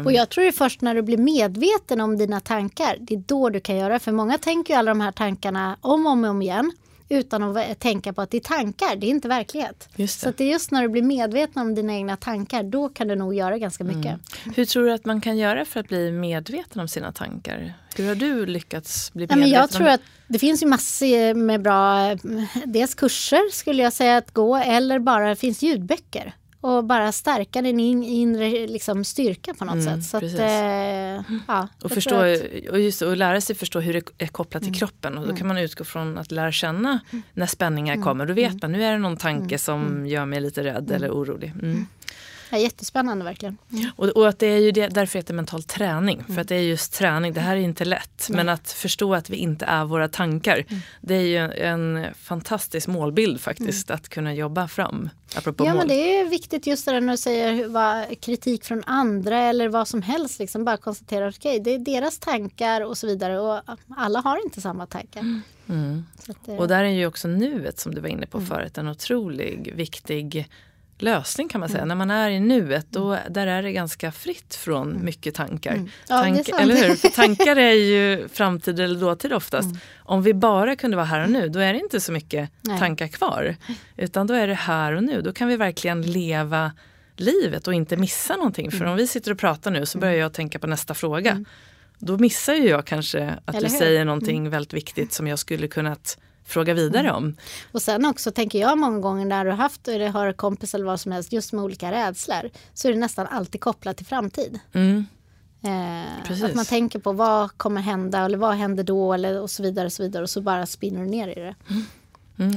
Och 0.05 0.13
jag 0.13 0.29
tror 0.29 0.43
det 0.43 0.49
är 0.49 0.53
först 0.53 0.81
när 0.81 0.95
du 0.95 1.03
blir 1.03 1.19
medveten 1.19 2.01
om 2.01 2.17
dina 2.19 2.41
tankar, 2.41 2.97
det 3.01 3.15
är 3.15 3.23
då 3.27 3.51
du 3.51 3.61
kan 3.61 3.77
göra. 3.77 3.99
För 3.99 4.13
många 4.13 4.39
tänker 4.39 4.75
ju 4.75 4.79
alla 4.79 4.91
de 4.91 5.01
här 5.01 5.13
tankarna 5.13 5.77
om 5.81 6.07
och 6.07 6.13
om, 6.13 6.25
om 6.25 6.43
igen 6.43 6.73
utan 7.09 7.43
att 7.57 7.81
tänka 7.81 8.13
på 8.13 8.23
att 8.23 8.31
det 8.31 8.37
är 8.37 8.41
tankar, 8.41 8.97
det 8.97 9.07
är 9.07 9.11
inte 9.11 9.29
verklighet. 9.29 9.89
Så 10.09 10.33
det 10.37 10.45
är 10.45 10.49
just 10.49 10.71
när 10.71 10.83
du 10.83 10.89
blir 10.89 11.03
medveten 11.03 11.63
om 11.63 11.75
dina 11.75 11.95
egna 11.95 12.17
tankar, 12.17 12.63
då 12.63 12.89
kan 12.89 13.09
du 13.09 13.17
nog 13.17 13.35
göra 13.35 13.59
ganska 13.59 13.85
mycket. 13.85 14.05
Mm. 14.05 14.21
Hur 14.57 14.65
tror 14.65 14.85
du 14.85 14.93
att 14.93 15.05
man 15.05 15.21
kan 15.21 15.37
göra 15.37 15.65
för 15.65 15.81
att 15.81 15.89
bli 15.89 16.11
medveten 16.11 16.81
om 16.81 16.89
sina 16.89 17.13
tankar? 17.13 17.75
Hur 17.97 18.09
har 18.09 18.15
du 18.15 18.47
lyckats 18.47 19.13
bli 19.13 19.21
medveten? 19.21 19.41
Ja, 19.41 19.47
men 19.47 19.61
jag 19.61 19.71
tror 19.71 19.89
att 19.89 20.01
det 20.29 20.39
finns 20.39 20.63
ju 20.63 20.67
massor 20.67 21.35
med 21.35 21.63
bra, 21.63 22.17
dels 22.65 22.95
kurser 22.95 23.51
skulle 23.53 23.83
jag 23.83 23.93
säga 23.93 24.17
att 24.17 24.31
gå, 24.31 24.57
eller 24.57 24.99
bara 24.99 25.29
det 25.29 25.37
finns 25.37 25.63
ljudböcker 25.63 26.35
och 26.65 26.85
bara 26.85 27.13
stärka 27.13 27.63
din 27.63 27.81
inre 28.03 28.67
liksom, 28.67 29.05
styrka 29.05 29.55
på 29.55 29.65
något 29.65 29.75
mm, 29.75 30.03
sätt. 30.03 30.11
Så 30.11 30.17
att, 30.17 30.23
eh, 30.23 31.37
ja, 31.47 31.69
och, 31.83 31.91
förstå, 31.91 32.15
att... 32.15 32.71
och, 32.71 32.81
just, 32.81 33.03
och 33.03 33.17
lära 33.17 33.41
sig 33.41 33.57
förstå 33.57 33.81
hur 33.81 33.93
det 33.93 34.03
är 34.19 34.27
kopplat 34.27 34.63
till 34.63 34.69
mm. 34.69 34.79
kroppen. 34.79 35.13
Och 35.19 35.21
då 35.21 35.31
mm. 35.31 35.37
kan 35.37 35.47
man 35.47 35.59
utgå 35.59 35.85
från 35.85 36.19
att 36.19 36.31
lära 36.31 36.53
känna 36.53 37.01
mm. 37.11 37.23
när 37.33 37.47
spänningar 37.47 37.95
mm. 37.95 38.05
kommer. 38.05 38.27
Då 38.27 38.35
vet 38.35 38.63
man 38.63 38.73
nu 38.73 38.85
är 38.85 38.93
det 38.93 38.99
någon 38.99 39.17
tanke 39.17 39.59
som 39.59 40.07
gör 40.07 40.27
mig 40.27 40.41
lite 40.41 40.65
rädd 40.65 40.91
eller 40.91 41.11
orolig. 41.11 41.53
Ja, 42.55 42.61
jättespännande 42.61 43.25
verkligen. 43.25 43.59
Mm. 43.73 43.91
Och, 43.97 44.09
och, 44.09 44.29
att 44.29 44.39
det 44.39 44.47
är 44.47 44.59
ju 44.59 44.71
det, 44.71 44.89
därför 44.89 45.19
heter 45.19 45.35
mental 45.35 45.63
träning. 45.63 46.19
Mm. 46.19 46.35
För 46.35 46.41
att 46.41 46.49
det 46.49 46.55
är 46.55 46.61
just 46.61 46.93
träning, 46.93 47.33
det 47.33 47.41
här 47.41 47.57
är 47.57 47.61
inte 47.61 47.85
lätt. 47.85 48.29
Men 48.31 48.49
att 48.49 48.73
förstå 48.73 49.15
att 49.15 49.31
vi 49.31 49.37
inte 49.37 49.65
är 49.65 49.85
våra 49.85 50.09
tankar. 50.09 50.65
Mm. 50.69 50.83
Det 51.01 51.15
är 51.15 51.21
ju 51.21 51.53
en 51.53 52.07
fantastisk 52.19 52.89
målbild 52.89 53.41
faktiskt 53.41 53.91
mm. 53.91 53.97
att 53.97 54.09
kunna 54.09 54.35
jobba 54.35 54.69
fram. 54.69 55.11
Apropå 55.37 55.67
ja 55.67 55.71
mål. 55.71 55.79
men 55.79 55.89
det 55.89 56.19
är 56.19 56.25
viktigt 56.25 56.67
just 56.67 56.85
det 56.85 56.93
där 56.93 57.01
när 57.01 57.13
du 57.13 57.17
säger 57.17 57.69
vad, 57.69 58.21
kritik 58.21 58.65
från 58.65 58.83
andra 58.87 59.39
eller 59.39 59.69
vad 59.69 59.89
som 59.89 60.03
helst. 60.03 60.39
Liksom 60.39 60.65
bara 60.65 60.77
konstatera 60.77 61.29
att 61.29 61.39
okay, 61.39 61.59
det 61.59 61.75
är 61.75 61.79
deras 61.79 62.19
tankar 62.19 62.81
och 62.81 62.99
så 62.99 63.07
vidare. 63.07 63.41
Och 63.41 63.61
alla 63.97 64.21
har 64.21 64.45
inte 64.45 64.61
samma 64.61 64.87
tankar. 64.87 65.21
Mm. 65.21 65.43
Mm. 65.69 66.05
Att, 66.29 66.49
och 66.59 66.69
där 66.69 66.85
är 66.85 66.89
ju 66.89 67.07
också 67.07 67.29
nuet 67.29 67.79
som 67.79 67.95
du 67.95 68.01
var 68.01 68.09
inne 68.09 68.27
på 68.27 68.41
förut 68.41 68.79
en 68.79 68.89
otrolig 68.89 69.73
viktig 69.77 70.49
lösning 70.99 71.49
kan 71.49 71.61
man 71.61 71.69
säga. 71.69 71.85
När 71.85 71.95
man 71.95 72.11
är 72.11 72.31
i 72.31 72.41
nuet, 72.41 72.87
då, 72.91 73.19
där 73.31 73.47
är 73.47 73.63
det 73.63 73.73
ganska 73.73 74.13
fritt 74.13 74.55
från 74.55 75.05
mycket 75.05 75.35
tankar. 75.35 75.73
Mm. 75.73 75.89
Ja, 76.09 76.23
Tank, 76.23 76.49
eller 76.49 76.89
hur? 76.89 76.95
För 76.95 77.09
tankar 77.15 77.57
är 77.57 77.73
ju 77.73 78.29
framtid 78.29 78.81
eller 78.81 79.01
dåtid 79.01 79.33
oftast. 79.33 79.69
Mm. 79.69 79.79
Om 79.99 80.23
vi 80.23 80.35
bara 80.35 80.77
kunde 80.77 80.97
vara 80.97 81.07
här 81.07 81.25
och 81.25 81.31
nu, 81.31 81.49
då 81.49 81.59
är 81.59 81.73
det 81.73 81.79
inte 81.79 82.01
så 82.01 82.13
mycket 82.13 82.51
Nej. 82.61 82.79
tankar 82.79 83.09
kvar. 83.09 83.57
Utan 83.97 84.27
då 84.27 84.35
är 84.35 84.47
det 84.47 84.55
här 84.55 84.93
och 84.93 85.05
nu. 85.05 85.23
Då 85.23 85.33
kan 85.33 85.49
vi 85.49 85.57
verkligen 85.57 86.03
leva 86.03 86.73
livet 87.17 87.67
och 87.67 87.75
inte 87.75 87.97
missa 87.97 88.37
någonting. 88.37 88.67
Mm. 88.67 88.79
För 88.79 88.87
om 88.87 88.97
vi 88.97 89.07
sitter 89.07 89.31
och 89.31 89.39
pratar 89.39 89.71
nu 89.71 89.87
så 89.87 89.99
börjar 89.99 90.15
jag 90.15 90.33
tänka 90.33 90.59
på 90.59 90.67
nästa 90.67 90.95
fråga. 90.95 91.45
Då 91.99 92.19
missar 92.19 92.55
ju 92.55 92.69
jag 92.69 92.85
kanske 92.85 93.35
att 93.45 93.55
Eller 93.55 93.69
du 93.69 93.73
hur? 93.73 93.79
säger 93.79 94.05
någonting 94.05 94.51
väldigt 94.51 94.73
viktigt 94.73 95.13
som 95.13 95.27
jag 95.27 95.39
skulle 95.39 95.69
kunnat 95.69 96.19
fråga 96.45 96.75
vidare 96.75 97.09
Mm. 97.09 97.15
om. 97.17 97.37
Och 97.73 97.83
sen 97.83 98.05
också 98.07 98.31
tänker 98.31 98.59
jag 98.61 98.79
många 98.79 98.99
gånger 98.99 99.25
när 99.25 99.45
du 99.45 99.51
har 99.51 99.57
haft 99.57 99.89
eller 99.89 100.09
har 100.09 100.33
kompis 100.33 100.75
eller 100.75 100.85
vad 100.85 101.01
som 101.01 101.13
helst 101.13 101.33
just 101.33 101.53
med 101.53 101.65
olika 101.65 101.93
rädslor 101.93 102.51
så 102.75 102.89
är 102.89 102.93
det 102.93 102.99
nästan 102.99 103.27
alltid 103.27 103.61
kopplat 103.61 103.97
till 103.97 104.07
framtid. 104.07 104.59
Mm. 104.73 105.07
Eh, 105.65 106.45
att 106.45 106.55
man 106.55 106.65
tänker 106.65 106.99
på 106.99 107.13
vad 107.13 107.59
kommer 107.59 107.81
hända 107.81 108.19
eller 108.25 108.39
vad 108.39 108.55
händer 108.55 108.85
då 108.85 109.13
eller 109.13 109.41
och 109.41 109.51
så 109.51 109.63
vidare 109.63 109.87
och 109.87 109.93
så 109.93 110.03
vidare 110.03 110.23
och 110.23 110.31
så 110.31 110.41
bara 110.41 110.67
spinner 110.67 111.01
du 111.01 111.07
ner 111.07 111.29
i 111.29 111.35
det. 111.35 111.55
Mm, 111.71 111.85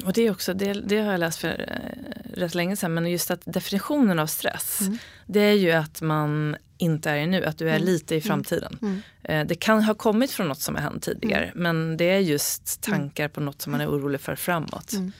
och 0.05 0.13
det, 0.13 0.21
är 0.27 0.31
också, 0.31 0.53
det, 0.53 0.73
det 0.73 0.99
har 1.01 1.11
jag 1.11 1.19
läst 1.19 1.39
för 1.39 1.65
eh, 1.67 2.39
rätt 2.39 2.55
länge 2.55 2.75
sedan, 2.75 2.93
men 2.93 3.07
just 3.11 3.31
att 3.31 3.41
definitionen 3.45 4.19
av 4.19 4.27
stress, 4.27 4.81
Mm. 4.81 4.97
det 5.25 5.39
är 5.39 5.53
ju 5.53 5.71
att 5.71 6.01
man 6.01 6.55
inte 6.77 7.09
är 7.11 7.15
i 7.17 7.27
nu, 7.27 7.45
att 7.45 7.57
du 7.57 7.69
är 7.69 7.79
lite 7.79 8.15
i 8.15 8.21
framtiden. 8.21 8.77
Mm. 8.81 9.01
Eh, 9.23 9.45
det 9.47 9.55
kan 9.55 9.83
ha 9.83 9.93
kommit 9.93 10.31
från 10.31 10.47
något 10.47 10.61
som 10.61 10.75
har 10.75 10.81
hänt 10.81 11.03
tidigare, 11.03 11.51
men 11.55 11.97
det 11.97 12.05
är 12.09 12.19
just 12.19 12.81
tankar 12.81 13.27
på 13.27 13.41
något 13.41 13.61
som 13.61 13.71
man 13.71 13.81
är 13.81 13.87
orolig 13.89 14.21
för 14.21 14.35
framåt. 14.35 14.93
Mm. 14.93 15.11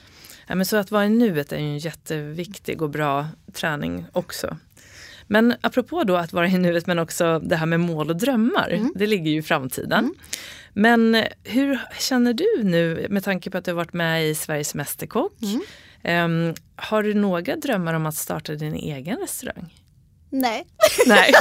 Ja, 0.46 0.54
men 0.54 0.66
så 0.66 0.76
att 0.76 0.90
vara 0.90 1.06
i 1.06 1.08
nuet 1.08 1.52
är 1.52 1.56
ju 1.58 1.64
en 1.64 1.78
jätteviktig 1.78 2.82
och 2.82 2.90
bra 2.90 3.26
träning 3.52 4.04
också. 4.12 4.56
Men 5.26 5.54
apropå 5.60 6.04
då 6.04 6.16
att 6.16 6.32
vara 6.32 6.48
i 6.48 6.58
nuet 6.58 6.86
men 6.86 6.98
också 6.98 7.38
det 7.38 7.56
här 7.56 7.66
med 7.66 7.80
mål 7.80 8.10
och 8.10 8.16
drömmar, 8.16 8.70
Mm. 8.70 8.92
det 8.96 9.06
ligger 9.06 9.30
ju 9.30 9.38
i 9.38 9.42
framtiden. 9.42 10.14
Men 10.78 11.24
hur 11.44 11.80
känner 11.98 12.32
du 12.32 12.62
nu 12.64 13.06
med 13.10 13.24
tanke 13.24 13.50
på 13.50 13.58
att 13.58 13.64
du 13.64 13.70
har 13.70 13.76
varit 13.76 13.92
med 13.92 14.28
i 14.28 14.34
Sveriges 14.34 14.74
Mästerkock? 14.74 15.32
Mm. 15.42 15.62
Ehm, 16.02 16.54
har 16.76 17.02
du 17.02 17.14
några 17.14 17.56
drömmar 17.56 17.94
om 17.94 18.06
att 18.06 18.14
starta 18.14 18.54
din 18.54 18.74
egen 18.74 19.18
restaurang? 19.18 19.74
Nej, 20.30 20.66
Nej. 21.06 21.32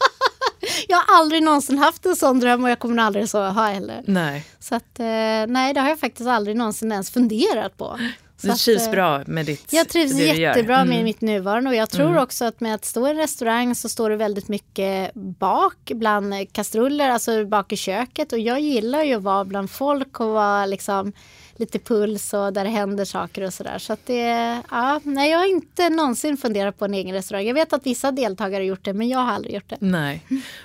jag 0.88 0.96
har 0.96 1.18
aldrig 1.18 1.42
någonsin 1.42 1.78
haft 1.78 2.06
en 2.06 2.16
sån 2.16 2.40
dröm 2.40 2.64
och 2.64 2.70
jag 2.70 2.78
kommer 2.78 3.02
aldrig 3.02 3.28
så 3.28 3.42
ha 3.48 3.66
heller. 3.66 4.02
Nej. 4.06 4.46
Så 4.58 4.74
att, 4.74 5.00
eh, 5.00 5.06
nej, 5.48 5.74
det 5.74 5.80
har 5.80 5.88
jag 5.88 6.00
faktiskt 6.00 6.28
aldrig 6.28 6.56
någonsin 6.56 6.92
ens 6.92 7.10
funderat 7.10 7.76
på. 7.76 7.98
Så 8.46 8.50
Du 8.50 8.52
att, 8.52 8.58
trivs 8.58 8.86
eh, 8.86 8.90
bra 8.90 9.22
med 9.26 9.46
ditt 9.46 9.72
Jag 9.72 9.88
trivs 9.88 10.12
det 10.16 10.32
du 10.32 10.40
jättebra 10.40 10.84
med 10.84 10.94
Mm. 10.94 11.04
mitt 11.04 11.20
nuvarande 11.20 11.70
och 11.70 11.76
jag 11.76 11.90
tror 11.90 12.18
också 12.18 12.44
att 12.44 12.60
med 12.60 12.74
att 12.74 12.84
stå 12.84 13.06
i 13.06 13.10
en 13.10 13.16
restaurang 13.16 13.74
så 13.74 13.88
står 13.88 14.10
det 14.10 14.16
väldigt 14.16 14.48
mycket 14.48 15.14
bak 15.14 15.76
bland 15.94 16.52
kastruller, 16.52 17.10
alltså 17.10 17.44
bak 17.44 17.72
i 17.72 17.76
köket. 17.76 18.32
Och 18.32 18.38
jag 18.38 18.60
gillar 18.60 19.02
ju 19.02 19.14
att 19.14 19.22
vara 19.22 19.44
bland 19.44 19.70
folk 19.70 20.20
och 20.20 20.28
vara 20.28 20.66
liksom 20.66 21.12
lite 21.58 21.78
puls 21.78 22.32
och 22.32 22.52
där 22.52 22.64
det 22.64 22.70
händer 22.70 23.04
saker 23.04 23.42
och 23.42 23.54
sådär. 23.54 23.78
Så 23.78 23.92
att 23.92 24.06
det, 24.06 24.62
ja, 24.70 25.00
nej 25.02 25.30
jag 25.30 25.38
har 25.38 25.46
inte 25.46 25.88
någonsin 25.88 26.36
funderat 26.36 26.78
på 26.78 26.84
en 26.84 26.94
egen 26.94 27.14
restaurang. 27.14 27.46
Jag 27.46 27.54
vet 27.54 27.72
att 27.72 27.86
vissa 27.86 28.12
deltagare 28.12 28.60
har 28.62 28.66
gjort 28.66 28.84
det 28.84 28.92
men 28.92 29.08
jag 29.08 29.18
har 29.18 29.32
aldrig 29.32 29.54
gjort 29.54 29.68
det. 29.68 29.76
Nej. 29.80 30.22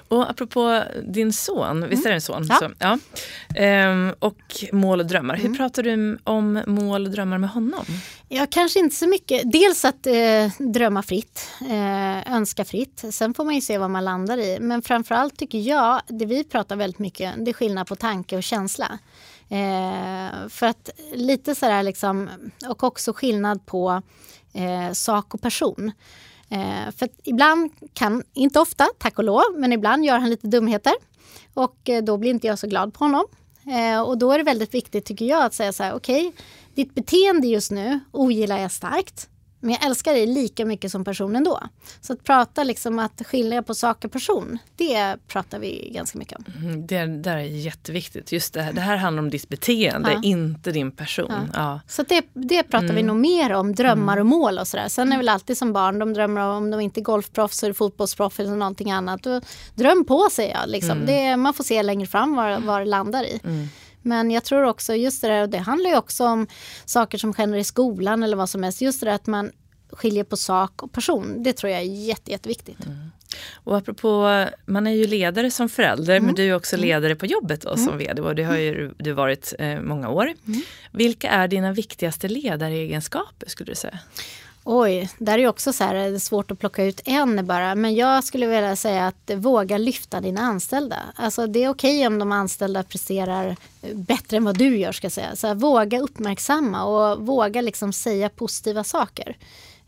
Och 0.07 0.29
apropå 0.29 0.83
din 1.03 1.33
son, 1.33 1.89
visst 1.89 2.05
är 2.05 2.09
det 2.09 2.15
en 2.15 2.21
son? 2.21 2.43
Mm. 2.43 2.47
Ja. 2.49 2.57
Så, 2.59 2.69
ja. 2.79 2.97
Ehm, 3.55 4.13
och 4.19 4.65
mål 4.71 4.99
och 4.99 5.05
drömmar. 5.05 5.35
Mm. 5.35 5.47
Hur 5.47 5.57
pratar 5.57 5.83
du 5.83 6.17
om 6.23 6.61
mål 6.67 7.05
och 7.05 7.11
drömmar 7.11 7.37
med 7.37 7.49
honom? 7.49 7.85
Ja, 8.29 8.47
kanske 8.49 8.79
inte 8.79 8.95
så 8.95 9.07
mycket. 9.07 9.51
Dels 9.51 9.85
att 9.85 10.07
eh, 10.07 10.13
drömma 10.73 11.03
fritt, 11.03 11.49
eh, 11.69 12.33
önska 12.33 12.65
fritt. 12.65 13.03
Sen 13.11 13.33
får 13.33 13.45
man 13.45 13.55
ju 13.55 13.61
se 13.61 13.77
vad 13.77 13.89
man 13.89 14.05
landar 14.05 14.37
i. 14.37 14.57
Men 14.61 14.81
framförallt 14.81 15.37
tycker 15.37 15.57
jag, 15.57 16.01
det 16.07 16.25
vi 16.25 16.43
pratar 16.43 16.75
väldigt 16.75 16.99
mycket, 16.99 17.33
det 17.37 17.51
är 17.51 17.53
skillnad 17.53 17.87
på 17.87 17.95
tanke 17.95 18.37
och 18.37 18.43
känsla. 18.43 18.99
Eh, 19.51 20.47
för 20.49 20.65
att 20.65 20.89
lite 21.13 21.55
sådär 21.55 21.83
liksom, 21.83 22.29
och 22.69 22.83
också 22.83 23.13
skillnad 23.13 23.65
på 23.65 24.01
eh, 24.53 24.93
sak 24.93 25.33
och 25.33 25.41
person. 25.41 25.91
Eh, 26.49 26.91
för 26.97 27.05
att 27.05 27.19
ibland 27.23 27.71
kan, 27.93 28.23
inte 28.33 28.59
ofta, 28.59 28.87
tack 28.97 29.17
och 29.17 29.23
lov, 29.23 29.43
men 29.55 29.73
ibland 29.73 30.05
gör 30.05 30.19
han 30.19 30.29
lite 30.29 30.47
dumheter. 30.47 30.93
Och 31.53 31.89
eh, 31.89 32.03
då 32.03 32.17
blir 32.17 32.31
inte 32.31 32.47
jag 32.47 32.59
så 32.59 32.67
glad 32.67 32.93
på 32.93 33.03
honom. 33.05 33.25
Eh, 33.67 34.01
och 34.01 34.17
då 34.17 34.31
är 34.31 34.37
det 34.37 34.43
väldigt 34.43 34.73
viktigt 34.73 35.05
tycker 35.05 35.25
jag 35.25 35.43
att 35.43 35.53
säga 35.53 35.73
så 35.73 35.83
här, 35.83 35.93
okej, 35.93 36.33
ditt 36.75 36.95
beteende 36.95 37.47
just 37.47 37.71
nu 37.71 37.99
ogillar 38.11 38.57
jag 38.57 38.71
starkt. 38.71 39.29
Men 39.63 39.71
jag 39.71 39.85
älskar 39.85 40.13
dig 40.13 40.25
lika 40.27 40.65
mycket 40.65 40.91
som 40.91 41.03
person 41.05 41.35
ändå. 41.35 41.59
Så 42.01 42.13
att 42.13 42.23
prata 42.23 42.63
liksom 42.63 42.99
att 42.99 43.21
skilja 43.27 43.63
på 43.63 43.75
sak 43.75 44.05
och 44.05 44.11
person, 44.11 44.57
det 44.75 45.15
pratar 45.27 45.59
vi 45.59 45.91
ganska 45.95 46.17
mycket 46.17 46.37
om. 46.37 46.45
Mm, 46.57 46.87
Det 46.87 47.05
där 47.05 47.37
är 47.37 47.41
jätteviktigt. 47.41 48.31
Just 48.31 48.53
det, 48.53 48.61
här, 48.61 48.73
det 48.73 48.81
här 48.81 48.97
handlar 48.97 49.23
om 49.23 49.29
ditt 49.29 49.49
beteende, 49.49 50.11
Ja. 50.11 50.19
inte 50.23 50.71
din 50.71 50.91
person. 50.91 51.31
Ja. 51.53 51.79
Så 51.87 52.01
att 52.01 52.09
det, 52.09 52.25
det 52.33 52.63
pratar 52.63 52.93
vi 52.93 53.03
nog 53.03 53.17
mer 53.17 53.53
om, 53.53 53.75
drömmar 53.75 54.17
och 54.17 54.25
mål 54.25 54.57
och 54.59 54.67
sådär. 54.67 54.87
Sen 54.87 55.11
är 55.13 55.17
väl 55.17 55.29
alltid 55.29 55.57
som 55.57 55.73
barn, 55.73 55.99
de 55.99 56.13
drömmer 56.13 56.41
om 56.41 56.71
de 56.71 56.79
inte 56.79 56.99
är 56.99 57.03
golfproffs 57.03 57.57
så 57.57 57.65
är 57.65 57.69
det 57.69 57.73
fotbollsproffs 57.73 58.39
eller 58.39 58.55
någonting 58.55 58.91
annat. 58.91 59.23
Då, 59.23 59.41
dröm 59.75 60.05
på 60.05 60.27
säger 60.31 60.57
jag. 60.61 60.69
Liksom. 60.69 61.05
Det, 61.05 61.37
man 61.37 61.53
får 61.53 61.63
se 61.63 61.83
längre 61.83 62.07
fram 62.07 62.35
var, 62.35 62.59
var 62.59 62.79
det 62.79 62.85
landar 62.85 63.23
i. 63.23 63.39
Men 64.01 64.31
jag 64.31 64.43
tror 64.43 64.63
också 64.63 64.95
just 64.95 65.21
det 65.21 65.27
där, 65.27 65.41
och 65.41 65.49
det 65.49 65.57
handlar 65.57 65.89
ju 65.89 65.97
också 65.97 66.25
om 66.25 66.47
saker 66.85 67.17
som 67.17 67.33
händer 67.37 67.57
i 67.57 67.63
skolan 67.63 68.23
eller 68.23 68.37
vad 68.37 68.49
som 68.49 68.63
helst. 68.63 68.81
Just 68.81 68.99
det 68.99 69.05
där 69.05 69.13
att 69.13 69.27
man 69.27 69.51
skiljer 69.91 70.23
på 70.23 70.37
sak 70.37 70.83
och 70.83 70.91
person. 70.91 71.43
Det 71.43 71.53
tror 71.53 71.71
jag 71.71 71.81
är 71.81 71.85
jätte, 71.85 72.31
jätteviktigt. 72.31 72.77
Och 73.53 73.77
apropå, 73.77 74.45
man 74.65 74.87
är 74.87 74.91
ju 74.91 75.07
ledare 75.07 75.51
som 75.51 75.69
förälder 75.69 76.15
Mm. 76.15 76.25
men 76.25 76.35
du 76.35 76.43
är 76.43 76.55
också 76.55 76.77
ledare 76.77 77.15
på 77.15 77.25
jobbet 77.25 77.61
då, 77.61 77.77
som 77.77 77.97
vd 77.97 78.21
och 78.21 78.35
det 78.35 78.43
har 78.43 78.57
ju 78.57 78.93
du 78.97 79.11
varit 79.11 79.53
eh, 79.59 79.81
många 79.81 80.09
år. 80.09 80.33
Mm. 80.47 80.61
Vilka 80.91 81.29
är 81.29 81.47
dina 81.47 81.71
viktigaste 81.71 82.27
ledaregenskaper 82.27 83.49
skulle 83.49 83.71
du 83.71 83.75
säga? 83.75 83.99
Oj, 84.63 85.09
där 85.17 85.33
är 85.33 85.37
ju 85.37 85.47
också 85.47 85.73
så 85.73 85.83
här, 85.83 85.93
det 85.93 86.01
är 86.01 86.19
svårt 86.19 86.51
att 86.51 86.59
plocka 86.59 86.83
ut 86.83 87.01
en 87.05 87.47
bara. 87.47 87.75
Men 87.75 87.95
jag 87.95 88.23
skulle 88.23 88.47
vilja 88.47 88.75
säga 88.75 89.07
att 89.07 89.31
våga 89.35 89.77
lyfta 89.77 90.21
dina 90.21 90.41
anställda. 90.41 90.97
Alltså 91.15 91.47
det 91.47 91.63
är 91.63 91.69
okej 91.69 92.07
om 92.07 92.19
de 92.19 92.31
anställda 92.31 92.83
presterar 92.83 93.55
eh, 93.81 93.95
bättre 93.95 94.37
än 94.37 94.43
vad 94.43 94.57
du 94.57 94.77
gör 94.77 94.91
ska 94.91 95.09
säga. 95.09 95.35
Så 95.35 95.47
här, 95.47 95.55
våga 95.55 95.99
uppmärksamma 95.99 96.83
och 96.83 97.25
våga 97.25 97.61
liksom 97.61 97.93
säga 97.93 98.29
positiva 98.29 98.83
saker. 98.83 99.37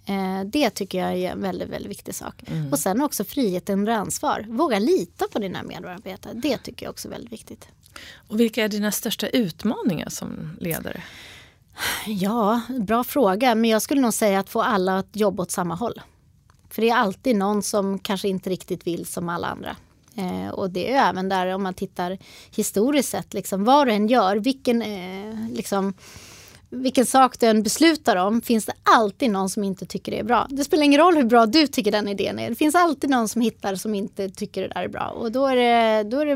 Eh, 0.05 0.45
det 0.45 0.69
tycker 0.69 0.99
jag 0.99 1.17
är 1.17 1.31
en 1.31 1.41
väldigt, 1.41 1.69
väldigt 1.69 1.91
viktig 1.91 2.15
sak. 2.15 2.43
Och 2.71 2.79
sen 2.79 3.01
också 3.01 3.23
frihet 3.23 3.69
under 3.69 3.91
ansvar. 3.91 4.45
Våga 4.49 4.79
lita 4.79 5.25
på 5.27 5.39
dina 5.39 5.63
medarbetare. 5.63 6.33
Det 6.33 6.57
tycker 6.57 6.85
jag 6.85 6.91
också 6.91 7.07
är 7.07 7.11
väldigt 7.11 7.31
viktigt. 7.31 7.67
Och 8.27 8.39
vilka 8.39 8.63
är 8.63 8.69
dina 8.69 8.91
största 8.91 9.27
utmaningar 9.27 10.09
som 10.09 10.57
ledare? 10.59 11.03
Ja, 12.07 12.61
bra 12.79 13.03
fråga. 13.03 13.55
Men 13.55 13.69
jag 13.69 13.81
skulle 13.81 14.01
nog 14.01 14.13
säga 14.13 14.39
att 14.39 14.49
få 14.49 14.61
alla 14.61 14.97
att 14.97 15.09
jobba 15.11 15.43
åt 15.43 15.51
samma 15.51 15.75
håll. 15.75 16.01
För 16.69 16.81
det 16.81 16.89
är 16.89 16.95
alltid 16.95 17.35
någon 17.35 17.63
som 17.63 17.99
kanske 17.99 18.27
inte 18.27 18.49
riktigt 18.49 18.87
vill 18.87 19.05
som 19.05 19.29
alla 19.29 19.47
andra. 19.47 19.75
Eh, 20.15 20.49
och 20.49 20.69
det 20.69 20.93
är 20.93 21.09
även 21.09 21.29
där 21.29 21.47
om 21.47 21.63
man 21.63 21.73
tittar 21.73 22.17
historiskt 22.55 23.09
sett, 23.09 23.33
liksom, 23.33 23.63
vad 23.63 23.87
du 23.87 23.93
än 23.93 24.07
gör, 24.07 24.35
vilken, 24.35 24.81
eh, 24.81 25.49
liksom, 25.51 25.93
vilken 26.73 27.05
sak 27.05 27.39
du 27.39 27.45
än 27.45 27.63
beslutar 27.63 28.15
om, 28.15 28.41
finns 28.41 28.65
det 28.65 28.73
alltid 28.83 29.31
någon 29.31 29.49
som 29.49 29.63
inte 29.63 29.85
tycker 29.85 30.11
det 30.11 30.19
är 30.19 30.23
bra. 30.23 30.47
Det 30.49 30.63
spelar 30.63 30.83
ingen 30.83 31.01
roll 31.01 31.15
hur 31.15 31.23
bra 31.23 31.45
du 31.45 31.67
tycker 31.67 31.91
den 31.91 32.07
idén 32.07 32.39
är. 32.39 32.49
Det 32.49 32.55
finns 32.55 32.75
alltid 32.75 33.09
någon 33.09 33.27
som 33.27 33.41
hittar 33.41 33.75
som 33.75 33.95
inte 33.95 34.29
tycker 34.29 34.61
det 34.61 34.67
där 34.67 34.83
är 34.83 34.87
bra. 34.87 35.13
Och 35.17 35.31
då 35.31 35.47
är 35.47 35.55
det, 35.55 36.09
då 36.09 36.19
är 36.19 36.25
det 36.25 36.35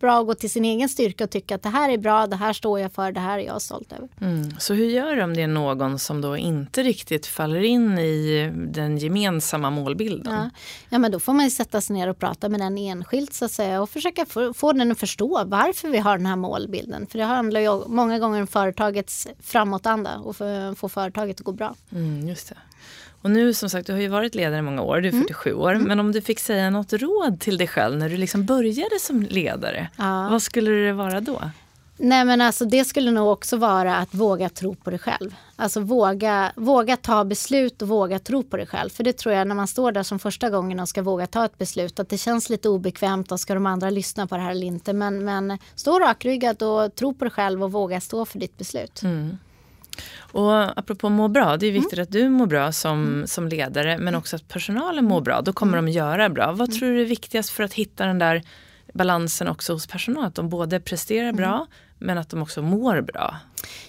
bra 0.00 0.20
att 0.20 0.26
gå 0.26 0.34
till 0.34 0.50
sin 0.50 0.64
egen 0.64 0.88
styrka 0.88 1.24
och 1.24 1.30
tycka 1.30 1.54
att 1.54 1.62
det 1.62 1.68
här 1.68 1.90
är 1.90 1.98
bra, 1.98 2.26
det 2.26 2.36
här 2.36 2.52
står 2.52 2.80
jag 2.80 2.92
för, 2.92 3.12
det 3.12 3.20
här 3.20 3.38
är 3.38 3.42
jag 3.42 3.62
stolt 3.62 3.92
över. 3.92 4.08
Mm. 4.20 4.50
Så 4.58 4.74
hur 4.74 4.86
gör 4.86 5.16
du 5.16 5.22
om 5.22 5.34
det 5.34 5.42
är 5.42 5.46
någon 5.46 5.98
som 5.98 6.20
då 6.20 6.36
inte 6.36 6.82
riktigt 6.82 7.26
faller 7.26 7.60
in 7.60 7.98
i 7.98 8.50
den 8.54 8.98
gemensamma 8.98 9.70
målbilden? 9.70 10.34
Ja. 10.34 10.50
ja, 10.88 10.98
men 10.98 11.12
då 11.12 11.20
får 11.20 11.32
man 11.32 11.44
ju 11.44 11.50
sätta 11.50 11.80
sig 11.80 11.96
ner 11.96 12.08
och 12.08 12.18
prata 12.18 12.48
med 12.48 12.60
den 12.60 12.78
enskilt 12.78 13.34
så 13.34 13.44
att 13.44 13.50
säga 13.50 13.82
och 13.82 13.90
försöka 13.90 14.26
få, 14.26 14.54
få 14.54 14.72
den 14.72 14.92
att 14.92 14.98
förstå 14.98 15.44
varför 15.46 15.88
vi 15.88 15.98
har 15.98 16.16
den 16.16 16.26
här 16.26 16.36
målbilden. 16.36 17.06
För 17.06 17.18
det 17.18 17.24
handlar 17.24 17.60
ju 17.60 17.88
många 17.88 18.18
gånger 18.18 18.40
om 18.40 18.46
företagets 18.46 19.28
framåtanda 19.72 20.18
och 20.18 20.36
för, 20.36 20.74
få 20.74 20.88
företaget 20.88 21.40
att 21.40 21.44
gå 21.44 21.52
bra. 21.52 21.74
Mm, 21.92 22.28
just 22.28 22.48
det. 22.48 22.54
Och 23.22 23.30
nu 23.30 23.54
som 23.54 23.70
sagt, 23.70 23.86
du 23.86 23.92
har 23.92 24.00
ju 24.00 24.08
varit 24.08 24.34
ledare 24.34 24.58
i 24.58 24.62
många 24.62 24.82
år, 24.82 24.98
Mm. 24.98 25.02
du 25.10 25.18
är 25.18 25.22
47 25.22 25.52
år. 25.54 25.74
Men 25.74 26.00
om 26.00 26.12
du 26.12 26.20
fick 26.20 26.38
säga 26.38 26.70
något 26.70 26.92
råd 26.92 27.40
till 27.40 27.58
dig 27.58 27.66
själv 27.66 27.96
när 27.96 28.08
du 28.08 28.16
liksom 28.16 28.44
började 28.46 28.98
som 29.00 29.22
ledare, 29.22 29.88
Ja. 29.96 30.28
vad 30.30 30.42
skulle 30.42 30.70
det 30.70 30.92
vara 30.92 31.20
då? 31.20 31.40
Nej 32.00 32.24
men 32.24 32.40
alltså 32.40 32.64
det 32.64 32.84
skulle 32.84 33.10
nog 33.10 33.28
också 33.28 33.56
vara 33.56 33.96
att 33.96 34.14
våga 34.14 34.48
tro 34.48 34.74
på 34.74 34.90
dig 34.90 34.98
själv. 34.98 35.34
Alltså 35.56 35.80
våga, 35.80 36.52
våga 36.56 36.96
ta 36.96 37.24
beslut 37.24 37.82
och 37.82 37.88
våga 37.88 38.18
tro 38.18 38.42
på 38.42 38.56
dig 38.56 38.66
själv. 38.66 38.90
För 38.90 39.04
det 39.04 39.12
tror 39.12 39.34
jag 39.34 39.48
när 39.48 39.54
man 39.54 39.66
står 39.66 39.92
där 39.92 40.02
som 40.02 40.18
första 40.18 40.50
gången 40.50 40.80
och 40.80 40.88
ska 40.88 41.02
våga 41.02 41.26
ta 41.26 41.44
ett 41.44 41.58
beslut 41.58 42.00
att 42.00 42.08
det 42.08 42.18
känns 42.18 42.50
lite 42.50 42.68
obekvämt 42.68 43.32
och 43.32 43.40
ska 43.40 43.54
de 43.54 43.66
andra 43.66 43.90
lyssna 43.90 44.26
på 44.26 44.36
det 44.36 44.42
här 44.42 44.50
eller 44.50 44.66
inte. 44.66 44.92
Men, 44.92 45.24
men 45.24 45.58
stå 45.74 45.98
rakryggad 45.98 46.62
och 46.62 46.94
tro 46.94 47.14
på 47.14 47.24
dig 47.24 47.32
själv 47.32 47.64
och 47.64 47.72
våga 47.72 48.00
stå 48.00 48.24
för 48.24 48.38
ditt 48.38 48.58
beslut. 48.58 49.02
Mm. 49.02 49.38
Och 50.20 50.78
apropå 50.78 51.08
må 51.08 51.28
bra, 51.28 51.56
det 51.56 51.66
är 51.66 51.70
Mm. 51.70 51.82
viktigt 51.82 51.98
att 51.98 52.12
du 52.12 52.28
mår 52.28 52.46
bra 52.46 52.72
som, 52.72 53.22
som 53.26 53.48
ledare 53.48 53.98
men 53.98 54.14
också 54.14 54.36
att 54.36 54.48
personalen 54.48 55.04
mår 55.04 55.20
bra. 55.20 55.40
Då 55.40 55.52
kommer 55.52 55.72
Mm. 55.78 55.84
de 55.86 55.92
göra 55.92 56.28
bra. 56.28 56.52
Vad 56.52 56.72
tror 56.72 56.88
du 56.90 57.00
är 57.00 57.04
viktigast 57.06 57.50
för 57.50 57.62
att 57.64 57.72
hitta 57.74 58.06
den 58.06 58.18
där 58.18 58.42
balansen 58.94 59.48
också 59.48 59.72
hos 59.72 59.86
personal? 59.86 60.24
Att 60.24 60.34
de 60.34 60.48
både 60.48 60.80
presterar 60.80 61.32
bra 61.32 61.54
Mm. 61.54 61.66
men 61.98 62.18
att 62.18 62.28
de 62.28 62.42
också 62.42 62.62
mår 62.62 63.00
bra. 63.00 63.36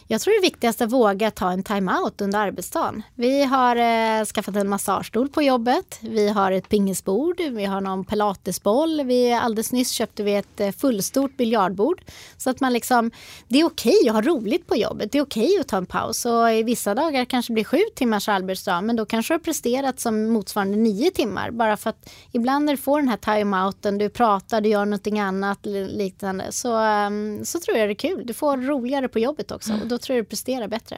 Jag 0.07 0.21
tror 0.21 0.41
det 0.41 0.47
viktigaste 0.47 0.83
är 0.83 0.85
att 0.85 0.93
våga 0.93 1.31
ta 1.31 1.51
en 1.51 1.63
time-out 1.63 2.21
under 2.21 2.39
arbetsdagen. 2.39 3.03
Vi 3.15 3.43
har 3.43 3.75
eh, 3.75 4.25
skaffat 4.25 4.55
en 4.55 4.69
massagestol 4.69 5.29
på 5.29 5.41
jobbet. 5.41 5.99
Vi 6.01 6.29
har 6.29 6.51
ett 6.51 6.69
pingisbord. 6.69 7.41
Vi 7.51 7.65
har 7.65 7.81
någon 7.81 8.05
pilatesboll. 8.05 9.01
Vi, 9.01 9.33
alldeles 9.33 9.71
nyss 9.71 9.91
köpte 9.91 10.23
vi 10.23 10.35
ett 10.35 10.59
eh, 10.59 10.71
fullstort 10.71 11.37
biljardbord. 11.37 12.01
Så 12.37 12.49
att 12.49 12.59
man 12.59 12.73
liksom, 12.73 13.11
det 13.47 13.59
är 13.59 13.65
okej 13.65 14.07
att 14.07 14.13
ha 14.13 14.21
roligt 14.21 14.67
på 14.67 14.75
jobbet. 14.75 15.11
Det 15.11 15.17
är 15.17 15.23
okej 15.23 15.57
att 15.59 15.67
ta 15.67 15.77
en 15.77 15.85
paus. 15.85 16.25
Och 16.25 16.51
i 16.51 16.63
vissa 16.63 16.95
dagar 16.95 17.25
kanske 17.25 17.51
det 17.51 17.53
blir 17.53 17.63
sju 17.63 17.81
timmars 17.95 18.29
arbetsdag. 18.29 18.81
Men 18.81 18.95
då 18.95 19.05
kanske 19.05 19.33
du 19.33 19.35
har 19.35 19.43
presterat 19.43 19.99
som 19.99 20.29
motsvarande 20.29 20.77
nio 20.77 21.11
timmar. 21.11 21.51
Bara 21.51 21.77
för 21.77 21.89
att 21.89 22.09
ibland 22.31 22.65
när 22.65 22.73
du 22.73 22.77
får 22.77 22.99
den 22.99 23.09
här 23.09 23.17
time-outen, 23.17 23.97
du 23.97 24.09
pratar, 24.09 24.61
du 24.61 24.69
gör 24.69 24.85
någonting 24.85 25.19
annat 25.19 25.59
liknande. 25.89 26.51
Så, 26.51 26.77
ehm, 26.77 27.45
så 27.45 27.59
tror 27.59 27.77
jag 27.77 27.89
det 27.89 27.93
är 27.93 27.95
kul. 27.95 28.23
Du 28.25 28.33
får 28.33 28.57
roligare 28.57 29.07
på 29.07 29.19
jobbet 29.19 29.51
också. 29.51 29.58
Och 29.81 29.87
då 29.87 29.97
tror 29.97 30.15
jag 30.17 30.25
du 30.25 30.29
presterar 30.29 30.67
bättre. 30.67 30.97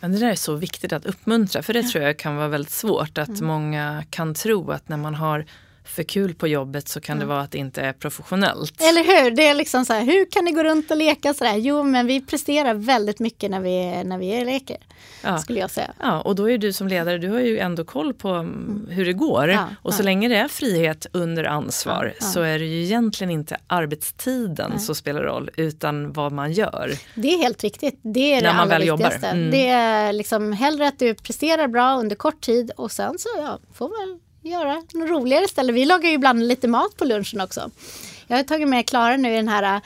Ja, 0.00 0.08
det 0.08 0.18
där 0.18 0.30
är 0.30 0.34
så 0.34 0.54
viktigt 0.54 0.92
att 0.92 1.06
uppmuntra 1.06 1.62
för 1.62 1.72
det 1.72 1.82
tror 1.82 2.04
jag 2.04 2.18
kan 2.18 2.36
vara 2.36 2.48
väldigt 2.48 2.72
svårt. 2.72 3.18
Att 3.18 3.28
Mm. 3.28 3.46
många 3.46 4.04
kan 4.10 4.34
tro 4.34 4.70
att 4.70 4.88
när 4.88 4.96
man 4.96 5.14
har 5.14 5.46
för 5.84 6.02
kul 6.02 6.34
på 6.34 6.48
jobbet 6.48 6.88
så 6.88 7.00
kan 7.00 7.18
det 7.18 7.24
vara 7.26 7.40
att 7.40 7.50
det 7.50 7.58
inte 7.58 7.82
är 7.82 7.92
professionellt. 7.92 8.82
Eller 8.82 9.04
hur? 9.04 9.30
Det 9.30 9.46
är 9.46 9.54
liksom 9.54 9.84
så 9.84 9.92
här, 9.92 10.04
hur 10.04 10.30
kan 10.30 10.44
ni 10.44 10.52
gå 10.52 10.62
runt 10.64 10.90
och 10.90 10.96
leka 10.96 11.34
sådär? 11.34 11.56
Jo, 11.56 11.82
men 11.82 12.06
vi 12.06 12.20
presterar 12.20 12.74
väldigt 12.74 13.18
mycket 13.18 13.50
när 13.50 13.60
vi, 13.60 14.04
när 14.04 14.18
vi 14.18 14.44
leker, 14.44 14.76
Ja. 15.22 15.38
skulle 15.38 15.58
jag 15.60 15.70
säga. 15.70 15.92
Ja, 16.00 16.20
och 16.20 16.34
då 16.34 16.50
är 16.50 16.58
du 16.58 16.72
som 16.72 16.88
ledare, 16.88 17.18
du 17.18 17.28
har 17.28 17.40
ju 17.40 17.58
ändå 17.58 17.84
koll 17.84 18.14
på 18.14 18.28
mm, 18.28 18.86
hur 18.90 19.04
det 19.04 19.12
går. 19.12 19.48
Ja, 19.50 19.68
och 19.82 19.94
så 19.94 20.00
ja. 20.00 20.04
länge 20.04 20.28
det 20.28 20.36
är 20.36 20.48
frihet 20.48 21.06
under 21.12 21.44
ansvar 21.44 22.14
så 22.20 22.40
är 22.40 22.58
det 22.58 22.64
ju 22.66 22.82
egentligen 22.84 23.30
inte 23.30 23.56
arbetstiden 23.66 24.80
som 24.80 24.94
spelar 24.94 25.22
roll 25.22 25.50
utan 25.56 26.12
vad 26.12 26.32
man 26.32 26.52
gör. 26.52 26.92
Det 27.14 27.34
är 27.34 27.38
helt 27.38 27.62
riktigt. 27.62 28.00
Det 28.02 28.32
är 28.32 28.42
När 28.42 28.48
det 28.48 28.54
man 28.54 28.60
allra 28.62 28.78
väl 28.78 28.86
jobbar. 28.86 29.04
viktigaste. 29.04 29.26
Mm. 29.28 29.50
Det 29.50 29.68
är 29.68 30.12
liksom 30.12 30.52
hellre 30.52 30.88
att 30.88 30.98
du 30.98 31.14
presterar 31.14 31.68
bra 31.68 31.96
under 31.96 32.16
kort 32.16 32.40
tid 32.40 32.70
och 32.76 32.90
sen 32.92 33.18
så 33.18 33.28
ja, 33.36 33.58
får 33.74 33.88
man 33.88 34.20
göra 34.42 34.74
något 34.74 35.08
roligare 35.10 35.44
istället. 35.44 35.74
Vi 35.74 35.84
lagar 35.84 36.08
ju 36.08 36.14
ibland 36.14 36.48
lite 36.48 36.68
mat 36.68 36.96
på 36.96 37.04
lunchen 37.04 37.40
också. 37.40 37.70
Jag 38.26 38.36
har 38.36 38.42
tagit 38.44 38.68
med 38.68 38.88
Klara 38.88 39.16
nu 39.16 39.32
i 39.32 39.36
den 39.36 39.48
här 39.48 39.80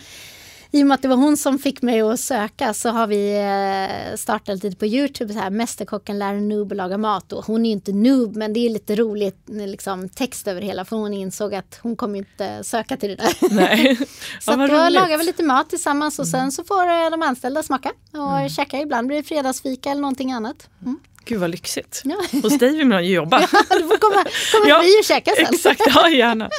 i 0.70 0.82
och 0.82 0.86
med 0.86 0.94
att 0.94 1.02
det 1.02 1.09
var 1.09 1.16
hon 1.16 1.36
som 1.36 1.59
fick 1.59 1.82
mig 1.82 2.00
att 2.00 2.20
söka 2.20 2.74
så 2.74 2.88
har 2.88 3.07
vi 3.07 3.36
eh, 3.36 4.16
startat 4.16 4.62
lite 4.62 4.76
på 4.76 4.86
Youtube 4.86 5.32
så 5.32 5.38
här 5.38 5.50
Mästerkocken 5.50 6.18
lär 6.18 6.34
en 6.34 6.48
noob 6.48 6.72
att 6.72 6.76
laga 6.76 6.98
mat. 6.98 7.32
Och 7.32 7.44
hon 7.44 7.66
är 7.66 7.68
ju 7.68 7.72
inte 7.72 7.92
noob 7.92 8.36
men 8.36 8.52
det 8.52 8.61
är 8.66 8.70
lite 8.70 8.96
roligt 8.96 9.42
liksom, 9.46 10.09
text 10.09 10.48
över 10.48 10.61
hela 10.61 10.84
för 10.84 10.96
hon 10.96 11.14
insåg 11.14 11.54
att 11.54 11.78
hon 11.82 11.96
kommer 11.96 12.18
inte 12.18 12.64
söka 12.64 12.96
till 12.96 13.09
det 13.09 13.16
där. 13.16 13.54
Nej. 13.54 13.96
Så 14.40 14.50
Ja, 14.50 14.57
då. 14.57 14.62
Mm. 14.74 14.92
lagar 14.92 15.18
vi 15.18 15.24
lite 15.24 15.42
mat 15.42 15.70
tillsammans 15.70 16.18
och 16.18 16.28
sen 16.28 16.52
så 16.52 16.64
får 16.64 16.86
eh, 16.86 17.11
de 17.11 17.22
anställda 17.22 17.62
smaka 17.62 17.92
och 18.12 18.50
käka. 18.50 18.80
Ibland 18.80 19.07
blir 19.07 19.16
det 19.16 19.22
fredagsfika 19.22 19.90
eller 19.90 20.00
någonting 20.02 20.32
annat. 20.32 20.68
Mm. 20.82 20.98
Gud 21.29 21.41
vad 21.41 21.51
lyxigt. 21.51 22.03
Ja. 22.05 22.16
Hos 22.43 22.59
dig 22.59 22.77
vill 22.77 22.87
man 22.87 23.05
ju 23.05 23.14
jobba. 23.14 23.41
Du 23.70 23.79
får 23.89 23.99
komma, 23.99 24.24
komma 24.53 24.68
Ja, 24.68 24.77
förbi 24.79 25.01
och 25.01 25.05
käka 25.05 25.31
sen. 25.37 25.47
Exakt, 25.55 25.81
ja 25.95 26.09
gärna. 26.11 26.51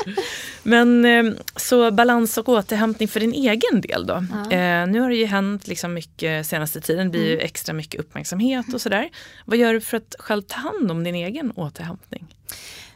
Men 0.63 1.05
eh, 1.05 1.33
så 1.55 1.91
balans 1.91 2.37
och 2.37 2.49
återhämtning 2.49 3.07
för 3.07 3.19
din 3.19 3.33
egen 3.33 3.81
del 3.81 4.05
då. 4.07 4.13
Eh, 4.15 4.87
nu 4.87 4.99
har 4.99 5.09
det 5.09 5.15
ju 5.15 5.25
hänt 5.25 5.67
liksom 5.67 5.93
mycket 5.93 6.47
senaste 6.47 6.81
tiden, 6.81 7.05
det 7.05 7.11
blir 7.11 7.21
Mm. 7.21 7.31
ju 7.31 7.39
extra 7.39 7.73
mycket 7.73 7.99
uppmärksamhet 8.01 8.73
och 8.73 8.81
sådär. 8.81 9.09
Vad 9.45 9.57
gör 9.57 9.73
du 9.73 9.81
för 9.81 9.97
att 9.97 10.15
själv 10.19 10.41
ta 10.41 10.55
hand 10.57 10.91
om 10.91 11.03
din 11.03 11.15
egen 11.15 11.51
återhämtning? 11.51 12.25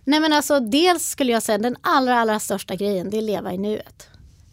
Nej 0.03 0.19
men 0.19 0.33
alltså 0.33 0.59
dels 0.59 1.09
skulle 1.09 1.31
jag 1.31 1.43
säga 1.43 1.57
den 1.57 1.75
allra 1.81 2.19
allra 2.19 2.39
största 2.39 2.75
grejen 2.75 3.09
det 3.09 3.17
är 3.17 3.19
att 3.19 3.23
leva 3.23 3.53
i 3.53 3.57
nuet. 3.57 4.07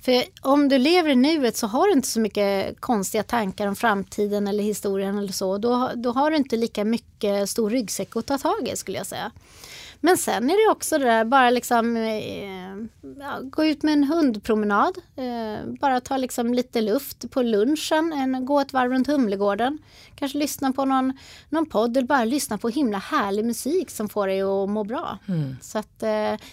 För 0.09 0.24
om 0.40 0.68
du 0.68 0.78
lever 0.78 1.11
i 1.11 1.14
nuet 1.14 1.56
så 1.56 1.66
har 1.66 1.86
du 1.86 1.92
inte 1.92 2.09
så 2.09 2.20
mycket 2.20 2.80
konstiga 2.80 3.22
tankar 3.22 3.66
om 3.66 3.76
framtiden 3.76 4.48
eller 4.48 4.64
historien 4.64 5.18
eller 5.18 5.32
så. 5.32 5.59
Då, 5.59 5.90
då 5.94 6.12
har 6.12 6.30
du 6.30 6.36
inte 6.36 6.56
lika 6.56 6.84
mycket 6.84 7.50
stor 7.50 7.70
ryggsäck 7.70 8.16
att 8.16 8.26
ta 8.26 8.38
tag 8.38 8.68
i 8.72 8.76
skulle 8.76 8.98
jag 8.98 9.06
säga. 9.06 9.30
Men 10.01 10.18
sen 10.18 10.51
är 10.51 10.66
det 10.66 10.72
också 10.72 10.99
det 10.99 11.05
där 11.05 11.24
bara 11.24 11.51
liksom 11.51 11.96
eh, 11.96 12.76
ja, 13.18 13.40
gå 13.42 13.64
ut 13.64 13.82
med 13.82 13.92
en 13.92 14.05
hundpromenad. 14.05 14.99
Eh, 15.16 15.66
bara 15.80 16.01
ta 16.01 16.16
liksom 16.16 16.55
lite 16.55 16.80
luft 16.80 17.30
på 17.30 17.42
lunchen, 17.42 18.12
en, 18.12 18.46
gå 18.46 18.61
ett 18.61 18.72
varv 18.72 18.92
runt 18.92 19.07
Humlegården. 19.07 19.78
Kanske 20.14 20.38
lyssna 20.38 20.72
på 20.72 20.84
någon, 20.84 21.12
någon 21.49 21.66
podd 21.66 21.96
eller 21.96 22.07
bara 22.07 22.24
lyssna 22.24 22.59
på 22.59 22.68
himla 22.68 22.99
härlig 22.99 23.44
musik 23.44 23.90
som 23.90 24.09
får 24.09 24.26
dig 24.26 24.42
att 24.42 24.68
må 24.68 24.84
bra. 24.84 25.18
Så 25.61 25.78
att, 25.78 26.03
eh, 26.03 26.09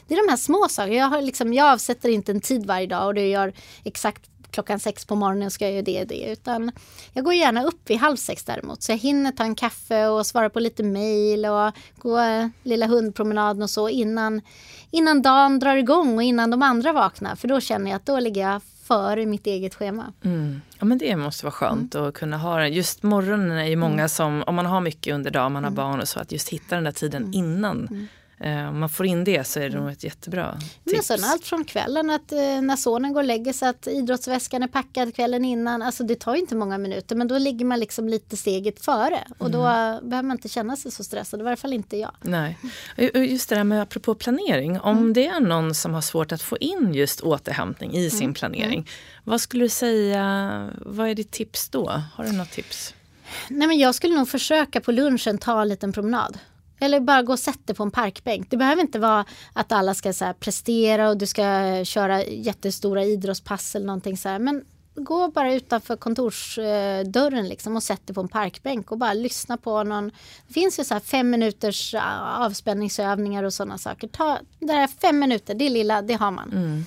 det 0.07 0.13
är 0.13 0.25
de 0.27 0.29
här 0.29 0.37
små 0.37 0.67
sakerna. 0.69 0.95
Jag, 0.95 1.07
har 1.07 1.21
liksom, 1.21 1.53
jag 1.53 1.73
avsätter 1.73 2.09
inte 2.09 2.31
en 2.31 2.41
tid 2.41 2.65
varje 2.65 2.87
dag 2.87 3.05
och 3.05 3.13
det 3.13 3.29
gör 3.29 3.53
exakt 3.83 4.29
klockan 4.55 4.79
sex 4.79 5.05
på 5.05 5.15
morgonen 5.15 5.51
ska 5.51 5.65
jag 5.65 5.73
göra 5.73 5.83
det 5.83 6.01
och 6.01 6.07
det. 6.07 6.31
Utan 6.31 6.71
jag 7.13 7.25
går 7.25 7.33
gärna 7.33 7.63
upp 7.63 7.89
vid 7.89 7.97
halv 7.97 8.15
sex 8.15 8.43
däremot. 8.43 8.83
Så 8.83 8.91
jag 8.91 8.97
hinner 8.97 9.31
ta 9.31 9.43
en 9.43 9.55
kaffe 9.55 10.07
och 10.07 10.25
svara 10.25 10.49
på 10.49 10.59
lite 10.59 10.83
mejl 10.83 11.45
och 11.45 11.71
gå 11.97 12.19
lilla 12.63 12.87
hundpromenaden 12.87 13.61
och 13.63 13.69
så 13.69 13.89
innan, 13.89 14.41
innan 14.91 15.21
dagen 15.21 15.59
drar 15.59 15.75
igång 15.75 16.15
och 16.15 16.23
innan 16.23 16.49
de 16.49 16.61
andra 16.61 16.93
vaknar. 16.93 17.35
För 17.35 17.47
då 17.47 17.59
känner 17.61 17.91
jag 17.91 17.95
att 17.95 18.05
då 18.05 18.19
ligger 18.19 18.41
jag 18.49 18.61
före 18.83 19.25
mitt 19.25 19.47
eget 19.47 19.75
schema. 19.75 20.13
Mm. 20.23 20.61
Ja 20.79 20.85
men 20.85 20.97
det 20.97 21.15
måste 21.15 21.45
vara 21.45 21.51
skönt 21.51 21.95
Mm. 21.95 22.07
att 22.07 22.13
kunna 22.13 22.37
ha 22.37 22.57
det. 22.59 22.67
Just 22.67 23.03
morgonen 23.03 23.51
är 23.51 23.65
ju 23.67 23.75
många 23.75 24.07
som, 24.09 24.43
om 24.47 24.55
man 24.55 24.65
har 24.65 24.81
mycket 24.81 25.13
under 25.13 25.31
dagen, 25.31 25.53
man 25.53 25.63
har 25.63 25.71
Mm. 25.71 25.75
barn 25.75 25.99
och 26.01 26.07
så, 26.07 26.19
att 26.19 26.31
just 26.31 26.49
hitta 26.49 26.75
den 26.75 26.83
där 26.83 26.91
tiden 26.91 27.33
innan. 27.33 28.07
Eh, 28.39 28.67
om 28.69 28.79
man 28.79 28.89
får 28.89 29.05
in 29.05 29.23
det 29.23 29.47
så 29.47 29.59
är 29.59 29.69
det 29.69 29.75
nog 29.79 29.89
ett 29.89 30.03
jättebra 30.03 30.45
Mm. 30.45 30.57
Men 30.83 30.93
tips. 30.95 31.07
sen 31.07 31.23
allt 31.23 31.45
från 31.45 31.65
kvällen 31.65 32.09
att 32.09 32.31
eh, 32.31 32.38
när 32.61 32.75
sonen 32.75 33.13
går 33.13 33.21
och 33.21 33.27
lägger 33.27 33.53
sig 33.53 33.69
att 33.69 33.88
idrottsväskan 33.88 34.63
är 34.63 34.67
packad 34.67 35.15
kvällen 35.15 35.45
innan. 35.45 35.81
Alltså 35.81 36.03
det 36.03 36.15
tar 36.19 36.36
ju 36.36 36.41
inte 36.41 36.55
många 36.55 36.77
minuter 36.77 37.15
men 37.15 37.27
då 37.27 37.38
ligger 37.38 37.65
man 37.65 37.79
liksom 37.79 38.09
lite 38.09 38.38
steget 38.38 38.86
före. 38.86 39.27
Och 39.38 39.51
då 39.51 39.65
Mm. 39.65 39.93
eh, 39.95 40.01
behöver 40.09 40.27
man 40.27 40.38
inte 40.38 40.49
känna 40.49 40.75
sig 40.75 40.91
så 40.91 41.03
stressad. 41.03 41.39
I 41.39 41.43
varje 41.43 41.57
fall 41.57 41.73
inte 41.73 41.97
jag. 41.97 42.11
Nej. 42.21 42.57
Just 43.13 43.49
det 43.49 43.55
där 43.55 43.63
med 43.63 43.81
apropå 43.81 44.15
planering. 44.15 44.79
Om 44.79 44.97
Mm. 44.97 45.13
det 45.13 45.27
är 45.27 45.39
någon 45.39 45.75
som 45.75 45.93
har 45.93 46.01
svårt 46.01 46.31
att 46.31 46.41
få 46.41 46.57
in 46.57 46.93
just 46.93 47.21
återhämtning 47.21 47.93
i 47.93 47.99
Mm. 47.99 48.11
sin 48.11 48.33
planering. 48.33 48.89
Vad 49.23 49.41
skulle 49.41 49.65
du 49.65 49.69
säga, 49.69 50.69
vad 50.86 51.09
är 51.09 51.15
ditt 51.15 51.31
tips 51.31 51.69
då? 51.69 52.01
Har 52.15 52.23
du 52.23 52.31
något 52.31 52.51
tips? 52.51 52.93
Nej 53.49 53.67
men 53.67 53.77
jag 53.77 53.95
skulle 53.95 54.15
nog 54.15 54.29
försöka 54.29 54.81
på 54.81 54.91
lunchen 54.91 55.38
ta 55.38 55.61
en 55.61 55.67
liten 55.67 55.93
promenad. 55.93 56.38
Eller 56.80 56.99
bara 56.99 57.21
gå 57.21 57.34
och 57.34 57.39
sätta 57.39 57.61
dig 57.65 57.76
på 57.76 57.84
en 57.84 57.91
parkbänk. 57.91 58.49
Det 58.49 58.57
behöver 58.57 58.82
inte 58.82 58.99
vara 58.99 59.26
att 59.53 59.71
alla 59.71 59.93
ska 59.93 60.13
så 60.13 60.26
här, 60.26 60.34
prestera 60.34 61.09
och 61.09 61.17
du 61.17 61.26
ska 61.26 61.43
köra 61.86 62.23
jättestora 62.23 63.03
idrottspass 63.03 63.76
eller 63.76 63.86
någonting 63.86 64.17
så 64.17 64.30
här. 64.30 64.39
Men 64.39 64.65
gå 64.95 65.28
bara 65.28 65.53
utanför 65.53 65.95
kontorsdörren 65.95 67.47
liksom 67.47 67.76
och 67.76 67.84
sätt 67.84 68.07
dig 68.07 68.15
på 68.15 68.21
en 68.21 68.28
parkbänk 68.28 68.91
och 68.91 68.97
bara 68.97 69.13
lyssna 69.13 69.57
på 69.57 69.84
någon. 69.84 70.11
Det 70.47 70.53
finns 70.53 70.80
ju 70.80 70.84
så 70.84 70.93
här 70.93 71.01
fem 71.01 71.30
minuters 71.30 71.95
ah, 71.95 72.45
avspänningsövningar 72.45 73.43
och 73.43 73.53
sådana 73.53 73.78
saker. 73.78 74.07
Ta 74.07 74.39
det 74.59 74.65
där 74.65 74.88
fem 74.88 75.19
minuter, 75.19 75.53
det 75.53 75.69
lilla, 75.69 76.01
det 76.01 76.13
har 76.13 76.32
man. 76.32 76.51
Mm. 76.51 76.86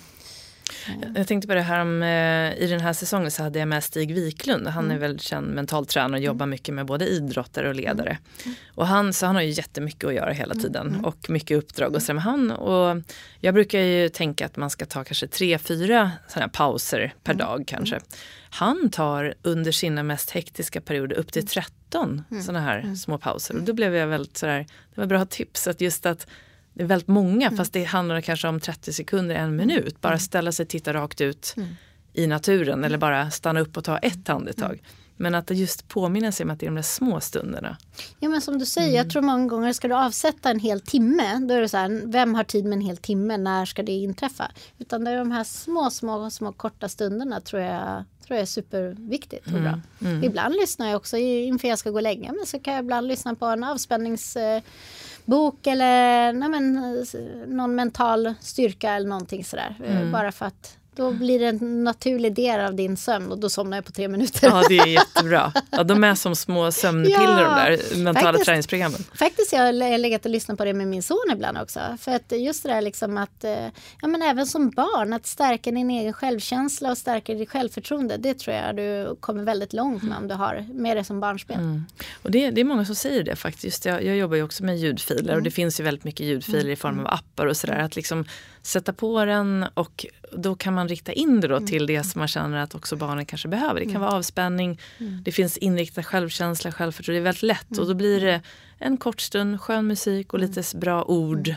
Jag 1.15 1.27
tänkte 1.27 1.49
på 1.49 1.55
det 1.55 1.61
här 1.61 1.81
om, 1.81 2.03
eh, 2.03 2.65
i 2.65 2.67
den 2.71 2.81
här 2.81 2.93
säsongen 2.93 3.31
så 3.31 3.43
hade 3.43 3.59
jag 3.59 3.69
med 3.69 3.85
Stig 3.85 4.15
Wiklund. 4.15 4.67
Han 4.67 4.85
Mm. 4.85 4.97
är 4.97 5.01
väl 5.01 5.21
känd 5.21 5.47
mental 5.55 5.87
tränare 5.87 6.19
och 6.21 6.25
jobbar 6.25 6.47
mycket 6.47 6.75
med 6.75 6.87
både 6.87 7.07
idrottare 7.09 7.69
och 7.69 7.75
ledare. 7.75 8.19
Mm. 8.45 8.57
Och 8.75 8.87
han, 8.87 9.13
så 9.13 9.27
han 9.27 9.35
har 9.35 9.43
ju 9.43 9.51
jättemycket 9.51 10.05
att 10.05 10.15
göra 10.15 10.33
hela 10.33 10.55
tiden 10.55 11.05
och 11.05 11.31
mycket 11.31 11.59
uppdrag 11.59 11.95
och 11.95 12.03
så. 12.03 12.15
Men 12.15 12.23
han, 12.23 12.51
och 12.51 13.03
jag 13.41 13.55
brukar 13.55 13.79
ju 13.81 14.09
tänka 14.09 14.47
att 14.47 14.57
man 14.57 14.71
ska 14.71 14.87
ta 14.87 15.05
kanske 15.05 15.27
tre, 15.27 15.59
fyra 15.59 16.11
sådana 16.29 16.45
här 16.47 16.53
pauser 16.53 17.15
per 17.25 17.33
Mm. 17.33 17.47
dag 17.47 17.65
kanske. 17.67 18.01
Han 18.51 18.91
tar 18.91 19.35
under 19.43 19.73
sina 19.73 20.03
mest 20.03 20.31
hektiska 20.31 20.81
perioder 20.81 21.17
upp 21.17 21.33
till 21.33 21.47
13 21.47 22.23
Mm. 22.31 22.43
sådana 22.43 22.61
här 22.61 22.95
små 22.95 23.19
pauser. 23.19 23.55
Och 23.57 23.63
då 23.63 23.73
blev 23.73 23.95
jag 23.95 24.07
väldigt 24.07 24.37
sådär, 24.37 24.67
det 24.95 25.01
var 25.01 25.07
bra 25.07 25.25
tips 25.25 25.67
att 25.67 25.81
just 25.81 26.07
att 26.07 26.27
det 26.79 26.83
är 26.85 26.87
väldigt 26.87 27.09
många 27.09 27.47
Mm. 27.47 27.57
fast 27.57 27.73
det 27.73 27.85
handlar 27.85 28.21
kanske 28.21 28.49
om 28.49 28.61
30 28.61 28.93
sekunder, 28.93 29.35
en 29.35 29.57
minut. 29.57 30.01
Bara 30.01 30.19
ställa 30.19 30.53
sig 30.53 30.63
och 30.65 30.69
titta 30.69 30.93
rakt 30.95 31.21
ut 31.21 31.55
Mm. 31.57 31.69
i 32.13 32.27
naturen 32.27 32.85
eller 32.85 32.99
bara 32.99 33.31
stanna 33.31 33.61
upp 33.61 33.77
och 33.77 33.85
ta 33.85 33.99
ett 33.99 34.29
andetag. 34.29 34.71
Mm. 34.71 34.83
Men 35.17 35.35
att 35.35 35.51
just 35.51 35.89
påminna 35.89 36.33
sig 36.33 36.45
om 36.45 36.51
att 36.51 36.61
det 36.61 36.67
är 36.67 36.71
de 36.71 36.75
där 36.75 36.83
små 36.83 37.21
stunderna. 37.21 37.77
Ja 38.21 38.29
men 38.29 38.41
som 38.41 38.59
du 38.59 38.67
säger, 38.67 38.89
Mm. 38.89 38.97
jag 38.97 39.11
tror 39.11 39.23
många 39.23 39.47
gånger 39.47 39.73
ska 39.73 39.89
du 39.89 39.95
avsätta 39.95 40.51
en 40.51 40.61
hel 40.61 40.81
timme, 40.81 41.39
då 41.49 41.55
är 41.55 41.61
det 41.61 41.69
så 41.69 41.77
här, 41.77 42.03
vem 42.07 42.35
har 42.35 42.45
tid 42.45 42.65
med 42.65 42.73
en 42.73 42.81
hel 42.81 42.97
timme, 42.97 43.37
när 43.37 43.65
ska 43.65 43.83
det 43.83 43.93
inträffa? 43.93 44.51
Utan 44.79 45.05
det 45.05 45.11
är 45.11 45.19
de 45.19 45.33
här 45.33 45.45
små, 45.45 45.91
små, 45.91 46.31
små 46.31 46.53
korta 46.53 46.89
stunderna 46.89 47.41
tror 47.41 47.63
jag, 47.63 48.05
tror 48.27 48.37
jag 48.37 48.43
är 48.43 48.47
superviktigt 48.47 49.47
och 49.47 49.53
bra. 49.61 49.81
Mm. 50.01 50.25
Ibland 50.25 50.55
lyssnar 50.55 50.87
jag 50.87 50.97
också 50.97 51.17
inför 51.17 51.69
jag 51.69 51.79
ska 51.79 51.91
gå 51.91 51.97
och 51.97 52.03
lägga 52.03 52.33
mig 52.33 52.47
så 52.47 52.59
kan 52.59 52.75
jag 52.75 52.83
ibland 52.85 53.07
lyssna 53.09 53.35
på 53.35 53.47
en 53.47 53.65
avspänningsbok 55.29 55.67
eller 55.67 56.33
nej 56.33 56.49
men, 56.49 56.75
någon 57.57 57.75
mental 57.75 58.35
styrka 58.41 58.93
eller 58.95 59.09
någonting 59.09 59.45
sådär. 59.45 59.77
Eh, 59.85 59.97
Mm. 59.99 60.13
Bara 60.13 60.33
för 60.33 60.47
att 60.47 60.78
Då 60.99 61.13
blir 61.13 61.39
det 61.39 61.47
en 61.47 61.85
naturlig 61.85 62.35
del 62.35 62.61
av 62.61 62.75
din 62.75 62.97
sömn 62.97 63.33
och 63.33 63.39
då 63.39 63.51
somnar 63.51 63.77
jag 63.77 63.85
på 63.85 63.93
tre 63.93 64.09
minuter. 64.09 64.47
Ja, 64.49 64.65
det 64.69 64.79
är 64.79 64.87
jättebra. 64.87 65.53
Ja, 65.71 65.83
de 65.85 66.05
är 66.05 66.15
som 66.15 66.37
små 66.37 66.73
sömnpiller 66.73 67.43
Ja, 67.43 67.69
de 67.69 67.95
där 67.95 67.97
mentala 68.05 68.27
faktiskt. 68.27 68.45
träningsprogrammen. 68.47 69.05
Faktiskt 69.15 69.53
jag 69.53 69.61
har 69.61 69.99
legat 69.99 70.25
och 70.25 70.31
lyssnat 70.31 70.59
på 70.59 70.65
det 70.65 70.75
med 70.75 70.87
min 70.89 71.03
son 71.03 71.19
ibland 71.33 71.59
också. 71.59 71.81
För 72.01 72.13
att 72.15 72.33
just 72.33 72.63
det 72.63 72.69
där 72.69 72.81
liksom 72.83 73.19
att, 73.19 73.45
eh, 73.45 73.51
ja 74.03 74.09
men 74.09 74.23
även 74.23 74.47
som 74.47 74.71
barn, 74.71 75.13
att 75.13 75.27
stärka 75.27 75.71
din 75.71 75.91
egen 75.91 76.13
självkänsla 76.13 76.91
och 76.91 76.99
stärka 76.99 77.35
ditt 77.35 77.51
självförtroende. 77.51 78.17
Det 78.17 78.39
tror 78.39 78.57
jag 78.57 78.77
du 78.77 79.17
kommer 79.21 79.45
väldigt 79.45 79.73
långt 79.73 80.03
med 80.03 80.19
om 80.19 80.29
du 80.29 80.35
har 80.35 80.67
med 80.75 80.97
det 80.97 81.05
som 81.05 81.21
barnspel. 81.21 81.59
Och 82.23 82.31
det, 82.31 82.51
det 82.51 82.61
är 82.61 82.65
många 82.65 82.85
som 82.85 82.95
säger 82.95 83.23
det 83.23 83.37
faktiskt. 83.37 83.85
Jag, 83.85 84.05
jag 84.05 84.17
jobbar 84.17 84.37
ju 84.37 84.43
också 84.43 84.65
med 84.65 84.79
ljudfiler 84.79 85.35
och 85.35 85.43
det 85.43 85.51
finns 85.51 85.81
ju 85.81 85.85
väldigt 85.85 86.05
mycket 86.05 86.27
ljudfiler 86.27 86.71
i 86.71 86.77
form 86.77 87.01
av 87.01 87.07
appar 87.07 87.47
och 87.47 87.57
sådär. 87.57 87.79
Att 87.79 87.97
liksom 87.97 88.25
sätta 88.63 88.93
på 88.93 89.25
den 89.25 89.67
och 89.75 90.07
då 90.33 90.55
kan 90.55 90.75
man 90.75 90.88
rikta 90.89 91.13
in 91.13 91.41
det 91.41 91.49
då 91.49 91.61
till 91.61 91.87
det 91.87 92.05
som 92.05 92.19
man 92.19 92.29
känner 92.29 92.59
att 92.59 92.75
också 92.75 92.97
barnen 92.97 93.27
kanske 93.27 93.49
behöver. 93.49 93.81
Det 93.81 93.93
kan 93.93 94.01
vara 94.01 94.13
avspänning, 94.13 94.81
det 95.23 95.33
finns 95.33 95.57
inriktad 95.57 96.03
självkänsla, 96.03 96.73
självförtroende. 96.73 97.19
Det 97.19 97.23
är 97.23 97.25
väldigt 97.25 97.43
lätt. 97.43 97.79
Och 97.79 97.87
då 97.87 97.95
blir 97.95 98.21
det 98.21 98.41
en 98.79 98.97
kort 98.97 99.21
stund, 99.21 99.61
skön 99.61 99.87
musik 99.87 100.33
och 100.33 100.39
lite 100.39 100.77
bra 100.77 101.05
ord 101.05 101.55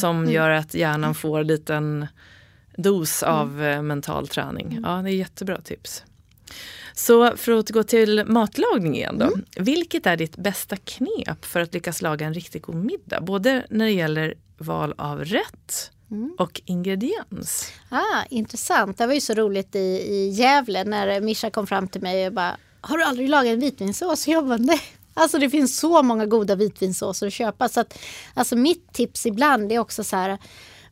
som 0.00 0.30
gör 0.30 0.50
att 0.50 0.74
hjärnan 0.74 1.14
får 1.14 1.40
en 1.40 1.46
liten 1.46 2.06
dos 2.76 3.22
av 3.22 3.62
eh, 3.62 3.82
mental 3.82 4.28
träning. 4.28 4.80
Ja, 4.84 4.90
det 5.02 5.10
är 5.10 5.14
jättebra 5.14 5.60
tips. 5.60 6.04
Så 6.94 7.36
för 7.36 7.52
att 7.52 7.70
gå 7.70 7.82
till 7.82 8.24
matlagning 8.26 8.96
igen 8.96 9.18
då. 9.18 9.30
Vilket 9.56 10.06
är 10.06 10.16
ditt 10.16 10.36
bästa 10.36 10.76
knep 10.76 11.44
för 11.44 11.60
att 11.60 11.74
lyckas 11.74 12.02
laga 12.02 12.26
en 12.26 12.34
riktigt 12.34 12.62
god 12.62 12.84
middag? 12.84 13.20
Både 13.20 13.66
när 13.70 13.84
det 13.84 13.92
gäller 13.92 14.34
val 14.58 14.94
av 14.98 15.24
rätt 15.24 15.90
och 16.38 16.60
ingrediens. 16.64 17.72
Ah, 17.88 18.24
intressant. 18.30 18.98
Det 18.98 19.06
var 19.06 19.14
ju 19.14 19.20
så 19.20 19.34
roligt 19.34 19.76
i, 19.76 19.78
i 19.78 20.28
Gävle 20.28 20.84
när 20.84 21.20
Mischa 21.20 21.50
kom 21.50 21.66
fram 21.66 21.88
till 21.88 22.02
mig 22.02 22.26
och 22.26 22.32
bara 22.32 22.56
Har 22.80 22.98
du 22.98 23.04
aldrig 23.04 23.28
lagat 23.28 23.52
en 23.52 23.60
vitvinsås? 23.60 24.28
Jag 24.28 24.46
bara 24.46 24.58
nej. 24.58 24.80
Alltså 25.14 25.38
det 25.38 25.50
finns 25.50 25.78
så 25.78 26.02
många 26.02 26.26
goda 26.26 26.54
vitvinsåser 26.54 27.26
att 27.26 27.32
köpa. 27.32 27.68
Så 27.68 27.80
att, 27.80 27.98
alltså 28.34 28.56
mitt 28.56 28.92
tips 28.92 29.26
ibland 29.26 29.72
är 29.72 29.78
också 29.78 30.04
så 30.04 30.16
här 30.16 30.38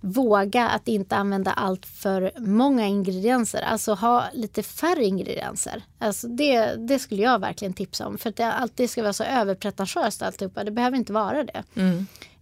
Våga 0.00 0.68
att 0.68 0.88
inte 0.88 1.16
använda 1.16 1.52
allt 1.52 1.86
för 1.86 2.32
många 2.38 2.86
ingredienser. 2.86 3.62
Alltså 3.62 3.94
ha 3.94 4.24
lite 4.32 4.62
färre 4.62 5.04
ingredienser. 5.04 5.82
Alltså 5.98 6.28
det, 6.28 6.74
det 6.88 6.98
skulle 6.98 7.22
jag 7.22 7.40
verkligen 7.40 7.74
tipsa 7.74 8.06
om. 8.06 8.18
För 8.18 8.30
att 8.30 8.36
det 8.36 8.52
alltid 8.52 8.90
ska 8.90 9.02
vara 9.02 9.12
så 9.12 9.24
överpretentiöst 9.24 10.22
alltihopa. 10.22 10.64
Det 10.64 10.70
behöver 10.70 10.96
inte 10.96 11.12
vara 11.12 11.44
det. 11.44 11.62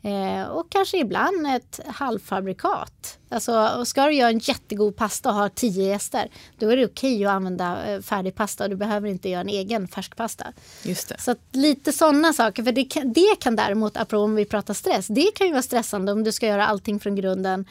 Eh, 0.04 0.46
och 0.46 0.70
kanske 0.70 0.98
ibland 0.98 1.46
ett 1.46 1.80
halvfabrikat. 1.86 3.18
Alltså, 3.28 3.84
ska 3.84 4.06
du 4.06 4.14
göra 4.14 4.30
en 4.30 4.38
jättegod 4.38 4.96
pasta 4.96 5.28
och 5.28 5.34
ha 5.34 5.48
tio 5.48 5.84
gäster, 5.84 6.30
då 6.58 6.68
är 6.68 6.76
det 6.76 6.86
okej 6.86 7.24
att 7.24 7.32
använda 7.32 7.86
eh, 7.86 8.00
färdig 8.00 8.34
pasta 8.34 8.64
och 8.64 8.70
du 8.70 8.76
behöver 8.76 9.08
inte 9.08 9.28
göra 9.28 9.40
en 9.40 9.48
egen 9.48 9.88
färskpasta. 9.88 10.52
Just 10.82 11.08
det. 11.08 11.20
Så 11.20 11.34
lite 11.52 11.92
sådana 11.92 12.32
saker, 12.32 12.62
för 12.62 12.72
det 12.72 12.84
kan, 12.84 13.12
det 13.12 13.40
kan 13.40 13.56
däremot, 13.56 13.96
apropå 13.96 14.22
om 14.24 14.34
vi 14.34 14.44
pratar 14.44 14.74
stress, 14.74 15.06
det 15.06 15.34
kan 15.34 15.46
ju 15.46 15.52
vara 15.52 15.62
stressande 15.62 16.12
om 16.12 16.24
du 16.24 16.32
ska 16.32 16.46
göra 16.46 16.66
allting 16.66 17.00
från 17.00 17.16
grunden 17.16 17.64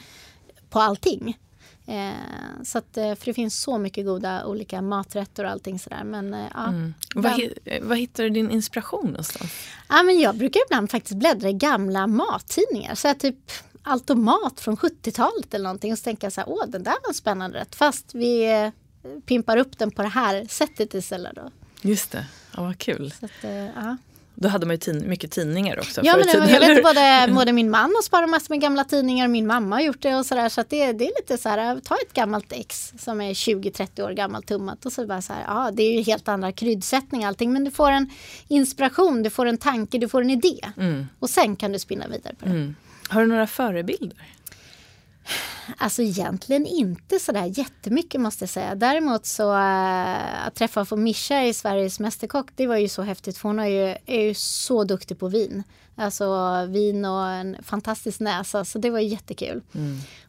på 0.69 0.79
allting. 0.79 1.37
Eh, 1.85 2.63
så 2.63 2.77
att, 2.77 2.97
eh, 2.97 3.15
för 3.15 3.25
det 3.25 3.33
finns 3.33 3.61
så 3.61 3.77
mycket 3.77 4.05
goda 4.05 4.45
olika 4.45 4.81
maträtter 4.81 5.43
och 5.43 5.51
allting 5.51 5.79
sådär. 5.79 6.03
Men, 6.03 6.33
eh, 6.33 6.45
ja, 6.53 6.67
hi- 7.37 7.57
eh, 7.65 7.83
var 7.83 7.95
hittar 7.95 8.23
du 8.23 8.29
din 8.29 8.51
inspiration 8.51 9.05
någonstans? 9.05 9.51
Ja, 9.89 10.03
men 10.03 10.19
jag 10.19 10.35
brukar 10.37 10.61
ibland 10.67 10.91
faktiskt 10.91 11.15
bläddra 11.19 11.49
i 11.49 11.53
gamla 11.53 12.07
mattidningar. 12.07 12.95
Så 12.95 13.13
typ 13.13 13.35
automat 13.83 14.59
från 14.59 14.77
70-talet 14.77 15.53
eller 15.53 15.63
någonting. 15.63 15.91
Och 15.91 15.97
så 15.97 16.03
tänker 16.03 16.25
jag 16.25 16.33
så 16.33 16.41
här, 16.41 16.49
åh 16.49 16.65
den 16.67 16.83
där 16.83 16.91
var 17.01 17.07
en 17.07 17.13
spännande 17.13 17.59
rätt. 17.59 17.75
Fast 17.75 18.15
vi 18.15 18.51
eh, 18.63 18.69
pimpar 19.25 19.57
upp 19.57 19.77
den 19.77 19.91
på 19.91 20.01
det 20.01 20.07
här 20.07 20.45
sättet 20.49 20.93
istället. 20.93 21.35
Då. 21.35 21.51
Just 21.81 22.11
det, 22.11 22.25
ja, 22.55 22.61
vad 22.63 22.77
kul. 22.77 23.11
Så 23.19 23.25
att, 23.25 23.43
eh, 23.43 23.65
ja. 23.65 23.97
Då 24.35 24.47
hade 24.49 24.65
man 24.65 24.73
ju 24.73 24.77
tin- 24.77 25.09
mycket 25.09 25.31
tidningar 25.31 25.79
också 25.79 26.01
Ja, 26.03 26.17
men 26.17 26.25
tiden, 26.27 26.49
jag 26.49 26.55
eller 26.63 26.75
vet 26.75 26.83
både, 26.83 27.33
både 27.35 27.53
min 27.53 27.69
man 27.69 27.81
har 27.95 28.01
sparat 28.01 28.29
massor 28.29 28.53
med 28.53 28.61
gamla 28.61 28.83
tidningar 28.83 29.25
och 29.25 29.31
min 29.31 29.47
mamma 29.47 29.75
har 29.75 29.81
gjort 29.81 30.01
det 30.01 30.15
och 30.15 30.25
sådär. 30.25 30.49
Så 30.49 30.61
att 30.61 30.69
det, 30.69 30.91
det 30.91 31.05
är 31.05 31.11
lite 31.21 31.37
så 31.37 31.49
här, 31.49 31.79
ta 31.79 31.95
ett 31.95 32.13
gammalt 32.13 32.51
ex 32.51 32.93
som 32.99 33.21
är 33.21 33.33
20-30 33.33 34.01
år 34.01 34.11
gammalt 34.11 34.47
tummat 34.47 34.85
och 34.85 34.91
så 34.93 35.05
bara 35.07 35.21
så 35.21 35.33
här, 35.33 35.43
ja 35.47 35.71
det 35.73 35.83
är 35.83 35.93
ju 35.97 36.01
helt 36.01 36.27
andra 36.27 36.51
kryddsättning 36.51 37.21
och 37.21 37.27
allting 37.27 37.53
men 37.53 37.63
du 37.63 37.71
får 37.71 37.91
en 37.91 38.09
inspiration, 38.47 39.23
du 39.23 39.29
får 39.29 39.45
en 39.45 39.57
tanke, 39.57 39.97
du 39.97 40.09
får 40.09 40.21
en 40.21 40.29
idé. 40.29 40.59
Och 41.19 41.29
sen 41.29 41.55
kan 41.55 41.71
du 41.71 41.79
spinna 41.79 42.07
vidare 42.07 42.35
på 42.39 42.45
det. 42.45 42.51
Mm. 42.51 42.75
Har 43.09 43.21
du 43.21 43.27
några 43.27 43.47
förebilder? 43.47 44.17
Alltså 45.77 46.01
egentligen 46.01 46.65
inte 46.65 47.19
sådär 47.19 47.51
jättemycket 47.57 48.21
måste 48.21 48.43
jag 48.43 48.49
säga. 48.49 48.75
Däremot 48.75 49.25
så 49.25 49.53
äh, 49.53 50.47
att 50.47 50.55
träffa 50.55 50.85
få 50.85 50.95
Mischa 50.95 51.43
i 51.43 51.53
Sveriges 51.53 51.99
Mästerkock, 51.99 52.47
det 52.55 52.67
var 52.67 52.77
ju 52.77 52.87
så 52.89 53.01
häftigt 53.01 53.37
för 53.37 53.49
hon 53.49 53.59
är 53.59 53.67
ju, 53.67 53.97
är 54.05 54.21
ju 54.21 54.33
så 54.33 54.83
duktig 54.83 55.19
på 55.19 55.27
vin. 55.27 55.63
Alltså 55.95 56.65
vin 56.65 57.05
och 57.05 57.29
en 57.29 57.57
fantastisk 57.63 58.19
näsa, 58.19 58.65
så 58.65 58.79
det 58.79 58.89
var 58.89 58.99
jättekul. 58.99 59.61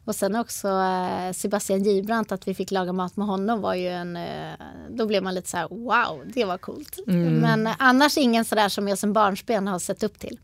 Och 0.05 0.15
sen 0.15 0.35
också 0.35 0.67
äh, 0.67 1.31
Sebastian 1.33 1.83
Gibrandt, 1.83 2.31
att 2.31 2.47
vi 2.47 2.53
fick 2.53 2.71
laga 2.71 2.93
mat 2.93 3.15
med 3.17 3.27
honom 3.27 3.61
var 3.61 3.73
ju 3.73 3.87
en, 3.87 4.17
äh, 4.17 4.53
då 4.89 5.05
blev 5.05 5.23
man 5.23 5.33
lite 5.33 5.49
så 5.49 5.57
här: 5.57 5.67
wow, 5.67 6.23
det 6.25 6.45
var 6.45 6.57
coolt. 6.57 6.99
Men 7.41 7.67
äh, 7.67 7.73
annars 7.79 8.17
ingen 8.17 8.45
sådär 8.45 8.69
som 8.69 8.87
jag 8.87 8.97
som 8.97 9.13
barnsben 9.13 9.67
har 9.67 9.79
sett 9.79 10.03
upp 10.03 10.19
till. 10.19 10.39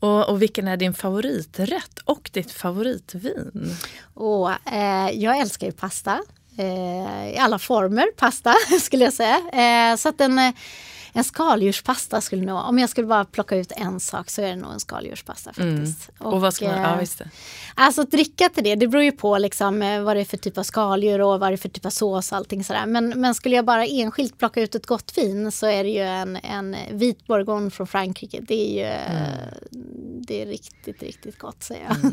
Och, 0.00 0.28
och 0.28 0.42
vilken 0.42 0.68
är 0.68 0.76
din 0.76 0.94
favoriträtt 0.94 1.98
och 2.04 2.30
ditt 2.32 2.52
favoritvin? 2.52 3.76
Och, 4.14 4.50
eh, 4.72 5.10
jag 5.10 5.38
älskar 5.38 5.66
ju 5.66 5.72
pasta. 5.72 6.20
Eh, 6.58 7.30
I 7.34 7.36
alla 7.38 7.58
former 7.58 8.06
pasta 8.16 8.54
skulle 8.80 9.04
jag 9.04 9.12
säga. 9.12 9.40
Eh, 9.52 9.96
så 9.96 10.08
att 10.08 10.18
den 10.18 10.38
eh, 10.38 10.52
en 11.12 11.24
skaldjurspasta 11.24 12.20
skulle 12.20 12.44
nog, 12.44 12.58
om 12.64 12.78
jag 12.78 12.90
skulle 12.90 13.06
bara 13.06 13.24
plocka 13.24 13.56
ut 13.56 13.72
en 13.76 14.00
sak 14.00 14.30
så 14.30 14.42
är 14.42 14.48
det 14.48 14.56
nog 14.56 14.72
en 14.72 14.80
skaldjurspasta 14.80 15.52
faktiskt. 15.52 16.10
Mm. 16.20 16.32
Och, 16.32 16.40
vad 16.40 16.54
ska 16.54 16.68
man, 16.68 16.74
eh, 16.74 16.82
ja, 16.82 16.96
visst 17.00 17.18
det. 17.18 17.30
Alltså 17.74 18.02
dricka 18.02 18.48
till 18.48 18.64
det, 18.64 18.74
det 18.74 18.88
beror 18.88 19.04
ju 19.04 19.12
på 19.12 19.38
liksom, 19.38 19.82
eh, 19.82 20.02
vad 20.02 20.16
det 20.16 20.20
är 20.20 20.24
för 20.24 20.36
typ 20.36 20.58
av 20.58 20.62
skaldjur 20.62 21.20
och 21.20 21.40
vad 21.40 21.50
det 21.50 21.54
är 21.54 21.56
för 21.56 21.68
typ 21.68 21.86
av 21.86 21.90
sås 21.90 22.32
och 22.32 22.38
allting 22.38 22.64
sådär. 22.64 22.86
Men, 22.86 23.08
men 23.08 23.34
skulle 23.34 23.56
jag 23.56 23.64
bara 23.64 23.86
enskilt 23.86 24.38
plocka 24.38 24.60
ut 24.60 24.74
ett 24.74 24.86
gott 24.86 25.18
vin 25.18 25.52
så 25.52 25.66
är 25.66 25.84
det 25.84 25.90
ju 25.90 26.02
en, 26.02 26.36
en 26.36 26.76
vit 26.90 27.26
bourgogne 27.26 27.70
från 27.70 27.86
Frankrike. 27.86 28.40
Det 28.40 28.54
är 28.54 28.74
ju 28.74 28.90
eh, 28.90 29.80
det 30.26 30.42
är 30.42 30.46
riktigt, 30.46 31.02
riktigt 31.02 31.38
gott 31.38 31.62
säger 31.62 31.84
jag. 31.88 32.12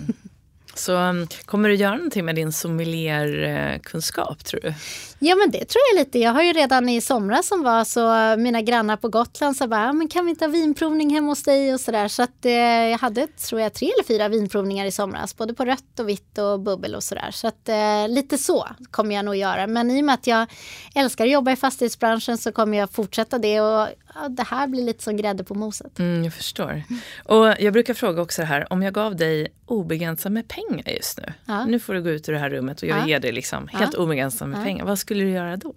Så 0.79 0.97
um, 0.97 1.27
kommer 1.45 1.69
du 1.69 1.75
göra 1.75 1.95
någonting 1.95 2.25
med 2.25 2.35
din 2.35 2.51
sommelierkunskap 2.51 4.45
tror 4.45 4.59
du? 4.59 4.73
Ja 5.19 5.35
men 5.35 5.51
det 5.51 5.65
tror 5.65 5.81
jag 5.91 5.99
lite. 5.99 6.19
Jag 6.19 6.31
har 6.31 6.43
ju 6.43 6.53
redan 6.53 6.89
i 6.89 7.01
somras 7.01 7.47
som 7.47 7.63
var 7.63 7.83
så 7.83 8.35
mina 8.41 8.61
grannar 8.61 8.97
på 8.97 9.09
Gotland 9.09 9.57
sa 9.57 9.67
bara, 9.67 9.89
ah, 9.89 9.93
men 9.93 10.07
kan 10.07 10.25
vi 10.25 10.29
inte 10.29 10.45
ha 10.45 10.51
vinprovning 10.51 11.13
hemma 11.13 11.27
hos 11.27 11.43
dig 11.43 11.73
och 11.73 11.79
sådär. 11.79 12.07
Så 12.07 12.23
att 12.23 12.45
eh, 12.45 12.51
jag 12.51 12.97
hade 12.97 13.27
tror 13.27 13.61
jag 13.61 13.73
tre 13.73 13.91
eller 13.91 14.03
fyra 14.03 14.27
vinprovningar 14.27 14.85
i 14.85 14.91
somras. 14.91 15.37
Både 15.37 15.53
på 15.53 15.65
rött 15.65 15.99
och 15.99 16.09
vitt 16.09 16.37
och 16.37 16.59
bubbel 16.59 16.95
och 16.95 17.03
sådär. 17.03 17.31
Så 17.31 17.47
att 17.47 17.69
eh, 17.69 18.07
lite 18.07 18.37
så 18.37 18.67
kommer 18.91 19.15
jag 19.15 19.25
nog 19.25 19.35
göra. 19.35 19.67
Men 19.67 19.91
i 19.91 20.01
och 20.01 20.05
med 20.05 20.13
att 20.13 20.27
jag 20.27 20.47
älskar 20.95 21.25
att 21.25 21.31
jobba 21.31 21.51
i 21.51 21.55
fastighetsbranschen 21.55 22.37
så 22.37 22.51
kommer 22.51 22.77
jag 22.77 22.91
fortsätta 22.91 23.39
det. 23.39 23.61
Och 23.61 23.87
ja, 24.21 24.29
det 24.29 24.43
här 24.43 24.67
blir 24.67 24.83
lite 24.83 25.03
som 25.03 25.17
grädde 25.17 25.43
på 25.43 25.55
moset. 25.55 25.99
Mm, 25.99 26.23
jag 26.23 26.33
förstår. 26.33 26.83
Och 27.25 27.53
jag 27.59 27.73
brukar 27.73 27.93
fråga 27.93 28.21
också 28.21 28.41
det 28.41 28.45
här, 28.45 28.73
om 28.73 28.81
jag 28.83 28.93
gav 28.93 29.15
dig 29.15 29.47
obegränsat 29.65 30.31
med 30.31 30.47
pengar 30.47 30.89
just 30.89 31.17
nu. 31.17 31.33
Ja. 31.45 31.65
Nu 31.65 31.79
får 31.79 31.93
du 31.93 32.01
gå 32.03 32.09
ut 32.09 32.29
ur 32.29 32.33
det 32.33 32.39
här 32.39 32.49
rummet 32.49 32.81
och 32.81 32.87
jag 32.87 32.99
Ja. 32.99 33.07
ger 33.07 33.19
dig 33.19 33.31
liksom 33.31 33.67
helt 33.67 33.93
obegränsat 33.95 34.47
med 34.49 34.59
Ja. 34.59 34.63
pengar. 34.63 34.85
Vad 34.85 34.99
skulle 34.99 35.23
du 35.23 35.29
göra 35.29 35.57
då? 35.57 35.75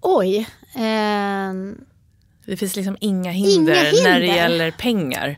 Oj. 0.00 0.48
ehm, 0.76 1.78
Det 2.46 2.56
finns 2.56 2.76
liksom 2.76 2.96
inga 3.00 3.30
hinder, 3.30 3.72
Inga 3.72 3.82
hinder? 3.90 4.10
när 4.12 4.20
det 4.20 4.26
gäller 4.26 4.70
pengar. 4.70 5.36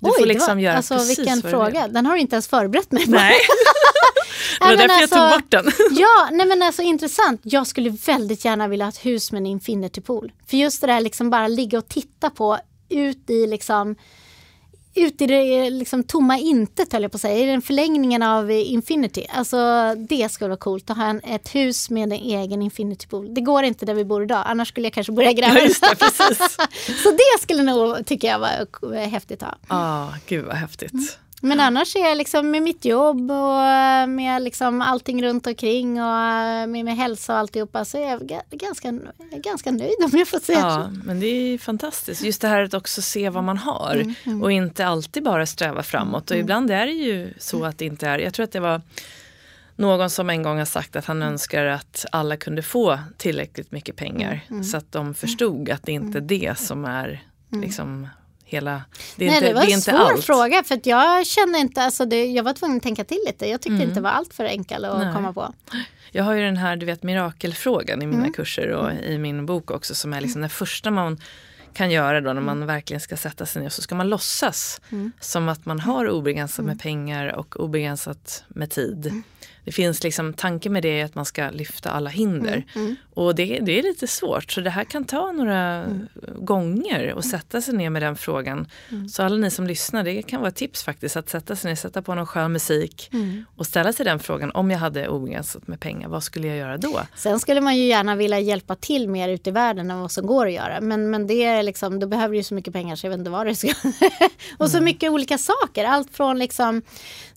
Du 0.00 0.10
oj, 0.10 0.14
får 0.18 0.26
liksom 0.26 0.56
var, 0.56 0.62
göra 0.62 0.76
alltså, 0.76 0.94
precis 0.94 1.18
vilken 1.18 1.40
vad 1.40 1.50
fråga. 1.52 1.88
Den 1.88 2.06
har 2.06 2.14
du 2.14 2.20
inte 2.20 2.34
ens 2.36 2.48
förberett 2.48 2.92
mig 2.92 3.04
på. 3.04 3.10
Nej, 3.10 3.34
det 4.60 4.66
var 4.66 4.76
därför 4.76 5.00
jag 5.00 5.10
tog 5.10 5.18
alltså- 5.18 5.38
bort 5.38 5.50
den. 5.50 5.72
Ja, 5.98 6.28
nej 6.32 6.46
men 6.46 6.62
alltså 6.62 6.82
intressant. 6.82 7.40
Jag 7.44 7.66
skulle 7.66 7.90
väldigt 7.90 8.44
gärna 8.44 8.68
vilja 8.68 8.84
ha 8.84 8.90
ett 8.90 9.06
hus 9.06 9.32
med 9.32 9.38
en 9.38 9.46
infinity 9.46 10.00
pool. 10.00 10.32
För 10.46 10.56
just 10.56 10.80
det 10.80 10.86
där 10.86 11.00
liksom 11.00 11.30
bara 11.30 11.48
ligga 11.48 11.78
och 11.78 11.88
titta 11.88 12.30
på 12.30 12.58
ut 12.88 13.30
i 13.30 13.46
liksom 13.46 13.96
ut 14.94 15.22
i 15.22 15.26
det 15.26 15.70
liksom 15.70 16.04
tomma 16.04 16.38
intet 16.38 16.92
höll 16.92 17.02
jag 17.02 17.12
på 17.12 17.16
att 17.16 17.20
säga, 17.20 17.44
i 17.44 17.46
den 17.46 17.62
förlängningen 17.62 18.22
av 18.22 18.50
Infinity. 18.50 19.26
Alltså 19.30 19.56
det 20.08 20.28
skulle 20.28 20.48
vara 20.48 20.58
coolt 20.58 20.90
att 20.90 20.96
ha 20.96 21.04
en, 21.04 21.20
ett 21.24 21.54
hus 21.54 21.90
med 21.90 22.02
en 22.02 22.12
egen 22.12 22.62
Infinity 22.62 23.06
Pool. 23.06 23.34
Det 23.34 23.40
går 23.40 23.62
inte 23.62 23.86
där 23.86 23.94
vi 23.94 24.04
bor 24.04 24.22
idag, 24.22 24.42
annars 24.46 24.68
skulle 24.68 24.86
jag 24.86 24.92
kanske 24.92 25.12
börja 25.12 25.32
gräva. 25.32 25.58
Ja, 25.60 25.94
det. 25.98 26.34
Så 27.02 27.10
det 27.10 27.42
skulle 27.42 27.62
nog, 27.62 28.06
tycker 28.06 28.28
jag, 28.28 28.38
var 28.38 28.94
häftigt 29.06 29.42
att 29.42 29.48
ha. 29.68 29.76
Ah, 29.78 30.08
gud 30.26 30.44
vad 30.44 30.56
häftigt. 30.56 31.18
Men 31.42 31.60
annars 31.60 31.96
är 31.96 32.00
jag 32.00 32.18
liksom 32.18 32.50
med 32.50 32.62
mitt 32.62 32.84
jobb 32.84 33.30
och 33.30 33.60
eh, 33.62 34.06
med 34.06 34.42
liksom 34.42 34.82
allting 34.82 35.22
runt 35.22 35.46
omkring 35.46 36.02
och 36.02 36.08
eh, 36.18 36.66
med 36.66 36.68
min 36.68 36.86
hälsa 36.88 37.32
och 37.32 37.38
alltihopa 37.38 37.84
så 37.84 37.98
är 37.98 38.08
jag 38.10 38.20
ga- 38.22 38.42
ganska, 38.50 38.92
ganska 39.36 39.70
nöjd 39.70 39.94
om 40.04 40.10
jag 40.18 40.28
får 40.28 40.38
säga 40.38 40.58
Ja, 40.58 40.90
så. 40.94 41.00
men 41.06 41.20
det 41.20 41.26
är 41.26 41.58
fantastiskt. 41.58 42.22
Just 42.22 42.40
det 42.40 42.48
här 42.48 42.62
att 42.62 42.74
också 42.74 43.02
se 43.02 43.30
vad 43.30 43.44
man 43.44 43.56
har 43.58 44.14
Mm, 44.26 44.42
och 44.42 44.52
inte 44.52 44.86
alltid 44.86 45.22
bara 45.22 45.46
sträva 45.46 45.82
framåt. 45.82 46.30
Och 46.30 46.36
ibland 46.36 46.70
är 46.70 46.86
det 46.86 46.92
ju 46.92 47.34
så 47.38 47.64
att 47.64 47.78
det 47.78 47.84
inte 47.84 48.08
är. 48.08 48.18
Jag 48.18 48.34
tror 48.34 48.44
att 48.44 48.52
det 48.52 48.60
var 48.60 48.82
någon 49.76 50.10
som 50.10 50.30
en 50.30 50.42
gång 50.42 50.58
har 50.58 50.64
sagt 50.64 50.96
att 50.96 51.04
han 51.04 51.22
önskar 51.22 51.64
att 51.64 52.06
alla 52.12 52.36
kunde 52.36 52.62
få 52.62 52.98
tillräckligt 53.16 53.72
mycket 53.72 53.96
pengar 53.96 54.40
Mm. 54.50 54.64
så 54.64 54.76
att 54.76 54.92
de 54.92 55.14
förstod 55.14 55.70
att 55.70 55.82
det 55.82 55.92
inte 55.92 56.18
är 56.18 56.22
det 56.22 56.58
som 56.58 56.84
är 56.84 57.22
liksom 57.62 58.08
hela... 58.48 58.82
Det 59.16 59.24
är 59.24 59.28
Nej, 59.30 59.36
inte, 59.36 59.48
det 59.48 59.54
var 59.54 59.66
det 59.66 59.72
en 59.72 59.80
svår 59.80 59.94
allt. 59.94 60.24
fråga 60.24 60.62
för 60.64 60.80
jag 60.84 61.26
kände 61.26 61.58
inte, 61.58 61.82
alltså 61.82 62.04
det, 62.04 62.26
jag 62.26 62.42
var 62.44 62.52
tvungen 62.52 62.76
att 62.76 62.82
tänka 62.82 63.04
till 63.04 63.20
lite. 63.26 63.48
Jag 63.48 63.60
tyckte 63.60 63.82
inte 63.82 63.94
det 63.94 64.00
var 64.00 64.10
allt 64.10 64.34
för 64.34 64.44
enkel 64.44 64.84
att 64.84 64.94
Mm. 64.94 65.06
Nej. 65.06 65.14
komma 65.14 65.32
på. 65.32 65.54
Jag 66.12 66.24
har 66.24 66.34
ju 66.34 66.40
den 66.42 66.56
här 66.56 66.76
du 66.76 66.86
vet, 66.86 67.02
mirakelfrågan 67.02 68.02
i 68.02 68.06
mina 68.06 68.20
Mm. 68.20 68.32
kurser 68.32 68.68
och 68.68 68.92
i 68.92 69.18
min 69.18 69.46
bok 69.46 69.70
också 69.70 69.94
som 69.94 70.12
är 70.12 70.20
liksom 70.20 70.42
det 70.42 70.48
första 70.48 70.90
man 70.90 71.20
kan 71.74 71.90
göra 71.90 72.20
då 72.20 72.32
när 72.32 72.40
man 72.40 72.66
verkligen 72.66 73.00
ska 73.00 73.16
sätta 73.16 73.46
sig 73.46 73.62
ner 73.62 73.68
så 73.68 73.82
ska 73.82 73.94
man 73.94 74.08
låtsas 74.08 74.80
Mm. 74.92 75.12
som 75.20 75.48
att 75.48 75.66
man 75.66 75.80
har 75.80 76.08
obegränsat 76.10 76.64
med 76.64 76.80
pengar 76.80 77.26
och 77.36 77.60
obegränsat 77.60 78.44
med 78.48 78.70
tid. 78.70 79.22
Det 79.64 79.72
finns 79.72 80.02
liksom, 80.04 80.34
tanken 80.34 80.72
med 80.72 80.82
det 80.82 81.00
är 81.00 81.04
att 81.04 81.14
man 81.14 81.24
ska 81.24 81.50
lyfta 81.50 81.90
alla 81.90 82.10
hinder. 82.10 82.64
Och 83.18 83.34
det, 83.34 83.58
det 83.62 83.78
är 83.78 83.82
lite 83.82 84.06
svårt 84.06 84.52
så 84.52 84.60
det 84.60 84.70
här 84.70 84.84
kan 84.84 85.04
ta 85.04 85.32
några 85.32 85.84
gånger 86.38 87.14
och 87.14 87.24
sätta 87.24 87.60
sig 87.60 87.74
ner 87.74 87.90
med 87.90 88.02
den 88.02 88.16
frågan. 88.16 88.66
Så 89.10 89.22
alla 89.22 89.36
ni 89.36 89.50
som 89.50 89.66
lyssnar, 89.66 90.04
det 90.04 90.22
kan 90.22 90.40
vara 90.40 90.48
ett 90.48 90.56
tips 90.56 90.84
faktiskt 90.84 91.16
att 91.16 91.28
sätta 91.28 91.56
sig 91.56 91.70
ner, 91.70 91.76
sätta 91.76 92.02
på 92.02 92.14
någon 92.14 92.26
skön 92.26 92.52
musik 92.52 93.10
och 93.56 93.66
ställa 93.66 93.92
sig 93.92 94.04
den 94.04 94.18
frågan. 94.18 94.50
Om 94.50 94.70
jag 94.70 94.78
hade 94.78 95.08
obegränsat 95.08 95.66
med 95.66 95.80
pengar, 95.80 96.08
vad 96.08 96.22
skulle 96.22 96.46
jag 96.46 96.56
göra 96.56 96.76
då? 96.76 97.00
Sen 97.16 97.40
skulle 97.40 97.60
man 97.60 97.76
ju 97.76 97.84
gärna 97.84 98.16
vilja 98.16 98.40
hjälpa 98.40 98.74
till 98.74 99.08
mer 99.08 99.28
ute 99.28 99.50
i 99.50 99.52
världen 99.52 99.90
än 99.90 100.00
vad 100.00 100.12
som 100.12 100.26
går 100.26 100.46
att 100.46 100.52
göra. 100.52 100.80
Men, 100.80 101.10
men 101.10 101.26
det 101.26 101.44
är 101.44 101.62
liksom, 101.62 102.00
då 102.00 102.06
behöver 102.06 102.32
du 102.32 102.36
ju 102.36 102.42
så 102.42 102.54
mycket 102.54 102.72
pengar 102.72 102.96
så 102.96 103.06
jag 103.06 103.10
vet 103.10 103.18
inte 103.18 103.30
vad 103.30 103.46
det 103.46 103.54
ska. 103.54 103.68
och 104.58 104.70
så 104.70 104.80
mycket 104.80 105.10
olika 105.10 105.38
saker. 105.38 105.84
Allt 105.84 106.16
från 106.16 106.38
liksom 106.38 106.82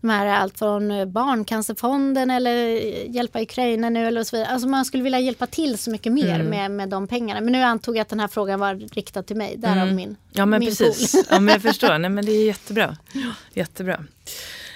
de 0.02 0.10
här, 0.10 0.26
allt 0.26 0.60
från 0.60 1.12
Barncancerfonden 1.12 2.32
eller 2.32 2.58
hjälpa 3.10 3.42
Ukraina 3.42 3.90
nu 3.90 4.08
eller 4.08 4.24
så 4.24 4.36
vidare. 4.36 4.54
Alltså 4.54 4.68
man 4.68 4.86
skulle 4.86 5.04
vilja 5.04 5.20
hjälpa 5.20 5.48
till 5.48 5.71
så 5.78 5.92
mycket 5.92 6.12
mer 6.14 6.44
med, 6.44 6.72
med 6.72 6.90
de 6.90 7.08
pengarna. 7.08 7.42
Men 7.42 7.52
nu 7.54 7.62
antog 7.62 7.96
jag 7.98 8.02
att 8.02 8.10
den 8.10 8.20
här 8.20 8.28
frågan 8.28 8.60
var 8.60 8.76
riktad 8.76 9.24
till 9.24 9.36
mig. 9.36 9.58
Därav 9.58 9.94
min, 9.94 10.16
Ja 10.32 10.46
men 10.46 10.60
min 10.60 10.70
precis, 10.70 11.12
pool. 11.12 11.24
ja, 11.30 11.40
men 11.40 11.54
jag 11.54 11.62
förstår. 11.72 11.98
Nej, 11.98 12.10
men 12.10 12.26
det 12.26 12.32
är 12.32 12.46
jättebra. 12.46 12.98
jättebra. 13.54 14.04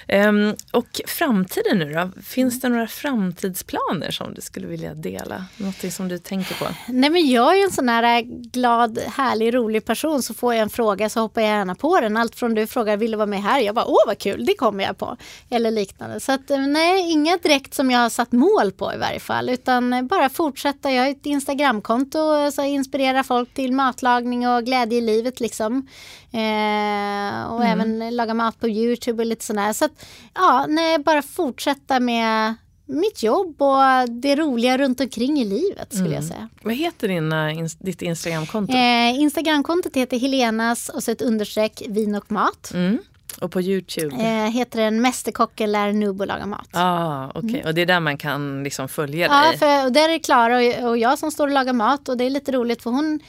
Ehm, 0.08 0.54
och 0.72 1.00
framtiden 1.06 1.78
nu 1.78 1.92
då? 1.92 2.22
Finns 2.22 2.60
det 2.60 2.68
några 2.68 2.86
framtidsplaner 2.86 4.10
som 4.10 4.34
du 4.34 4.40
skulle 4.40 4.66
vilja 4.66 4.94
dela? 4.94 5.44
Någonting 5.56 5.92
som 5.92 6.08
du 6.08 6.18
tänker 6.18 6.54
på? 6.54 6.66
Nej 6.88 7.10
men 7.10 7.30
jag 7.30 7.52
är 7.52 7.56
ju 7.56 7.62
en 7.62 7.70
sån 7.70 7.88
här 7.88 8.22
glad, 8.52 8.98
härlig, 8.98 9.54
rolig 9.54 9.84
person. 9.84 10.22
Så 10.22 10.34
får 10.34 10.54
jag 10.54 10.62
en 10.62 10.70
fråga 10.70 11.08
så 11.08 11.20
hoppar 11.20 11.40
jag 11.40 11.50
gärna 11.50 11.74
på 11.74 12.00
den. 12.00 12.16
Allt 12.16 12.34
från 12.34 12.54
du 12.54 12.66
frågar 12.66 12.96
vill 12.96 13.10
du 13.10 13.16
vara 13.16 13.26
med 13.26 13.42
här? 13.42 13.60
Jag 13.60 13.74
bara 13.74 13.86
åh 13.86 14.06
vad 14.06 14.18
kul, 14.18 14.46
det 14.46 14.54
kommer 14.54 14.84
jag 14.84 14.98
på. 14.98 15.16
Eller 15.50 15.70
liknande. 15.70 16.20
Så 16.20 16.32
att, 16.32 16.50
eh, 16.50 16.58
nej, 16.58 17.10
inga 17.10 17.36
direkt 17.36 17.74
som 17.74 17.90
jag 17.90 17.98
har 17.98 18.10
satt 18.10 18.32
mål 18.32 18.72
på 18.72 18.94
i 18.94 18.96
varje 18.96 19.20
fall. 19.20 19.48
Utan 19.48 20.06
bara 20.06 20.28
fortsätta. 20.28 20.92
Jag 20.92 21.02
har 21.02 21.10
ett 21.10 21.26
Instagramkonto 21.26 22.36
eh, 22.36 22.50
så 22.50 22.60
jag 22.60 22.68
inspirerar 22.68 23.22
folk 23.22 23.54
till 23.54 23.72
matlagning 23.72 24.48
och 24.48 24.64
glädje 24.64 24.98
i 24.98 25.00
livet 25.00 25.40
liksom. 25.40 25.88
Eh, 26.32 27.52
och 27.52 27.64
även 27.64 28.16
laga 28.16 28.34
mat 28.34 28.60
på 28.60 28.68
Youtube 28.68 29.22
och 29.22 29.26
lite 29.26 29.44
sådär. 29.44 29.72
Så 29.72 29.84
att, 29.84 29.95
ja, 30.34 30.66
nej, 30.68 30.98
bara 30.98 31.22
fortsätta 31.22 32.00
med 32.00 32.54
mitt 32.88 33.22
jobb 33.22 33.62
och 33.62 34.10
det 34.10 34.36
roliga 34.36 34.78
runt 34.78 35.00
omkring 35.00 35.40
i 35.40 35.44
livet 35.44 35.94
skulle 35.94 36.14
jag 36.14 36.24
säga. 36.24 36.48
Vad 36.62 36.74
heter 36.74 37.08
dina, 37.08 37.50
ins- 37.52 37.76
ditt 37.80 38.02
Instagramkonto? 38.02 38.72
Eh, 38.72 39.20
Instagramkontot 39.20 39.96
heter 39.96 40.18
Helenas 40.18 40.88
och 40.88 41.02
så 41.02 41.10
ett 41.10 41.22
understreck 41.22 41.82
vin 41.88 42.14
och 42.14 42.32
mat. 42.32 42.70
Mm. 42.74 42.98
Och 43.40 43.52
på 43.52 43.60
Youtube? 43.60 44.16
Eh, 44.16 44.50
heter 44.50 44.80
den 44.80 45.00
Mästerkocken 45.02 45.72
lär 45.72 45.92
Nubo 45.92 46.24
laga 46.24 46.46
mat. 46.46 46.68
Ah, 46.72 47.30
okej. 47.34 47.62
Och 47.66 47.74
det 47.74 47.80
är 47.80 47.86
där 47.86 48.00
man 48.00 48.18
kan 48.18 48.62
liksom 48.64 48.88
följa 48.88 49.26
Ja, 49.26 49.66
dig? 49.66 49.84
och 49.86 49.92
där 49.92 50.08
är 50.08 50.18
Klara 50.18 50.56
och, 50.84 50.90
och 50.90 50.98
jag 50.98 51.18
som 51.18 51.30
står 51.30 51.46
och 51.46 51.52
lagar 51.54 51.72
mat 51.72 52.08
och 52.08 52.16
det 52.16 52.24
är 52.24 52.30
lite 52.30 52.52
roligt 52.52 52.82
för 52.82 52.90
hon 52.90 53.14
eh, 53.14 53.20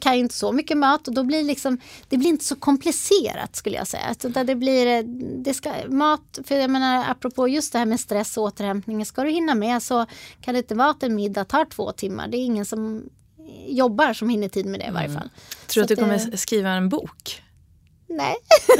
kan 0.00 0.14
ju 0.14 0.20
inte 0.20 0.34
så 0.34 0.52
mycket 0.52 0.76
mat 0.76 1.08
och 1.08 1.14
då 1.14 1.24
blir 1.24 1.38
det 1.38 1.44
liksom, 1.44 1.78
det 2.08 2.16
blir 2.16 2.28
inte 2.28 2.44
så 2.44 2.56
komplicerat 2.56 3.56
skulle 3.56 3.76
jag 3.76 3.86
säga. 3.86 4.14
Det 4.44 4.54
blir, 4.54 4.86
eh, 4.86 5.04
det 5.38 5.54
ska, 5.54 5.72
mat, 5.88 6.38
för 6.44 6.54
jag 6.54 6.70
menar 6.70 7.10
apropå 7.10 7.48
just 7.48 7.72
det 7.72 7.78
här 7.78 7.86
med 7.86 8.00
stress 8.00 8.36
och 8.36 8.42
återhämtning, 8.42 9.06
ska 9.06 9.22
du 9.22 9.30
hinna 9.30 9.54
med 9.54 9.82
så 9.82 10.06
kan 10.40 10.54
det 10.54 10.58
inte 10.58 10.74
vara 10.74 10.90
att 10.90 11.02
en 11.02 11.14
middag 11.14 11.44
tar 11.44 11.64
två 11.64 11.92
timmar. 11.92 12.28
Det 12.28 12.36
är 12.36 12.44
ingen 12.44 12.64
som 12.64 13.02
jobbar 13.66 14.12
som 14.12 14.28
hinner 14.28 14.48
tid 14.48 14.66
med 14.66 14.80
det 14.80 14.86
i 14.86 14.90
varje 14.90 15.08
fall. 15.08 15.30
Tror 15.66 15.80
du 15.80 15.82
att 15.82 15.88
du 15.88 15.96
kommer 15.96 16.14
att, 16.14 16.32
eh, 16.32 16.36
skriva 16.36 16.68
en 16.68 16.88
bok? 16.88 17.42
Nej. 18.06 18.36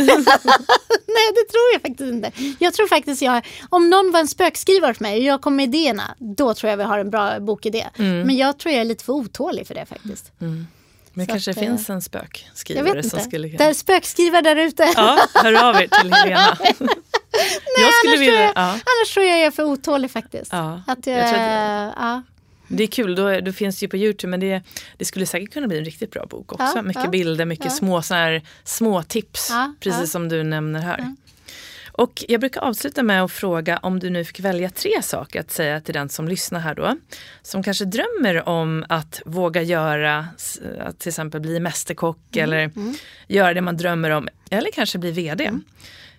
Nej, 1.06 1.32
det 1.34 1.48
tror 1.50 1.72
jag 1.72 1.82
faktiskt 1.82 2.12
inte. 2.12 2.32
Jag 2.58 2.74
tror 2.74 2.86
faktiskt 2.86 3.22
jag, 3.22 3.46
om 3.70 3.90
någon 3.90 4.12
var 4.12 4.20
en 4.20 4.28
spökskrivare 4.28 4.90
åt 4.90 5.00
mig 5.00 5.18
och 5.18 5.24
jag 5.24 5.40
kom 5.40 5.56
med 5.56 5.74
idéerna, 5.74 6.14
då 6.18 6.54
tror 6.54 6.70
jag 6.70 6.76
vi 6.76 6.82
har 6.82 6.98
en 6.98 7.10
bra 7.10 7.40
bokidé. 7.40 7.86
Mm. 7.98 8.26
Men 8.26 8.36
jag 8.36 8.58
tror 8.58 8.72
jag 8.72 8.80
är 8.80 8.84
lite 8.84 9.04
för 9.04 9.12
otålig 9.12 9.66
för 9.66 9.74
det 9.74 9.86
faktiskt. 9.86 10.32
Men 11.14 11.26
det 11.26 11.32
kanske 11.32 11.50
att, 11.50 11.56
eh, 11.56 11.60
finns 11.62 11.90
en 11.90 12.02
spökskrivare 12.02 13.02
som 13.02 13.20
skulle 13.20 13.48
Det 13.48 13.64
är 13.64 13.74
spökskrivare 13.74 14.40
där 14.42 14.56
ute. 14.56 14.92
Ja, 14.96 15.18
hör 15.34 15.68
av 15.68 15.76
er 15.76 15.86
till 16.00 16.12
Helena. 16.14 16.56
jag 16.60 16.74
skulle 16.74 16.84
annars, 17.84 18.00
tror 18.02 18.18
vilja... 18.18 18.40
jag, 18.40 18.52
Ja. 18.54 18.62
annars 18.70 19.14
tror 19.14 19.26
jag 19.26 19.38
jag 19.38 19.46
är 19.46 19.50
för 19.50 19.62
otålig 19.62 20.10
faktiskt. 20.10 20.52
Ja, 20.52 20.82
Att 20.86 21.06
jag, 21.06 21.18
jag 21.18 21.28
tror 21.28 21.40
att- 21.40 21.94
ja. 21.96 22.22
Det 22.68 22.82
är 22.82 22.86
kul, 22.86 23.14
då, 23.14 23.40
då 23.40 23.52
finns 23.52 23.78
det 23.78 23.84
ju 23.84 23.88
på 23.88 23.96
Youtube 23.96 24.30
men 24.30 24.40
det, 24.40 24.62
det 24.98 25.04
skulle 25.04 25.26
säkert 25.26 25.52
kunna 25.52 25.68
bli 25.68 25.78
en 25.78 25.84
riktigt 25.84 26.10
bra 26.10 26.26
bok 26.26 26.52
också. 26.52 26.72
Ja, 26.76 26.82
mycket 26.82 27.10
bilder, 27.10 27.44
mycket 27.44 27.72
små, 27.72 28.02
såna 28.02 28.20
här, 28.20 28.42
små 28.64 29.02
tips. 29.02 29.52
Precis 29.80 30.10
som 30.10 30.28
du 30.28 30.42
nämner 30.42 30.80
här. 30.80 31.14
Och 31.96 32.24
jag 32.28 32.40
brukar 32.40 32.60
avsluta 32.60 33.02
med 33.02 33.22
att 33.22 33.32
fråga 33.32 33.78
om 33.82 33.98
du 34.00 34.10
nu 34.10 34.24
fick 34.24 34.40
välja 34.40 34.70
tre 34.70 35.02
saker 35.02 35.40
att 35.40 35.50
säga 35.50 35.80
till 35.80 35.94
den 35.94 36.08
som 36.08 36.28
lyssnar 36.28 36.60
här 36.60 36.74
då. 36.74 36.96
Som 37.42 37.62
kanske 37.62 37.84
drömmer 37.84 38.48
om 38.48 38.84
att 38.88 39.22
våga 39.26 39.62
göra, 39.62 40.28
att 40.80 40.98
till 40.98 41.08
exempel 41.08 41.40
bli 41.40 41.60
mästerkock 41.60 42.18
Mm, 42.36 42.44
eller 42.44 42.70
göra 43.28 43.54
det 43.54 43.60
man 43.60 43.76
drömmer 43.76 44.10
om. 44.10 44.28
Eller 44.50 44.70
kanske 44.70 44.98
bli 44.98 45.10
VD. 45.10 45.44
Mm. 45.44 45.64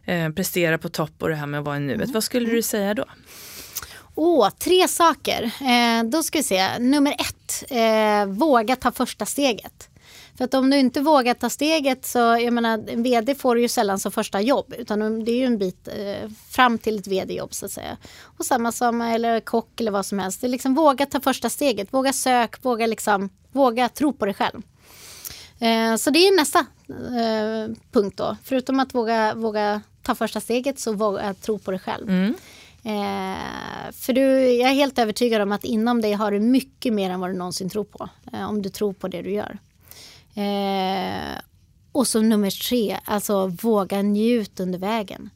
Eh, 0.05 0.35
prestera 0.35 0.77
på 0.77 0.89
topp 0.89 1.13
och 1.19 1.29
det 1.29 1.35
här 1.35 1.47
med 1.47 1.59
att 1.59 1.65
vara 1.65 1.77
i 1.77 1.79
nuet. 1.79 2.09
Vad 2.09 2.23
skulle 2.23 2.49
du 2.49 2.61
säga 2.61 2.93
då? 2.93 3.05
Åh, 4.15 4.49
tre 4.49 4.87
saker. 4.87 5.43
Eh, 5.43 6.03
då 6.03 6.23
ska 6.23 6.39
vi 6.39 6.43
se. 6.43 6.79
Nummer 6.79 7.15
ett, 7.19 7.63
eh, 7.69 8.25
våga 8.25 8.75
ta 8.75 8.91
första 8.91 9.25
steget. 9.25 9.89
För 10.37 10.45
att 10.45 10.53
om 10.53 10.69
du 10.69 10.77
inte 10.77 11.01
vågar 11.01 11.33
ta 11.33 11.49
steget 11.49 12.05
så, 12.05 12.19
jag 12.19 12.53
menar, 12.53 12.83
en 12.87 13.03
vd 13.03 13.35
får 13.35 13.59
ju 13.59 13.67
sällan 13.67 13.99
som 13.99 14.11
första 14.11 14.41
jobb. 14.41 14.73
Utan 14.77 15.25
det 15.25 15.31
är 15.31 15.37
ju 15.37 15.45
en 15.45 15.57
bit 15.57 15.87
eh, 15.87 16.29
fram 16.49 16.77
till 16.77 16.99
ett 16.99 17.07
vd-jobb 17.07 17.53
så 17.53 17.65
att 17.65 17.71
säga. 17.71 17.97
Och 18.23 18.45
samma 18.45 18.71
som, 18.71 19.01
eller 19.01 19.39
kock 19.39 19.81
eller 19.81 19.91
vad 19.91 20.05
som 20.05 20.19
helst. 20.19 20.41
Det 20.41 20.47
är 20.47 20.49
liksom 20.49 20.75
våga 20.75 21.05
ta 21.05 21.21
första 21.21 21.49
steget. 21.49 21.93
Våga 21.93 22.13
sök, 22.13 22.65
våga 22.65 22.87
liksom, 22.87 23.29
våga 23.51 23.89
tro 23.89 24.13
på 24.13 24.25
dig 24.25 24.33
själv. 24.33 24.61
Eh, 25.59 25.95
så 25.95 26.09
det 26.09 26.19
är 26.19 26.37
nästa 26.37 26.59
eh, 26.89 27.75
punkt 27.91 28.17
då. 28.17 28.37
Förutom 28.43 28.79
att 28.79 28.95
våga, 28.95 29.33
våga 29.35 29.81
ta 30.01 30.15
första 30.15 30.41
steget 30.41 30.79
så 30.79 30.93
våga 30.93 31.33
tro 31.33 31.59
på 31.59 31.71
dig 31.71 31.79
själv. 31.79 32.09
Eh, 32.83 33.91
för 33.91 34.13
du, 34.13 34.21
jag 34.53 34.69
är 34.69 34.73
helt 34.73 34.99
övertygad 34.99 35.41
om 35.41 35.51
att 35.51 35.63
inom 35.63 36.01
dig 36.01 36.13
har 36.13 36.31
du 36.31 36.39
mycket 36.39 36.93
mer 36.93 37.09
än 37.09 37.19
vad 37.19 37.29
du 37.29 37.33
någonsin 37.33 37.69
tror 37.69 37.83
på. 37.83 38.09
Eh, 38.33 38.49
om 38.49 38.61
du 38.61 38.69
tror 38.69 38.93
på 38.93 39.07
det 39.07 39.21
du 39.21 39.31
gör. 39.31 39.57
Eh, 40.35 41.39
och 41.91 42.07
så 42.07 42.21
nummer 42.21 42.69
tre, 42.69 42.97
alltså 43.05 43.47
våga 43.47 44.01
njut 44.01 44.59
under 44.59 44.79
vägen. 44.79 45.29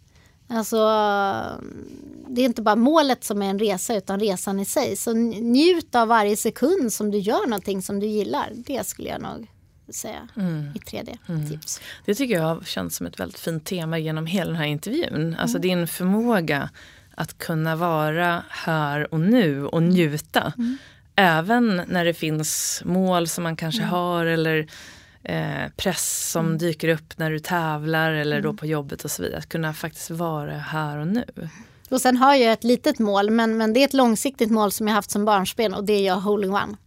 Alltså, 0.51 0.77
det 2.27 2.41
är 2.41 2.45
inte 2.45 2.61
bara 2.61 2.75
målet 2.75 3.23
som 3.23 3.41
är 3.41 3.49
en 3.49 3.59
resa 3.59 3.95
utan 3.95 4.19
resan 4.19 4.59
i 4.59 4.65
sig. 4.65 4.95
Så 4.95 5.13
njut 5.13 5.95
av 5.95 6.07
varje 6.07 6.37
sekund 6.37 6.93
som 6.93 7.11
du 7.11 7.17
gör 7.17 7.47
någonting 7.47 7.81
som 7.81 7.99
du 7.99 8.07
gillar. 8.07 8.51
Det 8.55 8.87
skulle 8.87 9.09
jag 9.09 9.21
nog 9.21 9.47
säga 9.93 10.27
i 10.75 10.79
tredje 10.79 11.17
tips. 11.51 11.81
Det 12.05 12.15
tycker 12.15 12.35
jag 12.35 12.67
känns 12.67 12.95
som 12.95 13.05
ett 13.07 13.19
väldigt 13.19 13.39
fint 13.39 13.65
tema 13.65 13.97
genom 13.99 14.25
hela 14.25 14.47
den 14.51 14.59
här 14.59 14.65
intervjun. 14.67 15.35
Alltså 15.39 15.57
Mm. 15.57 15.67
din 15.69 15.87
förmåga 15.87 16.69
att 17.15 17.37
kunna 17.37 17.75
vara 17.75 18.43
här 18.49 19.13
och 19.13 19.19
nu 19.19 19.65
och 19.65 19.83
njuta. 19.83 20.53
Mm. 20.57 20.77
Även 21.19 21.81
när 21.87 22.05
det 22.05 22.13
finns 22.13 22.81
mål 22.85 23.27
som 23.27 23.43
man 23.43 23.55
kanske 23.55 23.81
Mm. 23.81 23.91
har 23.93 24.25
eller 24.25 24.67
eh, 25.23 25.69
press 25.77 26.29
som 26.31 26.57
dyker 26.57 26.87
upp 26.89 27.17
när 27.17 27.31
du 27.31 27.39
tävlar 27.39 28.11
eller 28.11 28.37
Mm. 28.37 28.51
då 28.51 28.57
på 28.57 28.65
jobbet 28.65 29.03
och 29.03 29.11
så 29.11 29.21
vidare. 29.23 29.39
Att 29.39 29.49
kunna 29.49 29.73
faktiskt 29.73 30.09
vara 30.09 30.51
här 30.57 30.97
och 30.97 31.07
nu. 31.07 31.25
Och 31.89 32.01
sen 32.01 32.17
har 32.17 32.35
jag 32.35 32.53
ett 32.53 32.63
litet 32.63 32.99
mål 32.99 33.29
men, 33.29 33.57
men 33.57 33.73
det 33.73 33.79
är 33.79 33.85
ett 33.85 33.93
långsiktigt 33.93 34.51
mål 34.51 34.71
som 34.71 34.87
jag 34.87 34.95
haft 34.95 35.11
som 35.11 35.25
barnsben 35.25 35.73
och 35.73 35.83
det 35.83 35.93
är 35.93 36.05
jag 36.07 36.15
Holding 36.15 36.53
One. 36.53 36.77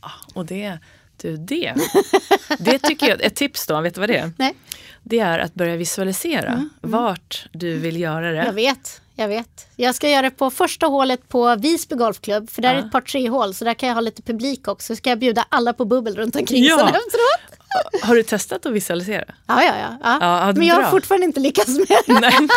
Ah, 0.00 0.10
Och 0.34 0.46
det, 0.46 0.78
du 1.16 1.36
det, 1.36 1.74
det 2.58 2.78
tycker 2.78 3.08
jag, 3.08 3.20
ett 3.22 3.34
tips 3.36 3.66
då, 3.66 3.80
vet 3.80 3.94
du 3.94 4.00
vad 4.00 4.08
det 4.10 4.16
är? 4.16 4.32
Nej, 4.38 4.54
Det 5.02 5.18
är 5.20 5.38
att 5.38 5.54
börja 5.54 5.76
visualisera 5.76 6.68
vart 6.80 7.48
du 7.52 7.78
vill 7.78 8.00
göra 8.00 8.30
det. 8.32 8.44
jag 8.44 8.52
vet. 8.52 9.00
Jag 9.18 9.28
vet. 9.28 9.66
Jag 9.76 9.94
ska 9.94 10.08
göra 10.08 10.22
det 10.22 10.30
på 10.30 10.50
första 10.50 10.86
hålet 10.86 11.28
på 11.28 11.56
Visby 11.56 11.96
Golfklubb. 11.96 12.50
För 12.50 12.62
där 12.62 12.70
är 12.70 12.74
Ja. 12.78 12.80
ett 12.86 12.92
par 12.92 13.00
tre 13.00 13.28
hål. 13.28 13.54
Så 13.54 13.64
där 13.64 13.74
kan 13.74 13.88
jag 13.88 13.94
ha 13.94 14.00
lite 14.00 14.22
publik 14.22 14.68
också. 14.68 14.86
Så 14.86 14.96
ska 14.96 15.10
jag 15.10 15.18
bjuda 15.18 15.46
alla 15.48 15.72
på 15.72 15.84
bubbel 15.84 16.16
runt 16.16 16.36
omkring 16.36 16.64
Ja. 16.64 16.78
sen 16.78 16.86
efteråt. 16.88 18.02
Har 18.02 18.14
du 18.14 18.22
testat 18.22 18.66
att 18.66 18.72
visualisera? 18.72 19.24
Ja, 19.46 19.62
ja, 19.62 19.72
ja. 19.80 19.96
ja. 20.02 20.18
Ja, 20.46 20.52
Men 20.56 20.66
jag 20.66 20.74
har 20.74 20.82
bra. 20.82 20.90
fortfarande 20.90 21.24
inte 21.26 21.40
lyckats 21.40 21.68
med 21.68 21.86
det. 22.06 22.20
Nej. 22.20 22.32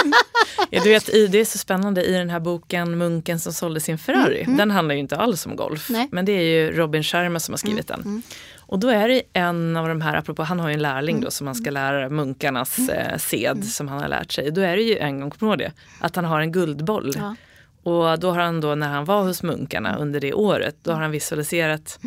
Ja, 0.70 0.84
du 0.84 0.90
vet, 0.90 1.06
det 1.06 1.40
är 1.40 1.46
så 1.46 1.58
spännande 1.58 2.04
i 2.06 2.12
den 2.14 2.30
här 2.30 2.40
boken 2.40 2.98
Munken 2.98 3.40
som 3.40 3.54
sålde 3.54 3.80
sin 3.80 3.98
Ferrari. 3.98 4.46
Den 4.58 4.72
handlar 4.72 4.96
ju 4.96 5.00
inte 5.02 5.18
alls 5.18 5.46
om 5.46 5.56
golf. 5.56 5.90
Nej. 5.90 6.08
Men 6.12 6.26
det 6.26 6.32
är 6.32 6.42
ju 6.42 6.72
Robin 6.72 7.04
Sharma 7.04 7.40
som 7.40 7.54
har 7.54 7.58
skrivit 7.58 7.88
den. 7.88 8.24
Och 8.70 8.80
då 8.80 8.90
är 8.90 9.08
det 9.08 9.22
en 9.34 9.78
av 9.78 9.88
de 9.88 10.02
här, 10.02 10.16
apropå 10.18 10.44
han 10.44 10.60
har 10.60 10.70
ju 10.70 10.74
en 10.74 10.82
lärling 10.82 11.22
då 11.22 11.32
som 11.32 11.48
han 11.48 11.56
ska 11.56 11.70
lära 11.70 12.10
munkarnas 12.10 12.90
eh, 12.90 13.18
sed 13.18 13.66
som 13.66 13.88
han 13.88 14.02
har 14.02 14.08
lärt 14.08 14.32
sig. 14.32 14.52
Då 14.52 14.62
är 14.62 14.76
det 14.76 14.82
ju 14.82 14.98
en 14.98 15.20
gång, 15.20 15.32
kommer 15.32 15.58
du 15.58 15.64
det? 15.64 15.72
Att 16.00 16.16
han 16.16 16.26
har 16.26 16.42
en 16.42 16.52
guldboll. 16.52 17.14
Ja. 17.16 17.36
Och 17.84 18.20
då 18.20 18.32
har 18.32 18.40
han 18.40 18.62
då 18.62 18.76
när 18.76 18.88
han 18.88 19.06
var 19.06 19.24
hos 19.24 19.44
munkarna 19.44 19.98
under 19.98 20.20
det 20.20 20.34
året, 20.34 20.76
då 20.84 20.92
har 20.92 21.02
han 21.02 21.12
visualiserat 21.12 22.00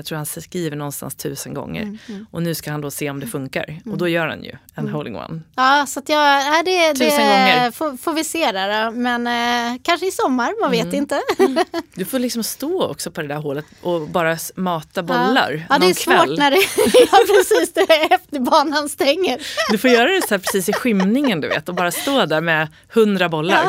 jag 0.00 0.06
tror 0.06 0.16
han 0.16 0.26
skriver 0.26 0.76
någonstans 0.76 1.14
tusen 1.14 1.54
gånger. 1.54 1.98
Och 2.30 2.42
nu 2.42 2.54
ska 2.54 2.70
han 2.70 2.80
då 2.80 2.90
se 2.90 3.10
om 3.10 3.20
det 3.20 3.26
funkar. 3.26 3.80
Och 3.90 3.98
då 3.98 4.08
gör 4.08 4.26
han 4.26 4.44
ju 4.44 4.52
en 4.74 4.88
holding 4.88 5.16
one. 5.16 5.40
Ja, 5.56 5.84
så 5.88 5.98
att 6.00 6.08
jag, 6.08 6.18
nej, 6.50 6.62
det, 6.64 6.94
Tusen 6.94 7.08
det 7.18 7.22
gånger. 7.24 7.70
får, 7.70 7.96
får 7.96 8.12
vi 8.12 8.24
se 8.24 8.52
där. 8.52 8.84
då. 8.84 8.90
Men 8.90 9.26
eh, 9.26 9.78
kanske 9.82 10.06
i 10.06 10.10
sommar, 10.10 10.54
man 10.60 10.74
Mm. 10.74 10.84
vet 10.84 10.94
inte. 10.94 11.20
Du 11.94 12.04
får 12.04 12.18
liksom 12.18 12.42
stå 12.42 12.86
också 12.90 13.10
på 13.10 13.22
det 13.22 13.28
där 13.28 13.36
hålet 13.36 13.64
och 13.82 14.08
bara 14.08 14.36
mata 14.54 15.02
bollar 15.02 15.52
Ja, 15.52 15.64
ja 15.68 15.78
det 15.78 15.86
är 15.90 15.94
svårt 15.94 16.14
kväll. 16.14 16.38
när 16.38 16.50
det, 16.50 16.56
ja, 17.12 17.18
precis, 17.36 17.72
det 17.72 17.80
är 17.80 18.14
efter 18.14 18.38
banan 18.40 18.88
stänger. 18.88 19.40
Du 19.70 19.78
får 19.78 19.90
göra 19.90 20.10
det 20.10 20.22
så 20.28 20.34
här 20.34 20.38
precis 20.38 20.68
i 20.68 20.72
skymningen 20.72 21.40
du 21.40 21.48
vet 21.48 21.68
och 21.68 21.74
bara 21.74 21.90
stå 21.90 22.26
där 22.26 22.40
med 22.40 22.68
hundra 22.88 23.28
bollar. 23.28 23.68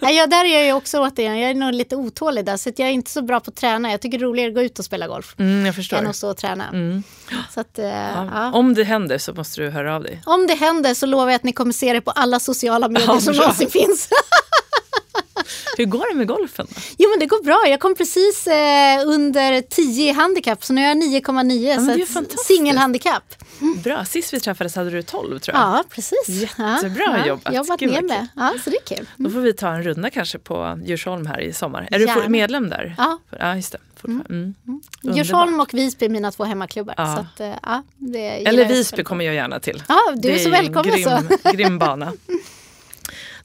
Nej, 0.00 0.16
jag, 0.16 0.30
där 0.30 0.44
är 0.44 0.54
jag 0.54 0.64
ju 0.66 0.72
också 0.72 0.98
återigen, 0.98 1.38
jag 1.38 1.50
är 1.50 1.54
nog 1.54 1.72
lite 1.74 1.96
otålig 1.96 2.44
där, 2.44 2.56
så 2.56 2.68
jag 2.76 2.88
är 2.88 2.92
inte 2.92 3.10
så 3.10 3.22
bra 3.22 3.40
på 3.40 3.50
att 3.50 3.56
träna. 3.56 3.90
Jag 3.90 4.00
tycker 4.00 4.18
det 4.18 4.22
är 4.24 4.26
roligare 4.26 4.48
att 4.48 4.54
gå 4.54 4.62
ut 4.62 4.78
och 4.78 4.84
spela 4.84 5.08
golf 5.10 5.34
Mm, 5.38 5.66
jag 5.66 5.74
förstår. 5.74 5.96
än 5.96 6.06
att 6.06 6.16
stå 6.16 6.30
och 6.30 6.36
träna. 6.36 6.64
Så 7.54 7.60
att, 7.60 7.78
eh, 7.78 7.84
Ja. 7.86 8.28
ja. 8.34 8.52
Om 8.52 8.74
det 8.74 8.84
händer 8.84 9.18
så 9.18 9.32
måste 9.34 9.60
du 9.60 9.70
höra 9.70 9.94
av 9.96 10.02
dig. 10.02 10.22
Om 10.26 10.46
det 10.46 10.54
händer 10.54 10.94
så 10.94 11.06
lovar 11.06 11.26
jag 11.26 11.34
att 11.34 11.44
ni 11.44 11.52
kommer 11.52 11.72
se 11.72 11.92
det 11.92 12.00
på 12.00 12.10
alla 12.10 12.40
sociala 12.40 12.88
medier 12.88 13.08
Ja, 13.14 13.20
som 13.20 13.34
någonsin 13.36 13.70
finns. 13.70 14.08
Hur 15.78 15.84
går 15.84 16.10
det 16.12 16.16
med 16.16 16.26
golfen? 16.28 16.66
Då? 16.70 16.80
Jo 16.98 17.10
men 17.10 17.18
det 17.18 17.26
går 17.26 17.42
bra. 17.42 17.64
Jag 17.68 17.80
kom 17.80 17.94
precis 17.94 18.46
eh, 18.46 19.06
under 19.06 19.60
10 19.60 20.10
i 20.10 20.12
handikapp 20.12 20.64
så 20.64 20.72
nu 20.72 20.80
är 20.84 20.88
jag 20.88 20.96
9,9 20.96 21.32
men 21.32 21.86
det 21.86 22.02
är 22.02 22.06
så 22.06 22.22
singelhandikapp. 22.44 23.34
Bra, 23.84 24.04
sist 24.04 24.32
vi 24.34 24.40
träffades 24.40 24.76
hade 24.76 24.90
du 24.90 25.02
12 25.02 25.38
tror 25.38 25.56
jag. 25.56 25.62
Ja 25.62 25.84
precis. 25.90 26.28
Jättebra 26.28 27.18
ja, 27.18 27.26
jobbat. 27.26 27.54
Jobbat 27.54 27.80
Gud, 27.80 27.90
ner 27.92 28.02
med. 28.02 28.28
Ja, 28.36 28.54
så 28.64 28.70
det 28.70 28.76
är 28.76 28.96
kul. 28.96 29.06
Då 29.16 29.30
får 29.30 29.40
vi 29.40 29.52
ta 29.52 29.68
en 29.68 29.82
runda 29.82 30.10
kanske 30.10 30.38
på 30.38 30.80
Djursholm 30.84 31.26
här 31.26 31.40
i 31.40 31.52
sommar. 31.52 31.88
Är 31.90 31.98
du 31.98 32.06
Gärna. 32.06 32.22
for- 32.22 32.28
medlem 32.28 32.70
där? 32.70 32.94
Ja. 32.98 33.18
Ja, 33.40 33.56
just 33.56 33.72
det. 33.72 33.78
Fortfarande. 33.96 34.24
Mm. 34.34 34.54
Underbart. 34.66 35.16
Djursholm 35.16 35.60
och 35.60 35.74
Visby 35.74 36.06
är 36.06 36.10
mina 36.10 36.30
två 36.32 36.44
hemmaklubbar. 36.44 36.94
Ja. 36.96 37.04
Att, 37.34 37.40
eh, 37.40 37.52
ja, 37.62 37.82
Eller 38.46 38.68
Visby 38.68 39.02
kommer 39.04 39.24
jag 39.24 39.34
gärna 39.34 39.60
till. 39.60 39.82
Ja, 39.88 39.98
du 40.16 40.28
är 40.28 40.32
Det 40.32 40.38
så 40.38 40.50
välkommen 40.50 40.94
en 40.94 41.00
grym, 41.00 41.38
så. 41.42 41.52
grym 41.52 41.78
bana. 41.78 42.12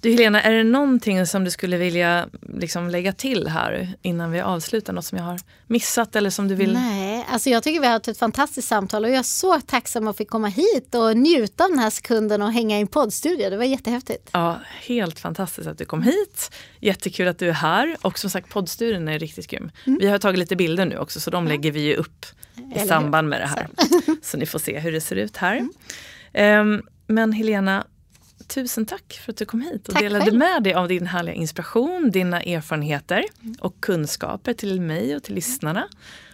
Du 0.01 0.11
Helena, 0.11 0.41
är 0.41 0.51
det 0.51 0.63
någonting 0.63 1.25
som 1.25 1.43
du 1.43 1.51
skulle 1.51 1.77
vilja 1.77 2.27
liksom 2.53 2.89
lägga 2.89 3.13
till 3.13 3.47
här 3.47 3.93
innan 4.01 4.31
vi 4.31 4.41
avslutar? 4.41 4.93
Något 4.93 5.05
som 5.05 5.17
jag 5.17 5.25
har 5.25 5.39
missat 5.67 6.15
eller 6.15 6.29
som 6.29 6.47
du 6.47 6.55
vill? 6.55 6.73
Nej, 6.73 7.25
alltså 7.29 7.49
jag 7.49 7.63
tycker 7.63 7.79
vi 7.79 7.85
har 7.85 7.93
haft 7.93 8.07
ett 8.07 8.17
fantastiskt 8.17 8.67
samtal 8.67 9.03
och 9.03 9.09
jag 9.09 9.17
är 9.17 9.23
så 9.23 9.61
tacksam 9.61 10.07
att 10.07 10.17
få 10.17 10.25
komma 10.25 10.47
hit 10.47 10.95
och 10.95 11.17
njuta 11.17 11.63
av 11.63 11.69
den 11.69 11.79
här 11.79 11.89
sekunden 11.89 12.41
och 12.41 12.51
hänga 12.51 12.77
i 12.77 12.81
en 12.81 12.87
poddstudio. 12.87 13.49
Det 13.49 13.57
var 13.57 13.63
jättehäftigt. 13.63 14.29
Ja, 14.31 14.59
helt 14.81 15.19
fantastiskt 15.19 15.67
att 15.67 15.77
du 15.77 15.85
kom 15.85 16.03
hit. 16.03 16.51
Jättekul 16.79 17.27
att 17.27 17.39
du 17.39 17.49
är 17.49 17.53
här. 17.53 17.97
Och 18.01 18.19
som 18.19 18.29
sagt, 18.29 18.49
poddstudion 18.49 19.07
är 19.07 19.19
riktigt 19.19 19.47
grym. 19.47 19.71
Vi 19.85 20.07
har 20.07 20.17
tagit 20.17 20.39
lite 20.39 20.55
bilder 20.55 20.85
nu 20.85 20.97
också 20.97 21.19
så 21.19 21.31
de 21.31 21.47
lägger 21.47 21.71
vi 21.71 21.79
ju 21.79 21.95
upp 21.95 22.25
i 22.55 22.75
Eller 22.75 22.87
samband 22.87 23.29
med 23.29 23.41
det 23.41 23.47
här. 23.47 23.67
Så 24.21 24.37
ni 24.37 24.45
får 24.45 24.59
se 24.59 24.79
hur 24.79 24.91
det 24.91 25.01
ser 25.01 25.15
ut 25.15 25.37
här. 25.37 25.67
Ehm, 26.33 26.81
men 27.07 27.33
Helena, 27.33 27.85
tusen 28.47 28.85
tack 28.85 29.19
för 29.25 29.31
att 29.31 29.37
du 29.37 29.45
kom 29.45 29.61
hit 29.61 29.87
och 29.87 29.93
Tack 29.93 30.03
delade 30.03 30.25
själv. 30.25 30.37
med 30.37 30.63
dig 30.63 30.73
av 30.73 30.87
din 30.87 31.07
härliga 31.07 31.35
inspiration, 31.35 32.11
dina 32.11 32.41
erfarenheter 32.41 33.23
och 33.59 33.81
kunskaper 33.81 34.53
till 34.53 34.81
mig 34.81 35.15
och 35.15 35.23
till 35.23 35.35
lyssnarna. 35.35 35.87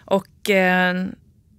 Och 0.04 0.50
eh, 0.50 1.06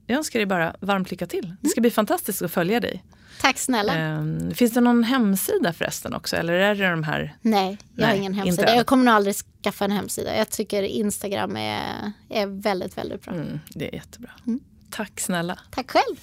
jag 0.08 0.18
önskar 0.18 0.40
dig 0.40 0.46
bara 0.46 0.76
varmt 0.80 1.12
lycka 1.12 1.28
till. 1.28 1.56
Det 1.62 1.70
ska 1.70 1.82
bli 1.82 1.92
fantastiskt 1.92 2.42
att 2.42 2.52
följa 2.52 2.80
dig. 2.80 3.04
Tack 3.42 3.58
snälla. 3.58 3.94
Ehm, 3.94 4.54
finns 4.54 4.74
det 4.74 4.82
någon 4.82 5.04
hemsida 5.04 5.74
förresten 5.74 6.14
också? 6.14 6.36
Eller 6.36 6.54
är 6.54 6.76
det 6.76 6.90
de 6.90 7.04
här? 7.04 7.36
Nej, 7.42 7.78
jag 7.96 8.08
har 8.08 8.14
ingen 8.14 8.34
inte 8.34 8.46
hemsida. 8.46 8.68
än. 8.72 8.78
Jag 8.78 8.86
kommer 8.86 9.04
nog 9.06 9.14
aldrig 9.14 9.36
skaffa 9.36 9.86
en 9.86 9.92
hemsida. 9.92 10.38
Jag 10.38 10.50
tycker 10.50 10.84
Instagram 10.84 11.58
är, 11.58 12.12
är 12.30 12.48
väldigt, 12.48 12.98
väldigt 12.98 13.22
bra. 13.22 13.34
Mm, 13.34 13.60
det 13.70 13.90
är 13.90 13.94
jättebra. 13.96 14.32
Tack 14.90 15.20
snälla. 15.20 15.60
Tack 15.72 15.92
själv. 15.92 16.16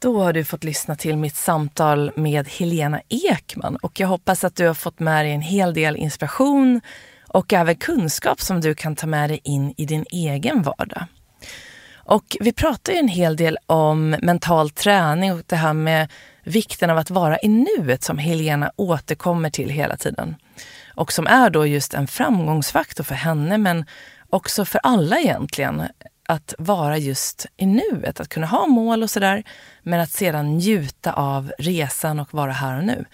Då 0.00 0.22
har 0.22 0.32
du 0.32 0.44
fått 0.44 0.64
lyssna 0.64 0.94
till 0.94 1.16
mitt 1.16 1.36
samtal 1.36 2.12
med 2.16 2.48
Helena 2.48 3.00
Ekman 3.08 3.76
och 3.76 4.00
jag 4.00 4.08
hoppas 4.08 4.44
att 4.44 4.56
du 4.56 4.66
har 4.66 4.74
fått 4.74 5.00
med 5.00 5.24
dig 5.24 5.32
en 5.32 5.40
hel 5.40 5.74
del 5.74 5.96
inspiration 5.96 6.80
och 7.28 7.52
även 7.52 7.76
kunskap 7.76 8.40
som 8.40 8.60
du 8.60 8.74
kan 8.74 8.96
ta 8.96 9.06
med 9.06 9.30
dig 9.30 9.40
in 9.44 9.74
i 9.76 9.84
din 9.84 10.04
egen 10.10 10.62
vardag. 10.62 11.04
Och 11.94 12.36
vi 12.40 12.52
pratar 12.52 12.92
ju 12.92 12.98
en 12.98 13.08
hel 13.08 13.36
del 13.36 13.58
om 13.66 14.10
mental 14.10 14.70
träning 14.70 15.32
och 15.32 15.42
det 15.46 15.56
här 15.56 15.72
med 15.72 16.12
vikten 16.44 16.90
av 16.90 16.98
att 16.98 17.10
vara 17.10 17.38
i 17.38 17.48
nuet 17.48 18.02
som 18.02 18.18
Helena 18.18 18.72
återkommer 18.76 19.50
till 19.50 19.70
hela 19.70 19.96
tiden. 19.96 20.36
Och 20.94 21.12
som 21.12 21.26
är 21.26 21.50
då 21.50 21.66
just 21.66 21.94
en 21.94 22.06
framgångsfaktor 22.06 23.04
för 23.04 23.14
henne 23.14 23.58
men 23.58 23.84
också 24.30 24.64
för 24.64 24.80
alla 24.82 25.18
egentligen. 25.18 25.82
Att 26.30 26.54
vara 26.58 26.98
just 26.98 27.46
i 27.56 27.66
nuet, 27.66 28.20
att 28.20 28.28
kunna 28.28 28.46
ha 28.46 28.66
mål 28.66 29.02
och 29.02 29.10
sådär 29.10 29.42
men 29.82 30.00
att 30.00 30.10
sedan 30.10 30.56
njuta 30.56 31.12
av 31.12 31.52
resan 31.58 32.20
och 32.20 32.34
vara 32.34 32.52
här 32.52 32.78
och 32.78 32.84
nu. 32.84 33.04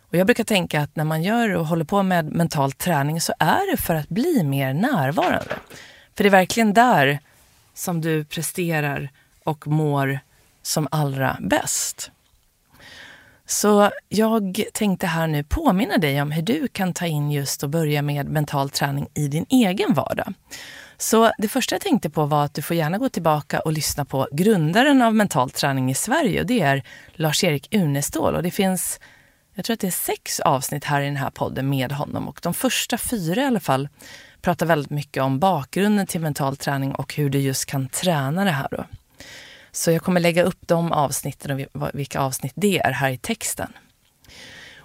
Och 0.00 0.16
jag 0.16 0.26
brukar 0.26 0.44
tänka 0.44 0.80
att 0.80 0.96
när 0.96 1.04
man 1.04 1.22
gör 1.22 1.54
och 1.54 1.66
håller 1.66 1.84
på 1.84 2.02
med 2.02 2.24
mental 2.24 2.72
träning 2.72 3.20
så 3.20 3.32
är 3.38 3.70
det 3.70 3.76
för 3.76 3.94
att 3.94 4.08
bli 4.08 4.42
mer 4.44 4.74
närvarande. 4.74 5.54
För 6.16 6.24
det 6.24 6.28
är 6.28 6.30
verkligen 6.30 6.74
där 6.74 7.18
som 7.74 8.00
du 8.00 8.24
presterar 8.24 9.10
och 9.44 9.66
mår 9.66 10.20
som 10.62 10.88
allra 10.90 11.36
bäst. 11.40 12.10
Så 13.46 13.90
jag 14.08 14.64
tänkte 14.72 15.06
här 15.06 15.26
nu 15.26 15.44
påminna 15.44 15.98
dig 15.98 16.22
om 16.22 16.30
hur 16.30 16.42
du 16.42 16.68
kan 16.68 16.92
ta 16.92 17.06
in 17.06 17.30
just 17.30 17.62
och 17.62 17.70
börja 17.70 18.02
med 18.02 18.26
mental 18.26 18.70
träning 18.70 19.08
i 19.14 19.28
din 19.28 19.46
egen 19.48 19.94
vardag. 19.94 20.34
Så 21.00 21.32
det 21.38 21.48
första 21.48 21.74
jag 21.74 21.82
tänkte 21.82 22.10
på 22.10 22.26
var 22.26 22.44
att 22.44 22.54
du 22.54 22.62
får 22.62 22.76
gärna 22.76 22.98
gå 22.98 23.08
tillbaka 23.08 23.60
och 23.60 23.72
lyssna 23.72 24.04
på 24.04 24.28
grundaren 24.32 25.02
av 25.02 25.14
mental 25.14 25.50
träning 25.50 25.90
i 25.90 25.94
Sverige 25.94 26.40
och 26.40 26.46
det 26.46 26.60
är 26.60 26.82
Lars-Erik 27.12 27.74
Unestål 27.74 28.34
och 28.34 28.42
det 28.42 28.50
finns 28.50 29.00
jag 29.54 29.64
tror 29.64 29.74
att 29.74 29.80
det 29.80 29.86
är 29.86 29.90
sex 29.90 30.40
avsnitt 30.40 30.84
här 30.84 31.00
i 31.00 31.04
den 31.04 31.16
här 31.16 31.30
podden 31.30 31.70
med 31.70 31.92
honom 31.92 32.28
och 32.28 32.40
de 32.42 32.54
första 32.54 32.98
fyra 32.98 33.42
i 33.42 33.44
alla 33.44 33.60
fall 33.60 33.88
pratar 34.42 34.66
väldigt 34.66 34.90
mycket 34.90 35.22
om 35.22 35.38
bakgrunden 35.38 36.06
till 36.06 36.20
mental 36.20 36.56
träning 36.56 36.94
och 36.94 37.14
hur 37.14 37.30
du 37.30 37.38
just 37.38 37.66
kan 37.66 37.88
träna 37.88 38.44
det 38.44 38.50
här. 38.50 38.68
Då. 38.70 38.84
Så 39.72 39.90
jag 39.90 40.02
kommer 40.02 40.20
lägga 40.20 40.42
upp 40.42 40.60
de 40.60 40.92
avsnitten 40.92 41.66
och 41.72 41.90
vilka 41.92 42.20
avsnitt 42.20 42.52
det 42.56 42.78
är 42.78 42.92
här 42.92 43.10
i 43.10 43.18
texten. 43.18 43.72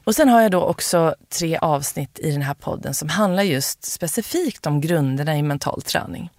Och 0.05 0.15
sen 0.15 0.29
har 0.29 0.41
jag 0.41 0.51
då 0.51 0.61
också 0.61 1.15
tre 1.29 1.57
avsnitt 1.57 2.19
i 2.19 2.31
den 2.31 2.41
här 2.41 2.53
podden 2.53 2.93
som 2.93 3.09
handlar 3.09 3.43
just 3.43 3.83
specifikt 3.83 4.65
om 4.65 4.81
grunderna 4.81 5.37
i 5.37 5.41
mental 5.41 5.81
träning. 5.81 6.29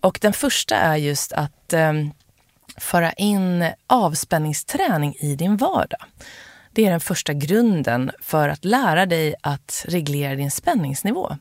Och 0.00 0.18
den 0.22 0.32
första 0.32 0.76
är 0.76 0.96
just 0.96 1.32
att 1.32 1.72
eh, 1.72 1.92
föra 2.76 3.12
in 3.12 3.70
avspänningsträning 3.86 5.14
i 5.20 5.36
din 5.36 5.56
vardag. 5.56 6.00
Det 6.72 6.86
är 6.86 6.90
den 6.90 7.00
första 7.00 7.32
grunden 7.32 8.10
för 8.22 8.48
att 8.48 8.64
lära 8.64 9.06
dig 9.06 9.34
att 9.40 9.84
reglera 9.88 10.34
din 10.34 10.50
spänningsnivå. 10.50 11.36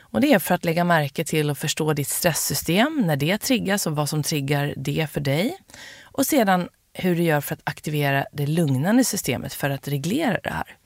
Och 0.00 0.20
det 0.20 0.32
är 0.32 0.38
för 0.38 0.54
att 0.54 0.64
lägga 0.64 0.84
märke 0.84 1.24
till 1.24 1.50
och 1.50 1.58
förstå 1.58 1.92
ditt 1.92 2.08
stresssystem, 2.08 3.02
när 3.06 3.16
det 3.16 3.38
triggas 3.38 3.86
och 3.86 3.96
vad 3.96 4.08
som 4.08 4.22
triggar 4.22 4.74
det 4.76 5.10
för 5.10 5.20
dig. 5.20 5.56
Och 6.02 6.26
sedan 6.26 6.68
hur 6.92 7.16
du 7.16 7.22
gör 7.22 7.40
för 7.40 7.54
att 7.54 7.60
aktivera 7.64 8.26
det 8.32 8.46
lugnande 8.46 9.04
systemet 9.04 9.54
för 9.54 9.70
att 9.70 9.88
reglera 9.88 10.38
det 10.42 10.50
här. 10.50 10.76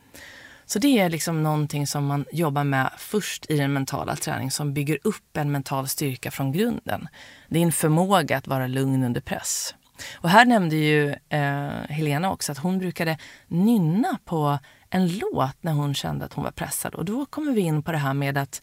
Så 0.66 0.78
det 0.78 0.98
är 0.98 1.08
liksom 1.08 1.42
någonting 1.42 1.86
som 1.86 2.06
man 2.06 2.24
jobbar 2.32 2.64
med 2.64 2.90
först 2.98 3.50
i 3.50 3.56
den 3.56 3.72
mentala 3.72 4.16
träningen 4.16 4.50
som 4.50 4.74
bygger 4.74 4.98
upp 5.04 5.36
en 5.36 5.52
mental 5.52 5.88
styrka 5.88 6.30
från 6.30 6.52
grunden. 6.52 7.08
Din 7.48 7.72
förmåga 7.72 8.36
att 8.36 8.46
vara 8.46 8.66
lugn 8.66 9.04
under 9.04 9.20
press. 9.20 9.74
Och 10.14 10.28
här 10.28 10.44
nämnde 10.44 10.76
ju 10.76 11.10
eh, 11.28 11.70
Helena 11.88 12.32
också 12.32 12.52
att 12.52 12.58
hon 12.58 12.78
brukade 12.78 13.18
nynna 13.48 14.18
på 14.24 14.58
en 14.90 15.18
låt 15.18 15.56
när 15.60 15.72
hon 15.72 15.94
kände 15.94 16.24
att 16.24 16.32
hon 16.32 16.44
var 16.44 16.50
pressad. 16.50 16.94
Och 16.94 17.04
då 17.04 17.26
kommer 17.26 17.52
vi 17.52 17.60
in 17.60 17.82
på 17.82 17.92
det 17.92 17.98
här 17.98 18.14
med 18.14 18.38
att 18.38 18.62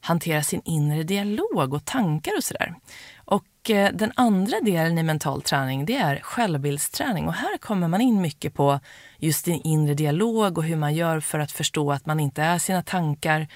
hantera 0.00 0.42
sin 0.42 0.62
inre 0.64 1.02
dialog 1.02 1.74
och 1.74 1.84
tankar 1.84 2.32
och 2.36 2.44
sådär. 2.44 2.74
Och 3.16 3.70
eh, 3.70 3.92
den 3.94 4.12
andra 4.14 4.60
delen 4.60 4.98
i 4.98 5.02
mental 5.02 5.42
träning 5.42 5.84
det 5.84 5.96
är 5.96 6.20
självbildsträning 6.22 7.26
och 7.26 7.34
här 7.34 7.58
kommer 7.58 7.88
man 7.88 8.00
in 8.00 8.20
mycket 8.20 8.54
på 8.54 8.80
just 9.18 9.44
din 9.44 9.60
inre 9.64 9.94
dialog 9.94 10.58
och 10.58 10.64
hur 10.64 10.76
man 10.76 10.94
gör 10.94 11.20
för 11.20 11.38
att 11.38 11.52
förstå 11.52 11.92
att 11.92 12.06
man 12.06 12.20
inte 12.20 12.42
är 12.42 12.58
sina 12.58 12.82
tankar 12.82 13.46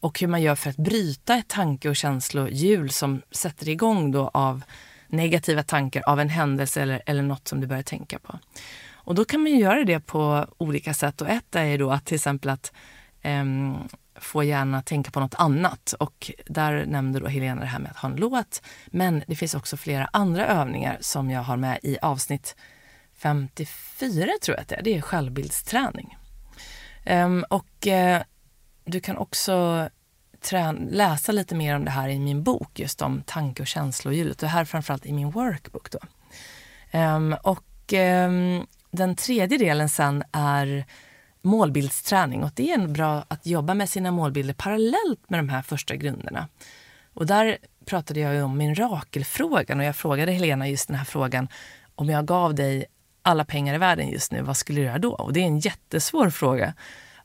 och 0.00 0.20
hur 0.20 0.28
man 0.28 0.42
gör 0.42 0.54
för 0.54 0.70
att 0.70 0.76
bryta 0.76 1.34
ett 1.34 1.48
tanke 1.48 1.88
och 1.88 1.96
känslohjul 1.96 2.90
som 2.90 3.22
sätter 3.30 3.68
igång 3.68 4.10
då 4.10 4.30
av 4.34 4.62
negativa 5.08 5.62
tankar 5.62 6.02
av 6.06 6.20
en 6.20 6.28
händelse 6.28 6.82
eller, 6.82 7.02
eller 7.06 7.22
något 7.22 7.48
som 7.48 7.60
du 7.60 7.66
börjar 7.66 7.82
tänka 7.82 8.18
på. 8.18 8.38
Och 9.04 9.14
då 9.14 9.24
kan 9.24 9.40
man 9.40 9.58
göra 9.58 9.84
det 9.84 10.00
på 10.00 10.46
olika 10.58 10.94
sätt 10.94 11.20
och 11.20 11.28
ett 11.28 11.56
är 11.56 11.64
ju 11.64 11.76
då 11.76 11.90
att 11.90 12.04
till 12.04 12.14
exempel 12.14 12.50
att 12.50 12.72
um, 13.24 13.88
Får 14.22 14.44
gärna 14.44 14.82
tänka 14.82 15.10
på 15.10 15.20
något 15.20 15.34
annat. 15.34 15.94
Och 15.98 16.30
där 16.46 16.86
nämnde 16.86 17.20
då 17.20 17.26
Helena 17.26 17.60
det 17.60 17.66
här 17.66 17.78
med 17.78 17.90
att 17.90 17.96
ha 17.96 18.08
en 18.08 18.16
låt. 18.16 18.62
Men 18.86 19.24
det 19.26 19.36
finns 19.36 19.54
också 19.54 19.76
flera 19.76 20.08
andra 20.12 20.46
övningar 20.46 20.98
som 21.00 21.30
jag 21.30 21.42
har 21.42 21.56
med 21.56 21.78
i 21.82 21.98
avsnitt 22.02 22.56
54 23.14 24.32
tror 24.42 24.56
jag 24.56 24.62
att 24.62 24.68
det 24.68 24.74
är. 24.74 24.82
Det 24.82 24.96
är 24.96 25.00
självbildsträning. 25.00 26.16
Um, 27.06 27.44
och 27.50 27.86
uh, 27.86 28.22
du 28.84 29.00
kan 29.00 29.16
också 29.16 29.88
läsa 30.90 31.32
lite 31.32 31.54
mer 31.54 31.76
om 31.76 31.84
det 31.84 31.90
här 31.90 32.08
i 32.08 32.18
min 32.18 32.42
bok, 32.42 32.78
just 32.78 33.02
om 33.02 33.22
tanke 33.26 33.62
och 33.62 33.66
känslohjulet. 33.66 34.38
Det 34.38 34.46
här 34.46 34.64
framförallt 34.64 35.06
i 35.06 35.12
min 35.12 35.30
workbook. 35.30 35.88
Då. 35.90 35.98
Um, 36.98 37.36
och 37.42 37.92
um, 37.92 38.66
den 38.90 39.16
tredje 39.16 39.58
delen 39.58 39.88
sen 39.88 40.24
är 40.32 40.84
målbildsträning 41.42 42.44
och 42.44 42.50
det 42.54 42.72
är 42.72 42.88
bra 42.88 43.24
att 43.28 43.46
jobba 43.46 43.74
med 43.74 43.88
sina 43.88 44.10
målbilder 44.10 44.54
parallellt 44.54 45.30
med 45.30 45.38
de 45.38 45.48
här 45.48 45.62
första 45.62 45.96
grunderna. 45.96 46.48
Och 47.14 47.26
där 47.26 47.58
pratade 47.84 48.20
jag 48.20 48.44
om 48.44 48.58
mirakelfrågan 48.58 49.80
och 49.80 49.84
jag 49.84 49.96
frågade 49.96 50.32
Helena 50.32 50.68
just 50.68 50.88
den 50.88 50.96
här 50.96 51.04
frågan 51.04 51.48
om 51.94 52.08
jag 52.08 52.26
gav 52.26 52.54
dig 52.54 52.84
alla 53.22 53.44
pengar 53.44 53.74
i 53.74 53.78
världen 53.78 54.08
just 54.08 54.32
nu, 54.32 54.42
vad 54.42 54.56
skulle 54.56 54.80
du 54.80 54.86
göra 54.86 54.98
då? 54.98 55.12
Och 55.12 55.32
det 55.32 55.40
är 55.40 55.44
en 55.44 55.58
jättesvår 55.58 56.30
fråga. 56.30 56.74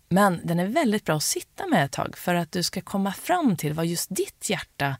Men 0.10 0.42
den 0.44 0.60
är 0.60 0.68
väldigt 0.68 1.06
bra 1.06 1.16
att 1.16 1.24
sitta 1.24 1.68
med 1.68 1.86
ett 1.86 1.92
tag 1.92 2.18
för 2.18 2.36
att 2.36 2.52
du 2.52 2.64
ska 2.64 2.82
komma 2.82 3.14
fram 3.14 3.56
till 3.56 3.74
vad 3.74 3.86
just 3.86 4.16
ditt 4.16 4.50
hjärta 4.50 4.96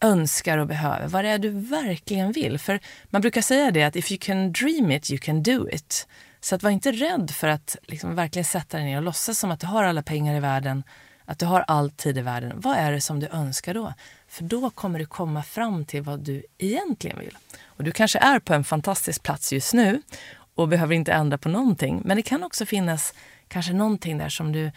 önskar 0.00 0.58
och 0.58 0.66
behöver. 0.66 1.08
Vad 1.08 1.24
det 1.24 1.30
är 1.30 1.38
du 1.38 1.50
verkligen 1.50 2.32
vill. 2.32 2.58
För 2.58 2.80
man 3.04 3.20
brukar 3.20 3.42
säga 3.42 3.70
det 3.70 3.82
att 3.82 3.96
if 3.96 4.12
you 4.12 4.18
can 4.22 4.52
dream 4.52 4.90
it, 4.90 5.10
you 5.10 5.18
can 5.18 5.42
do 5.42 5.68
it. 5.68 6.08
Så 6.46 6.54
att 6.54 6.62
var 6.62 6.70
inte 6.70 6.92
rädd 6.92 7.30
för 7.30 7.48
att 7.48 7.76
liksom 7.82 8.14
verkligen 8.14 8.44
sätta 8.44 8.76
dig 8.76 8.86
ner 8.86 8.96
och 8.96 9.02
låtsas 9.02 9.38
som 9.38 9.50
att 9.50 9.60
du 9.60 9.66
har 9.66 9.84
alla 9.84 10.02
pengar 10.02 10.36
i 10.36 10.40
världen, 10.40 10.82
att 11.24 11.38
du 11.38 11.46
har 11.46 11.60
all 11.60 11.90
tid 11.90 12.18
i 12.18 12.20
världen. 12.20 12.52
Vad 12.56 12.76
är 12.76 12.92
det 12.92 13.00
som 13.00 13.20
du 13.20 13.28
önskar 13.28 13.74
då? 13.74 13.94
För 14.28 14.44
då 14.44 14.70
kommer 14.70 14.98
du 14.98 15.06
komma 15.06 15.42
fram 15.42 15.84
till 15.84 16.02
vad 16.02 16.20
du 16.20 16.42
egentligen 16.58 17.18
vill. 17.18 17.38
Och 17.64 17.84
du 17.84 17.92
kanske 17.92 18.18
är 18.18 18.38
på 18.38 18.54
en 18.54 18.64
fantastisk 18.64 19.22
plats 19.22 19.52
just 19.52 19.74
nu 19.74 20.02
och 20.54 20.68
behöver 20.68 20.94
inte 20.94 21.12
ändra 21.12 21.38
på 21.38 21.48
någonting. 21.48 22.02
Men 22.04 22.16
det 22.16 22.22
kan 22.22 22.42
också 22.42 22.66
finnas 22.66 23.14
kanske 23.48 23.72
någonting 23.72 24.18
där 24.18 24.28
som 24.28 24.52
du 24.52 24.72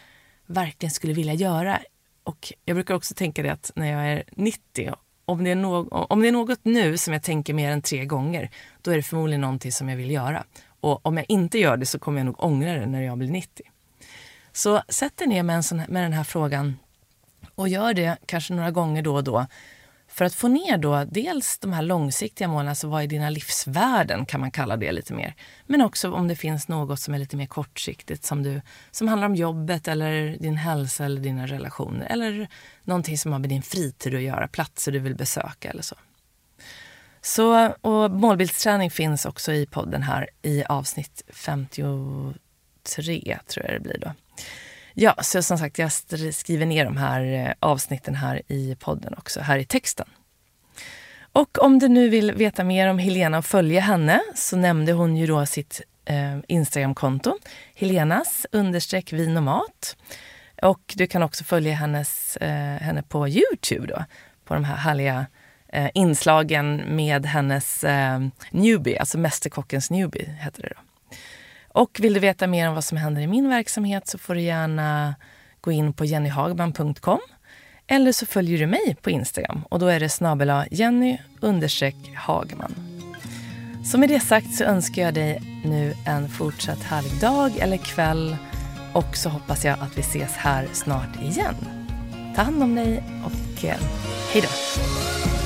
verkligen 0.45 0.91
skulle 0.91 1.13
vilja 1.13 1.33
göra. 1.33 1.79
Och 2.23 2.53
jag 2.65 2.75
brukar 2.75 2.93
också 2.93 3.13
tänka 3.13 3.43
det 3.43 3.49
att 3.49 3.71
när 3.75 3.91
jag 3.91 4.07
är 4.07 4.23
90, 4.31 4.93
om 5.25 5.43
det 5.43 5.51
är, 5.51 5.55
no 5.55 5.87
om 5.89 6.21
det 6.21 6.27
är 6.27 6.31
något 6.31 6.59
nu 6.63 6.97
som 6.97 7.13
jag 7.13 7.23
tänker 7.23 7.53
mer 7.53 7.71
än 7.71 7.81
tre 7.81 8.05
gånger, 8.05 8.49
då 8.81 8.91
är 8.91 8.95
det 8.95 9.03
förmodligen 9.03 9.41
någonting 9.41 9.71
som 9.71 9.89
jag 9.89 9.97
vill 9.97 10.11
göra. 10.11 10.43
Och 10.81 11.05
om 11.05 11.17
jag 11.17 11.25
inte 11.29 11.59
gör 11.59 11.77
det 11.77 11.85
så 11.85 11.99
kommer 11.99 12.19
jag 12.19 12.25
nog 12.25 12.43
ångra 12.43 12.73
det 12.73 12.85
när 12.85 13.01
jag 13.01 13.17
blir 13.17 13.29
90. 13.29 13.63
Så 14.51 14.81
sätt 14.89 15.17
dig 15.17 15.27
ner 15.27 15.43
med, 15.43 15.55
en 15.55 15.63
sån, 15.63 15.81
med 15.87 16.03
den 16.03 16.13
här 16.13 16.23
frågan 16.23 16.77
och 17.55 17.69
gör 17.69 17.93
det 17.93 18.17
kanske 18.25 18.53
några 18.53 18.71
gånger 18.71 19.01
då 19.01 19.15
och 19.15 19.23
då 19.23 19.45
för 20.09 20.25
att 20.25 20.33
få 20.33 20.47
ner 20.47 20.77
då 20.77 21.05
dels 21.11 21.59
de 21.59 21.73
här 21.73 21.81
långsiktiga 21.81 22.47
målen, 22.47 22.67
alltså 22.67 22.87
vad 22.87 23.03
är 23.03 23.07
dina 23.07 23.29
livsvärden 23.29 24.25
kan 24.25 24.39
man 24.39 24.51
kalla 24.51 24.77
det 24.77 24.91
lite 24.91 25.13
mer. 25.13 25.35
Men 25.65 25.81
också 25.81 26.11
om 26.11 26.27
det 26.27 26.35
finns 26.35 26.67
något 26.67 26.99
som 26.99 27.13
är 27.13 27.19
lite 27.19 27.37
mer 27.37 27.45
kortsiktigt 27.45 28.25
som, 28.25 28.43
du, 28.43 28.61
som 28.91 29.07
handlar 29.07 29.27
om 29.27 29.35
jobbet 29.35 29.87
eller 29.87 30.37
din 30.39 30.57
hälsa 30.57 31.05
eller 31.05 31.21
dina 31.21 31.47
relationer. 31.47 32.05
Eller 32.05 32.47
någonting 32.83 33.17
som 33.17 33.31
har 33.31 33.39
med 33.39 33.49
din 33.49 33.61
fritid 33.61 34.15
att 34.15 34.21
göra, 34.21 34.47
platser 34.47 34.91
du 34.91 34.99
vill 34.99 35.15
besöka 35.15 35.69
eller 35.69 35.83
så. 35.83 35.95
Så, 37.21 37.73
och 37.81 38.11
målbildsträning 38.11 38.91
finns 38.91 39.25
också 39.25 39.53
i 39.53 39.65
podden 39.65 40.03
här 40.03 40.29
i 40.41 40.63
avsnitt 40.63 41.23
53 41.29 43.37
tror 43.47 43.65
jag 43.65 43.75
det 43.75 43.79
blir 43.79 43.97
då. 43.97 44.13
Ja, 44.93 45.15
så 45.21 45.43
som 45.43 45.57
sagt, 45.57 45.77
jag 45.77 45.91
skriver 46.33 46.65
ner 46.65 46.85
de 46.85 46.97
här 46.97 47.21
eh, 47.21 47.53
avsnitten 47.59 48.15
här 48.15 48.41
i 48.47 48.75
podden 48.79 49.13
också, 49.17 49.41
här 49.41 49.57
i 49.57 49.65
texten. 49.65 50.07
Och 51.31 51.63
om 51.63 51.79
du 51.79 51.87
nu 51.87 52.09
vill 52.09 52.31
veta 52.31 52.63
mer 52.63 52.87
om 52.87 52.99
Helena 52.99 53.37
och 53.37 53.45
följa 53.45 53.81
henne 53.81 54.21
så 54.35 54.57
nämnde 54.57 54.91
hon 54.91 55.17
ju 55.17 55.27
då 55.27 55.45
sitt 55.45 55.81
eh, 56.05 56.37
Instagramkonto, 56.47 57.37
Helenas 57.75 58.45
understreck 58.51 59.13
vin 59.13 59.37
och 59.37 59.43
mat. 59.43 59.97
Och 60.61 60.93
du 60.95 61.07
kan 61.07 61.23
också 61.23 61.43
följa 61.43 61.73
hennes, 61.73 62.37
eh, 62.37 62.81
henne 62.81 63.03
på 63.03 63.27
Youtube 63.27 63.87
då, 63.87 64.03
på 64.45 64.53
de 64.53 64.63
här 64.63 64.75
härliga 64.75 65.25
eh, 65.73 65.89
inslagen 65.93 66.95
med 66.95 67.25
hennes 67.25 67.83
eh, 67.83 68.19
newbie, 68.51 68.99
alltså 68.99 69.17
Mästerkockens 69.17 69.91
newbie 69.91 70.37
heter 70.39 70.61
det 70.61 70.69
då. 70.75 70.81
Och 71.71 71.97
vill 71.99 72.13
du 72.13 72.19
veta 72.19 72.47
mer 72.47 72.67
om 72.67 72.73
vad 72.73 72.83
som 72.83 72.97
händer 72.97 73.21
i 73.21 73.27
min 73.27 73.49
verksamhet 73.49 74.07
så 74.07 74.17
får 74.17 74.35
du 74.35 74.41
gärna 74.41 75.15
gå 75.61 75.71
in 75.71 75.93
på 75.93 76.05
jennyhagman.com 76.05 77.19
eller 77.87 78.11
så 78.11 78.25
följer 78.25 78.57
du 78.57 78.67
mig 78.67 78.97
på 79.01 79.09
Instagram 79.09 79.63
och 79.69 79.79
då 79.79 79.87
är 79.87 79.99
det 79.99 80.09
snabel 80.09 80.51
Jenny 80.71 81.17
Hagman. 82.15 82.75
Så 83.85 83.97
med 83.97 84.09
det 84.09 84.19
sagt 84.19 84.53
så 84.53 84.63
önskar 84.63 85.01
jag 85.01 85.13
dig 85.13 85.61
nu 85.65 85.93
en 86.05 86.29
fortsatt 86.29 86.83
härlig 86.83 87.19
dag 87.21 87.57
eller 87.57 87.77
kväll 87.77 88.37
och 88.93 89.17
så 89.17 89.29
hoppas 89.29 89.65
jag 89.65 89.79
att 89.79 89.97
vi 89.97 90.01
ses 90.01 90.35
här 90.35 90.67
snart 90.73 91.21
igen. 91.21 91.55
Ta 92.35 92.41
hand 92.41 92.63
om 92.63 92.75
dig 92.75 93.03
och 93.25 93.65
eh, 93.65 93.77
hej 94.33 94.41
då! 94.41 95.38